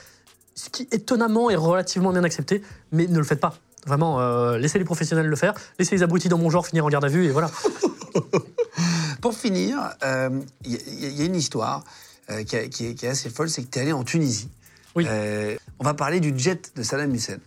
[0.55, 3.55] Ce qui, étonnamment, est relativement bien accepté, mais ne le faites pas.
[3.88, 6.89] Vraiment, euh, laissez les professionnels le faire, laissez les abrutis dans mon genre finir en
[6.89, 7.49] garde à vue, et voilà.
[9.21, 10.30] Pour finir, euh,
[10.65, 11.84] il y, a- il y a une histoire
[12.30, 14.03] euh, qui, a- qui est, qui est assez folle, c'est que tu es allé en
[14.03, 14.49] Tunisie.
[14.95, 15.05] Oui.
[15.09, 17.38] Euh, on va parler du jet de Saddam Hussein.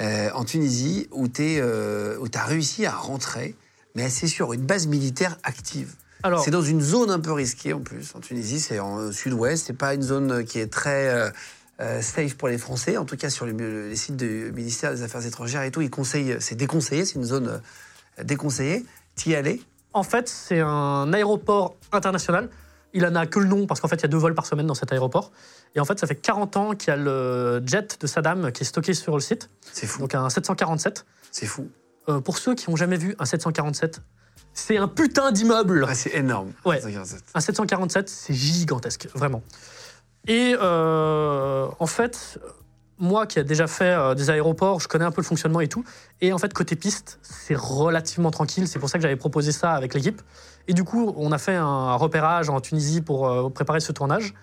[0.00, 3.54] Euh, en Tunisie, où tu as réussi à rentrer,
[3.94, 5.94] mais c'est sur une base militaire active.
[6.22, 8.14] Alors, C'est dans une zone un peu risquée en plus.
[8.14, 9.64] En Tunisie, c'est en euh, sud-ouest.
[9.66, 11.08] C'est pas une zone qui est très
[11.80, 12.96] euh, safe pour les Français.
[12.96, 15.90] En tout cas, sur les, les sites du ministère des Affaires étrangères et tout, ils
[15.90, 16.36] conseillent.
[16.40, 17.04] C'est déconseillé.
[17.04, 17.60] C'est une zone
[18.18, 18.84] euh, déconseillée.
[19.14, 19.60] T'y allais
[19.92, 22.48] En fait, c'est un aéroport international.
[22.92, 24.46] Il en a que le nom parce qu'en fait, il y a deux vols par
[24.46, 25.30] semaine dans cet aéroport.
[25.76, 28.62] Et en fait, ça fait 40 ans qu'il y a le jet de Saddam qui
[28.62, 30.00] est stocké sur le site, C'est fou.
[30.00, 31.06] donc un 747.
[31.30, 31.68] C'est fou.
[32.08, 34.00] Euh, pour ceux qui n'ont jamais vu un 747,
[34.52, 35.84] c'est un putain d'immeuble.
[35.84, 36.52] Ouais, c'est énorme.
[36.64, 36.80] Ouais.
[36.80, 37.22] 147.
[37.34, 39.42] Un 747, c'est gigantesque, vraiment.
[40.26, 42.38] Et euh, en fait,
[42.98, 45.68] moi qui ai déjà fait euh, des aéroports, je connais un peu le fonctionnement et
[45.68, 45.84] tout.
[46.20, 48.68] Et en fait, côté piste, c'est relativement tranquille.
[48.68, 50.20] C'est pour ça que j'avais proposé ça avec l'équipe.
[50.68, 54.34] Et du coup, on a fait un repérage en Tunisie pour euh, préparer ce tournage.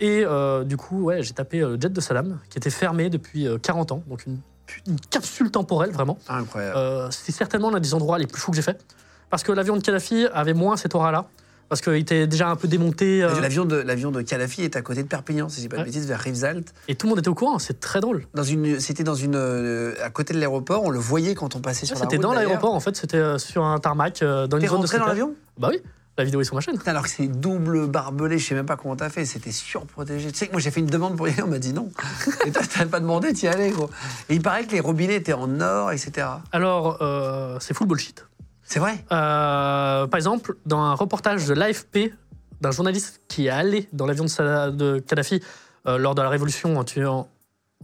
[0.00, 0.24] Et
[0.64, 3.92] du coup, ouais, j'ai tapé le jet de Saddam, qui était fermé depuis euh, 40
[3.92, 4.02] ans.
[4.08, 4.40] Donc une,
[4.88, 6.18] une capsule temporelle, vraiment.
[6.28, 7.12] Incroyable.
[7.12, 8.84] C'est certainement l'un des endroits les plus fous que j'ai fait.
[9.30, 11.26] Parce que l'avion de Kadhafi avait moins cette aura-là.
[11.72, 13.22] Parce qu'il était déjà un peu démonté.
[13.24, 15.76] euh, L'avion de, l'avion de Kadhafi est à côté de Perpignan, si je dis pas
[15.76, 15.86] de Ouais.
[15.86, 16.74] bêtises, vers Rivesaltes.
[16.86, 18.26] et tout le monde était au courant, c'est très drôle.
[18.34, 20.82] Dans une, c'était dans une, euh, à côté de l'aéroport.
[20.84, 22.10] On le voyait quand on passait sur la route.
[22.10, 24.82] C'était dans l'aéroport, en fait, c'était euh, sur un tarmac, euh, dans une zone de
[24.82, 25.08] rentré dans stockage.
[25.08, 25.34] l'avion?
[25.56, 25.80] Bah oui,
[26.18, 26.76] la vidéo est sur ma chaîne.
[26.84, 30.30] Alors que c'est double barbelé, je sais même pas comment t'as fait, c'était surprotégé.
[30.30, 31.88] Tu sais que moi j'ai fait une demande pour y aller, on m'a dit non.
[32.46, 33.88] Et toi t'avais pas demandé, t'y allais gros.
[34.28, 36.26] Et il paraît que les robinets étaient en or, etc.
[36.52, 38.26] Alors, euh, c'est full bullshit.
[38.72, 39.04] C'est vrai?
[39.12, 42.14] Euh, par exemple, dans un reportage de l'AFP
[42.62, 45.42] d'un journaliste qui est allé dans l'avion de, de Kadhafi
[45.86, 47.28] euh, lors de la révolution en, Tu- en-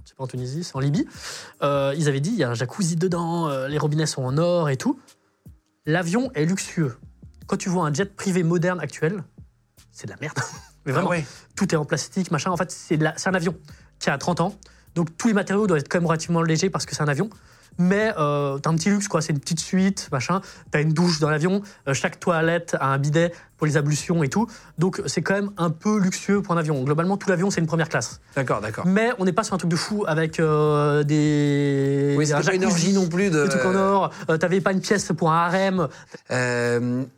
[0.07, 1.07] c'est pas en Tunisie, c'est en Libye,
[1.63, 4.71] euh, ils avaient dit il y a un jacuzzi dedans, les robinets sont en or
[4.71, 4.99] et tout.
[5.85, 6.97] L'avion est luxueux.
[7.47, 9.23] Quand tu vois un jet privé moderne actuel,
[9.93, 10.39] c'est de la merde.
[10.87, 11.27] Mais vraiment, Ah ouais.
[11.55, 12.51] tout est en plastique, machin.
[12.51, 13.55] En fait, c'est un avion
[13.99, 14.57] qui a 30 ans.
[14.95, 17.29] Donc tous les matériaux doivent être quand même relativement légers parce que c'est un avion.
[17.79, 19.23] Mais euh, t'as un petit luxe, quoi.
[19.23, 20.41] C'est une petite suite, machin.
[20.71, 21.63] T'as une douche dans l'avion.
[21.87, 24.47] Euh, chaque toilette a un bidet pour les ablutions et tout.
[24.79, 26.83] Donc c'est quand même un peu luxueux pour un avion.
[26.83, 28.21] Globalement, tout l'avion, c'est une première classe.
[28.37, 28.87] D'accord, d'accord.
[28.87, 32.15] Mais on n'est pas sur un truc de fou avec euh, des.
[32.19, 33.45] Oui, c'était pas une orgie non plus de.
[33.45, 34.13] Des trucs en or.
[34.41, 35.89] T'avais pas une pièce pour un harem.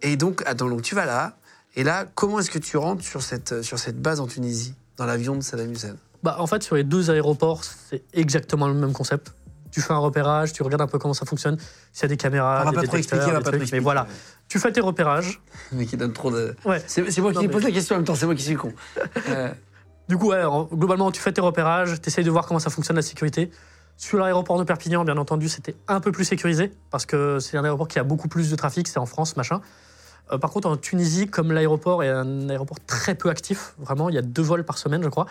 [0.03, 1.37] Et donc, attends, donc tu vas là.
[1.77, 5.07] Et là, comment est-ce que tu rentres sur cette, sur cette base en Tunisie, dans
[5.07, 5.97] l'avion de Saddam Hussein?
[6.23, 9.33] Bah, en fait, sur les deux aéroports, c'est exactement le même concept.
[9.71, 11.59] Tu fais un repérage, tu regardes un peu comment ça fonctionne,
[11.93, 13.35] s'il y a des caméras, On va des pas trop détecteurs, expliquer, on va des
[13.37, 13.77] pas trop trucs, expliquer.
[13.79, 14.07] mais voilà.
[14.49, 15.41] Tu fais tes repérages.
[15.73, 16.55] Mec, il donne trop de.
[16.65, 16.83] Ouais.
[16.87, 18.57] C'est c'est moi qui mais- pose la question en même temps, c'est moi qui suis
[18.57, 18.73] con.
[19.29, 19.49] Euh,
[20.09, 22.71] Du coup, ouais, en- globalement, tu fais tes repérages, tu essayes de voir comment ça
[22.71, 23.51] fonctionne la sécurité.
[23.97, 27.65] Sur l'aéroport de Perpignan, bien entendu, c'était un peu plus sécurisé parce que c'est un
[27.65, 29.61] aéroport qui a beaucoup plus de trafic, c'est en France, machin.
[30.33, 34.15] Euh, par contre, en Tunisie, comme l'aéroport est un aéroport très peu actif, vraiment, il
[34.15, 35.27] y a deux vols par semaine, je crois.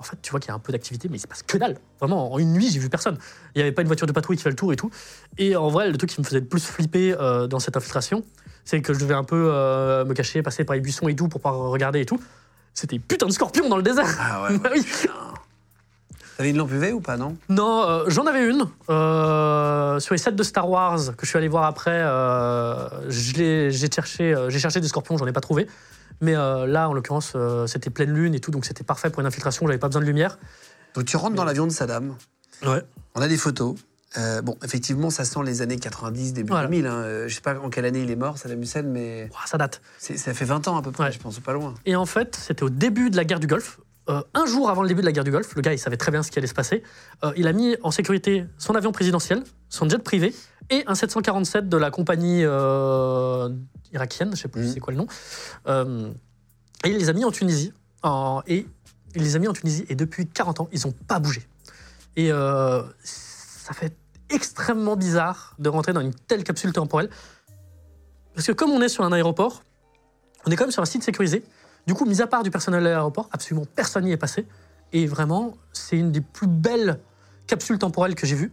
[0.00, 1.58] En fait, tu vois qu'il y a un peu d'activité, mais il se passe que
[1.58, 1.76] dalle.
[1.98, 3.18] Vraiment, en une nuit, j'ai vu personne.
[3.54, 4.90] Il n'y avait pas une voiture de patrouille qui fait le tour et tout.
[5.36, 8.24] Et en vrai, le truc qui me faisait le plus flipper euh, dans cette infiltration,
[8.64, 11.28] c'est que je devais un peu euh, me cacher, passer par les buissons et tout
[11.28, 12.18] pour pas regarder et tout.
[12.72, 14.06] C'était putain de scorpion dans le désert.
[14.18, 14.58] Ah ouais.
[14.62, 14.82] Bah oui.
[16.40, 17.36] T'avais une lampe UV ou pas, non?
[17.50, 18.64] Non, euh, j'en avais une.
[18.88, 23.70] Euh, sur les sets de Star Wars que je suis allé voir après, euh, j'ai
[23.70, 25.66] cherché, j'ai cherché des scorpions, j'en ai pas trouvé.
[26.20, 29.20] Mais euh, là, en l'occurrence, euh, c'était pleine lune et tout, donc c'était parfait pour
[29.20, 30.38] une infiltration, j'avais pas besoin de lumière.
[30.94, 32.14] Donc tu rentres dans l'avion de Saddam.
[32.66, 32.82] Ouais.
[33.14, 33.76] On a des photos.
[34.18, 36.66] Euh, bon, effectivement, ça sent les années 90, début Voilà.
[36.66, 36.86] 2000.
[36.86, 37.04] Hein.
[37.28, 39.80] Je sais pas en quelle année il est mort, Saddam Hussein, mais ça date.
[39.98, 41.12] ça fait 20 ans à peu près, Ouais.
[41.12, 41.74] je pense, pas loin.
[41.86, 43.78] Et en fait, c'était au début de la guerre du Golfe.
[44.10, 45.96] Euh, un jour avant le début de la guerre du Golfe, le gars, il savait
[45.96, 46.82] très bien ce qui allait se passer.
[47.24, 50.34] Euh, il a mis en sécurité son avion présidentiel, son jet privé
[50.70, 53.48] et un 747 de la compagnie euh,
[53.92, 54.72] irakienne, je sais plus Mhm.
[54.72, 55.06] c'est quoi le nom.
[56.84, 57.72] Et il les a mis en Tunisie.
[58.02, 58.66] En- et
[59.14, 61.46] il les a mis en Tunisie et depuis 40 ans, ils n'ont pas bougé.
[62.16, 63.94] Et ça fait
[64.30, 67.10] extrêmement bizarre de rentrer dans une telle capsule temporelle.
[68.34, 69.62] Parce que comme on est sur un aéroport,
[70.46, 71.42] on est quand même sur un site sécurisé.
[71.86, 74.46] Du coup, mis à part du personnel de l'aéroport, absolument personne n'y est passé.
[74.92, 77.00] Et vraiment, c'est une des plus belles
[77.46, 78.52] capsules temporelles que j'ai vues.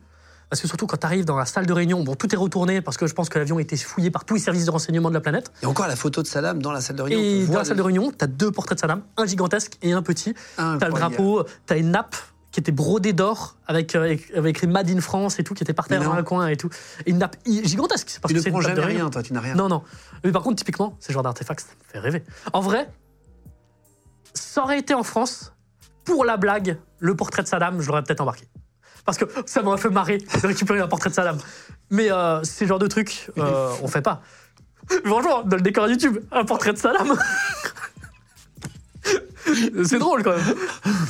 [0.50, 2.80] Parce que surtout quand tu arrives dans la salle de réunion, bon, tout est retourné
[2.82, 5.10] parce que je pense que l'avion a été fouillé par tous les services de renseignement
[5.10, 5.52] de la planète.
[5.62, 7.22] Et encore la photo de Saddam dans la salle de réunion.
[7.22, 9.92] Et dans la salle de réunion, tu as deux portraits de Saddam, un gigantesque et
[9.92, 10.34] un petit.
[10.34, 12.16] Tu as le drapeau, tu as une nappe
[12.52, 15.64] qui était brodée d'or avec, euh, avec, avec écrit Made in France et tout, qui
[15.64, 16.70] était par terre dans un coin et tout.
[17.06, 18.18] Et une nappe gigantesque.
[18.22, 19.54] parce Tu que ne prends jamais rien, toi, tu n'as rien.
[19.54, 19.84] Non, non.
[20.24, 22.24] Mais par contre, typiquement, ce genre d'artefact, ça me fait rêver.
[22.54, 22.90] En vrai,
[24.38, 25.54] ça aurait été en France,
[26.06, 28.48] pour la blague, le portrait de Saddam, je l'aurais peut-être embarqué.
[29.06, 31.38] Parce que ça m'aurait fait marrer de récupérer un portrait de Saddam.
[31.90, 34.22] Mais euh, ces genres de trucs, euh, on fait pas.
[35.06, 37.18] Bonjour, dans le décor YouTube, un portrait de Saddam.
[39.86, 40.56] c'est drôle quand même.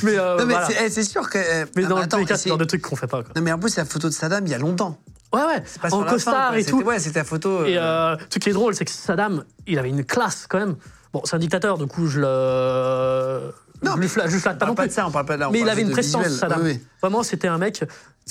[0.02, 0.66] Mais, euh, Non, mais voilà.
[0.66, 1.38] c'est eh, c'est sûr que.
[1.38, 3.22] euh, Mais dans attends, les cas, c'est le genre de trucs qu'on fait pas.
[3.22, 3.32] Quoi.
[3.36, 4.98] Non, mais en plus, c'est la photo de Saddam il y a longtemps.
[5.32, 6.82] Ouais, ouais, Pas en costard et tout.
[6.82, 7.64] Ouais, c'était la photo.
[7.64, 10.58] Et euh, euh, ce qui est drôle, c'est que Saddam, il avait une classe quand
[10.58, 10.76] même.
[11.12, 13.52] Bon, c'est un dictateur, du coup, je le.
[13.82, 15.48] Non, je flatte, je flatte pas non pas de ça, on parle pas de là.
[15.48, 16.30] on Mais il avait une visuel.
[16.30, 16.62] Saddam.
[16.64, 16.80] Oui.
[17.00, 17.84] Vraiment, c'était un mec.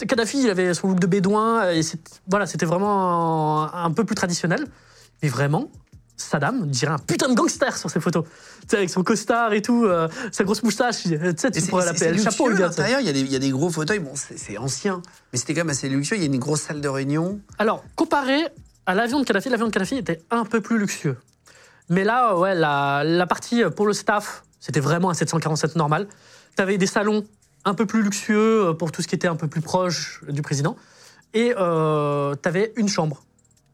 [0.07, 1.69] Kadhafi, il avait son look de bédouin.
[1.71, 4.65] Et c'est- voilà, c'était vraiment un, un peu plus traditionnel.
[5.23, 5.71] Mais vraiment,
[6.17, 8.25] Saddam dirait un putain de gangster sur ses photos.
[8.61, 11.03] Tu sais, avec son costard et tout, euh, sa grosse moustache.
[11.03, 12.67] Tu sais, Et tu pourrais l'appeler le chapeau, le gars.
[12.67, 13.99] l'intérieur, il y, a des- il y a des gros fauteuils.
[13.99, 15.01] Bon, c'est ancien,
[15.31, 16.17] mais c'était quand même assez luxueux.
[16.17, 17.39] Il y a une grosse salle de réunion.
[17.57, 18.41] Alors, comparé
[18.85, 21.17] à l'avion de Kadhafi, l'avion de Kadhafi était un peu plus luxueux.
[21.89, 26.07] Mais là, ouais, la, la partie pour le staff, c'était vraiment un 747 normal.
[26.55, 27.23] Tu avais des salons
[27.65, 30.41] un peu plus luxueux euh, pour tout ce qui était un peu plus proche du
[30.41, 30.75] président.
[31.33, 31.59] Et tu
[32.49, 33.23] avais une chambre.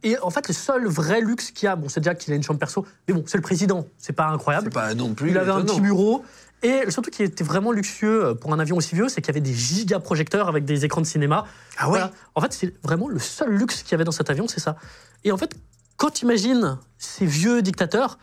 [0.03, 2.35] Et en fait, le seul vrai luxe qu'il y a, bon, c'est déjà qu'il a
[2.35, 4.65] une chambre perso, mais bon, c'est le président, c'est pas incroyable.
[4.65, 5.29] C'est pas non plus.
[5.31, 6.23] Il avait un petit bureau.
[6.61, 9.37] Et surtout, qui était vraiment luxueux euh, pour un avion aussi vieux, c'est qu'il y
[9.37, 11.45] avait des giga projecteurs avec des écrans de cinéma.
[11.77, 11.99] Ah ouais?
[11.99, 12.11] Voilà.
[12.35, 14.77] En fait, c'est vraiment le seul luxe qu'il y avait dans cet avion, c'est ça.
[15.25, 15.55] Et en fait,
[15.97, 18.17] quand tu imagines ces vieux dictateurs,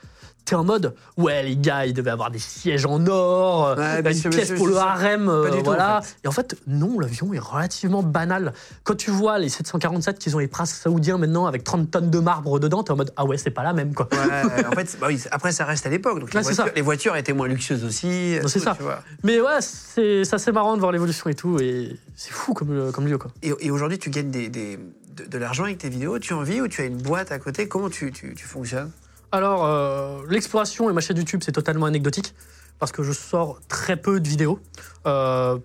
[0.47, 3.99] t'es en mode ouais les gars ils devaient avoir des sièges en or euh, Ouais,
[4.01, 6.17] une monsieur, pièce pour le harem euh, tout, voilà en fait.
[6.25, 10.39] et en fait non l'avion est relativement banal quand tu vois les 747 qu'ils ont
[10.39, 13.37] les princes saoudiens maintenant avec 30 tonnes de marbre dedans t'es en mode ah ouais
[13.37, 16.19] c'est pas la même quoi Ouais, en fait, bah oui, après, ça reste à l'époque.
[16.21, 16.73] Donc, les, Ouais, voitures, ça.
[16.75, 18.39] les voitures étaient moins luxueuses aussi.
[18.43, 18.77] Non, c'est ça.
[19.23, 22.93] mais ouais c'est assez marrant de voir l'évolution et tout et c'est fou comme, euh,
[22.93, 24.79] comme lieu quoi Et, et aujourd'hui, tu gagnes des, des-
[25.15, 26.19] de, l'argent avec tes vidéos.
[26.19, 27.69] Tu en vis ou tu as une boîte à côté?
[27.69, 28.91] Comment tu, tu, tu fonctionnes?
[29.33, 32.35] Alors, euh, l'exploration et ma chaîne YouTube, c'est totalement anecdotique
[32.79, 34.59] parce que je sors très peu de vidéos.
[35.07, 35.59] Euh,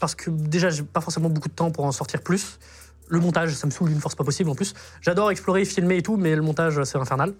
[0.00, 2.58] parce que déjà, j'ai pas forcément beaucoup de temps pour en sortir plus.
[3.08, 4.74] Le montage, ça me saoule d'une force pas possible en plus.
[5.00, 7.34] J'adore explorer, filmer et tout, mais le montage, c'est infernal.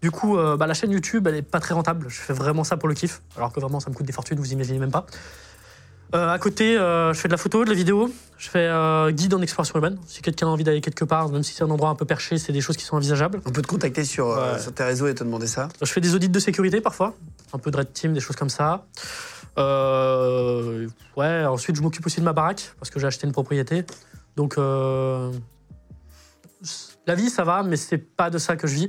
[0.00, 2.06] Du coup, euh, bah, la chaîne YouTube, elle est pas très rentable.
[2.08, 4.38] Je fais vraiment ça pour le kiff, alors que vraiment, ça me coûte des fortunes,
[4.38, 5.04] vous imaginez même pas.
[6.14, 8.10] Euh, à côté, euh, je fais de la photo, de la vidéo.
[8.36, 9.98] Je fais euh, guide en exploration urbaine.
[10.06, 12.38] Si quelqu'un a envie d'aller quelque part, même si c'est un endroit un peu perché,
[12.38, 13.40] c'est des choses qui sont envisageables.
[13.46, 14.58] On peut te contacter sur, Ouais.
[14.58, 15.68] sur tes réseaux et te demander ça.
[15.80, 17.14] Je fais des audits de sécurité parfois,
[17.52, 18.86] un peu de red team, des choses comme ça.
[19.58, 23.84] Euh, ouais, ensuite je m'occupe aussi de ma baraque parce que j'ai acheté une propriété.
[24.36, 25.30] Donc euh,
[27.06, 28.88] la vie ça va, mais c'est pas de ça que je vis.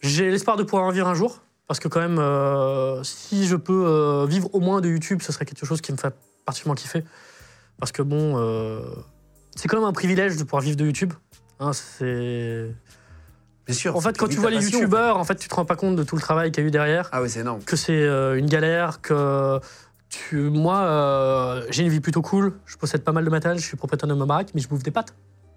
[0.00, 3.56] J'ai l'espoir de pouvoir en vivre un jour parce que quand même, euh, si je
[3.56, 6.14] peux vivre au moins de YouTube, ce serait quelque chose qui me fait
[6.44, 7.04] particulièrement kiffer.
[7.78, 8.80] Parce que bon, euh,
[9.56, 11.12] c'est quand même un privilège de pouvoir vivre de YouTube.
[11.60, 12.74] Hein, c'est.
[13.66, 13.96] Bien sûr.
[13.96, 16.02] En fait, quand tu vois les youtubeurs, en fait, tu te rends pas compte de
[16.02, 17.08] tout le travail qu'il y a eu derrière.
[17.12, 17.62] Ah oui, c'est énorme.
[17.62, 19.60] Que c'est euh, une galère, que
[20.08, 20.36] tu...
[20.36, 22.58] moi, euh, j'ai une vie plutôt cool.
[22.66, 24.82] Je possède pas mal de matériel, je suis propriétaire de ma baraque, mais je bouffe
[24.82, 25.14] des pâtes.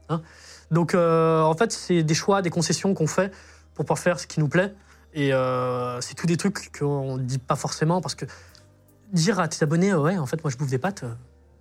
[0.10, 0.22] Hein.
[0.70, 3.32] Donc, euh, en fait, c'est des choix, des concessions qu'on fait
[3.74, 4.74] pour pouvoir faire ce qui nous plaît.
[5.14, 5.32] Et
[6.02, 8.26] c'est tous des trucs qu'on dit pas forcément parce que
[9.16, 11.06] dire à tes abonnés, ouais, en fait, moi, je bouffe des pâtes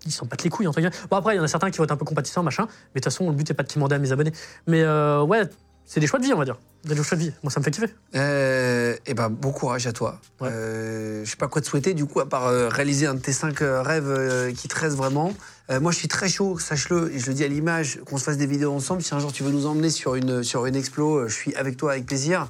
[0.07, 0.94] ils s'en battent les couilles, entre guillemets.
[1.11, 3.00] Bon, après, il y en a certains qui vont être un peu compatissants, machin, mais
[3.00, 4.32] de toute façon, le but, c'est pas de demander à mes abonnés.
[4.66, 5.48] Mais euh, ouais,
[5.86, 6.59] c'est des choix de vie, on va dire.
[6.84, 7.32] Des choix de vie.
[7.42, 7.88] Moi, ça me fait kiffer.
[8.14, 10.20] Euh, et ben, bon courage à toi.
[10.42, 13.20] Euh, je sais pas quoi te souhaiter, du coup, à part euh, réaliser un de
[13.20, 15.32] tes cinq rêves qui te restent vraiment.
[15.80, 18.36] moi, je suis très chaud, sache-le, et je le dis à l'image, qu'on se fasse
[18.36, 19.02] des vidéos ensemble.
[19.02, 21.76] Si un jour tu veux nous emmener sur une, sur une explo, je suis avec
[21.76, 22.48] toi avec plaisir.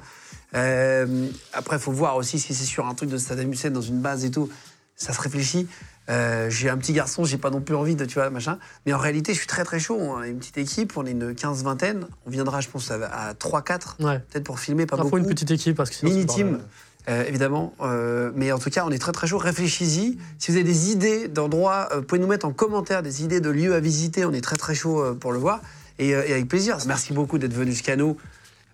[0.53, 3.99] après, il faut voir aussi si c'est sur un truc de Saddam Hussein dans une
[3.99, 4.49] base et tout.
[4.95, 5.67] Ça se réfléchit.
[6.09, 8.59] Euh, j'ai un petit garçon, j'ai pas non plus envie de, tu vois, machin.
[8.85, 9.97] Mais en réalité, je suis très très chaud.
[9.99, 12.05] On a une petite équipe, on est une 15-vingtaine.
[12.25, 15.17] On viendra, je pense, à, 3-4, peut-être pour filmer, pas beaucoup.
[15.17, 16.59] une petite équipe, parce que sinon, Mini team.
[17.07, 17.75] Euh, évidemment.
[17.81, 19.37] Euh, mais en tout cas, on est très très chaud.
[19.37, 20.17] Réfléchis-y.
[20.39, 23.49] Si vous avez des idées d'endroits, vous pouvez nous mettre en commentaire des idées de
[23.49, 24.25] lieux à visiter.
[24.25, 25.61] On est très très chaud pour le voir.
[25.99, 26.77] Et, et avec plaisir.
[26.87, 28.17] Merci beaucoup d'être venu jusqu'à nous.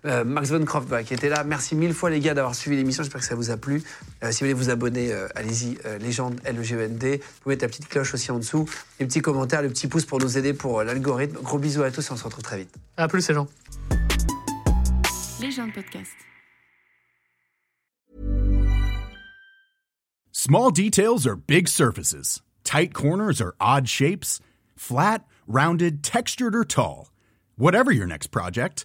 [0.04, 1.44] Euh, Max von Kroft bah, qui était là.
[1.44, 3.02] Merci mille fois les gars d'avoir suivi l'émission.
[3.02, 3.82] J'espère que ça vous a plu.
[4.22, 7.18] Euh, si vous voulez vous abonner, euh, allez-y, légende L-E-G-E-N-D.
[7.18, 8.68] Vous pouvez mettre la petite cloche aussi en dessous.
[8.98, 11.38] Les petits commentaires, le petit pouce pour nous aider pour l'algorithme.
[11.42, 12.74] Gros bisous à tous et on se retrouve très vite.
[12.96, 13.48] À plus les gens.
[15.40, 16.10] Légende podcast.
[20.32, 22.42] Small details are big surfaces.
[22.64, 24.40] Tight corners are odd shapes.
[24.76, 27.12] Flat, rounded, textured or tall.
[27.56, 28.84] Whatever your next project,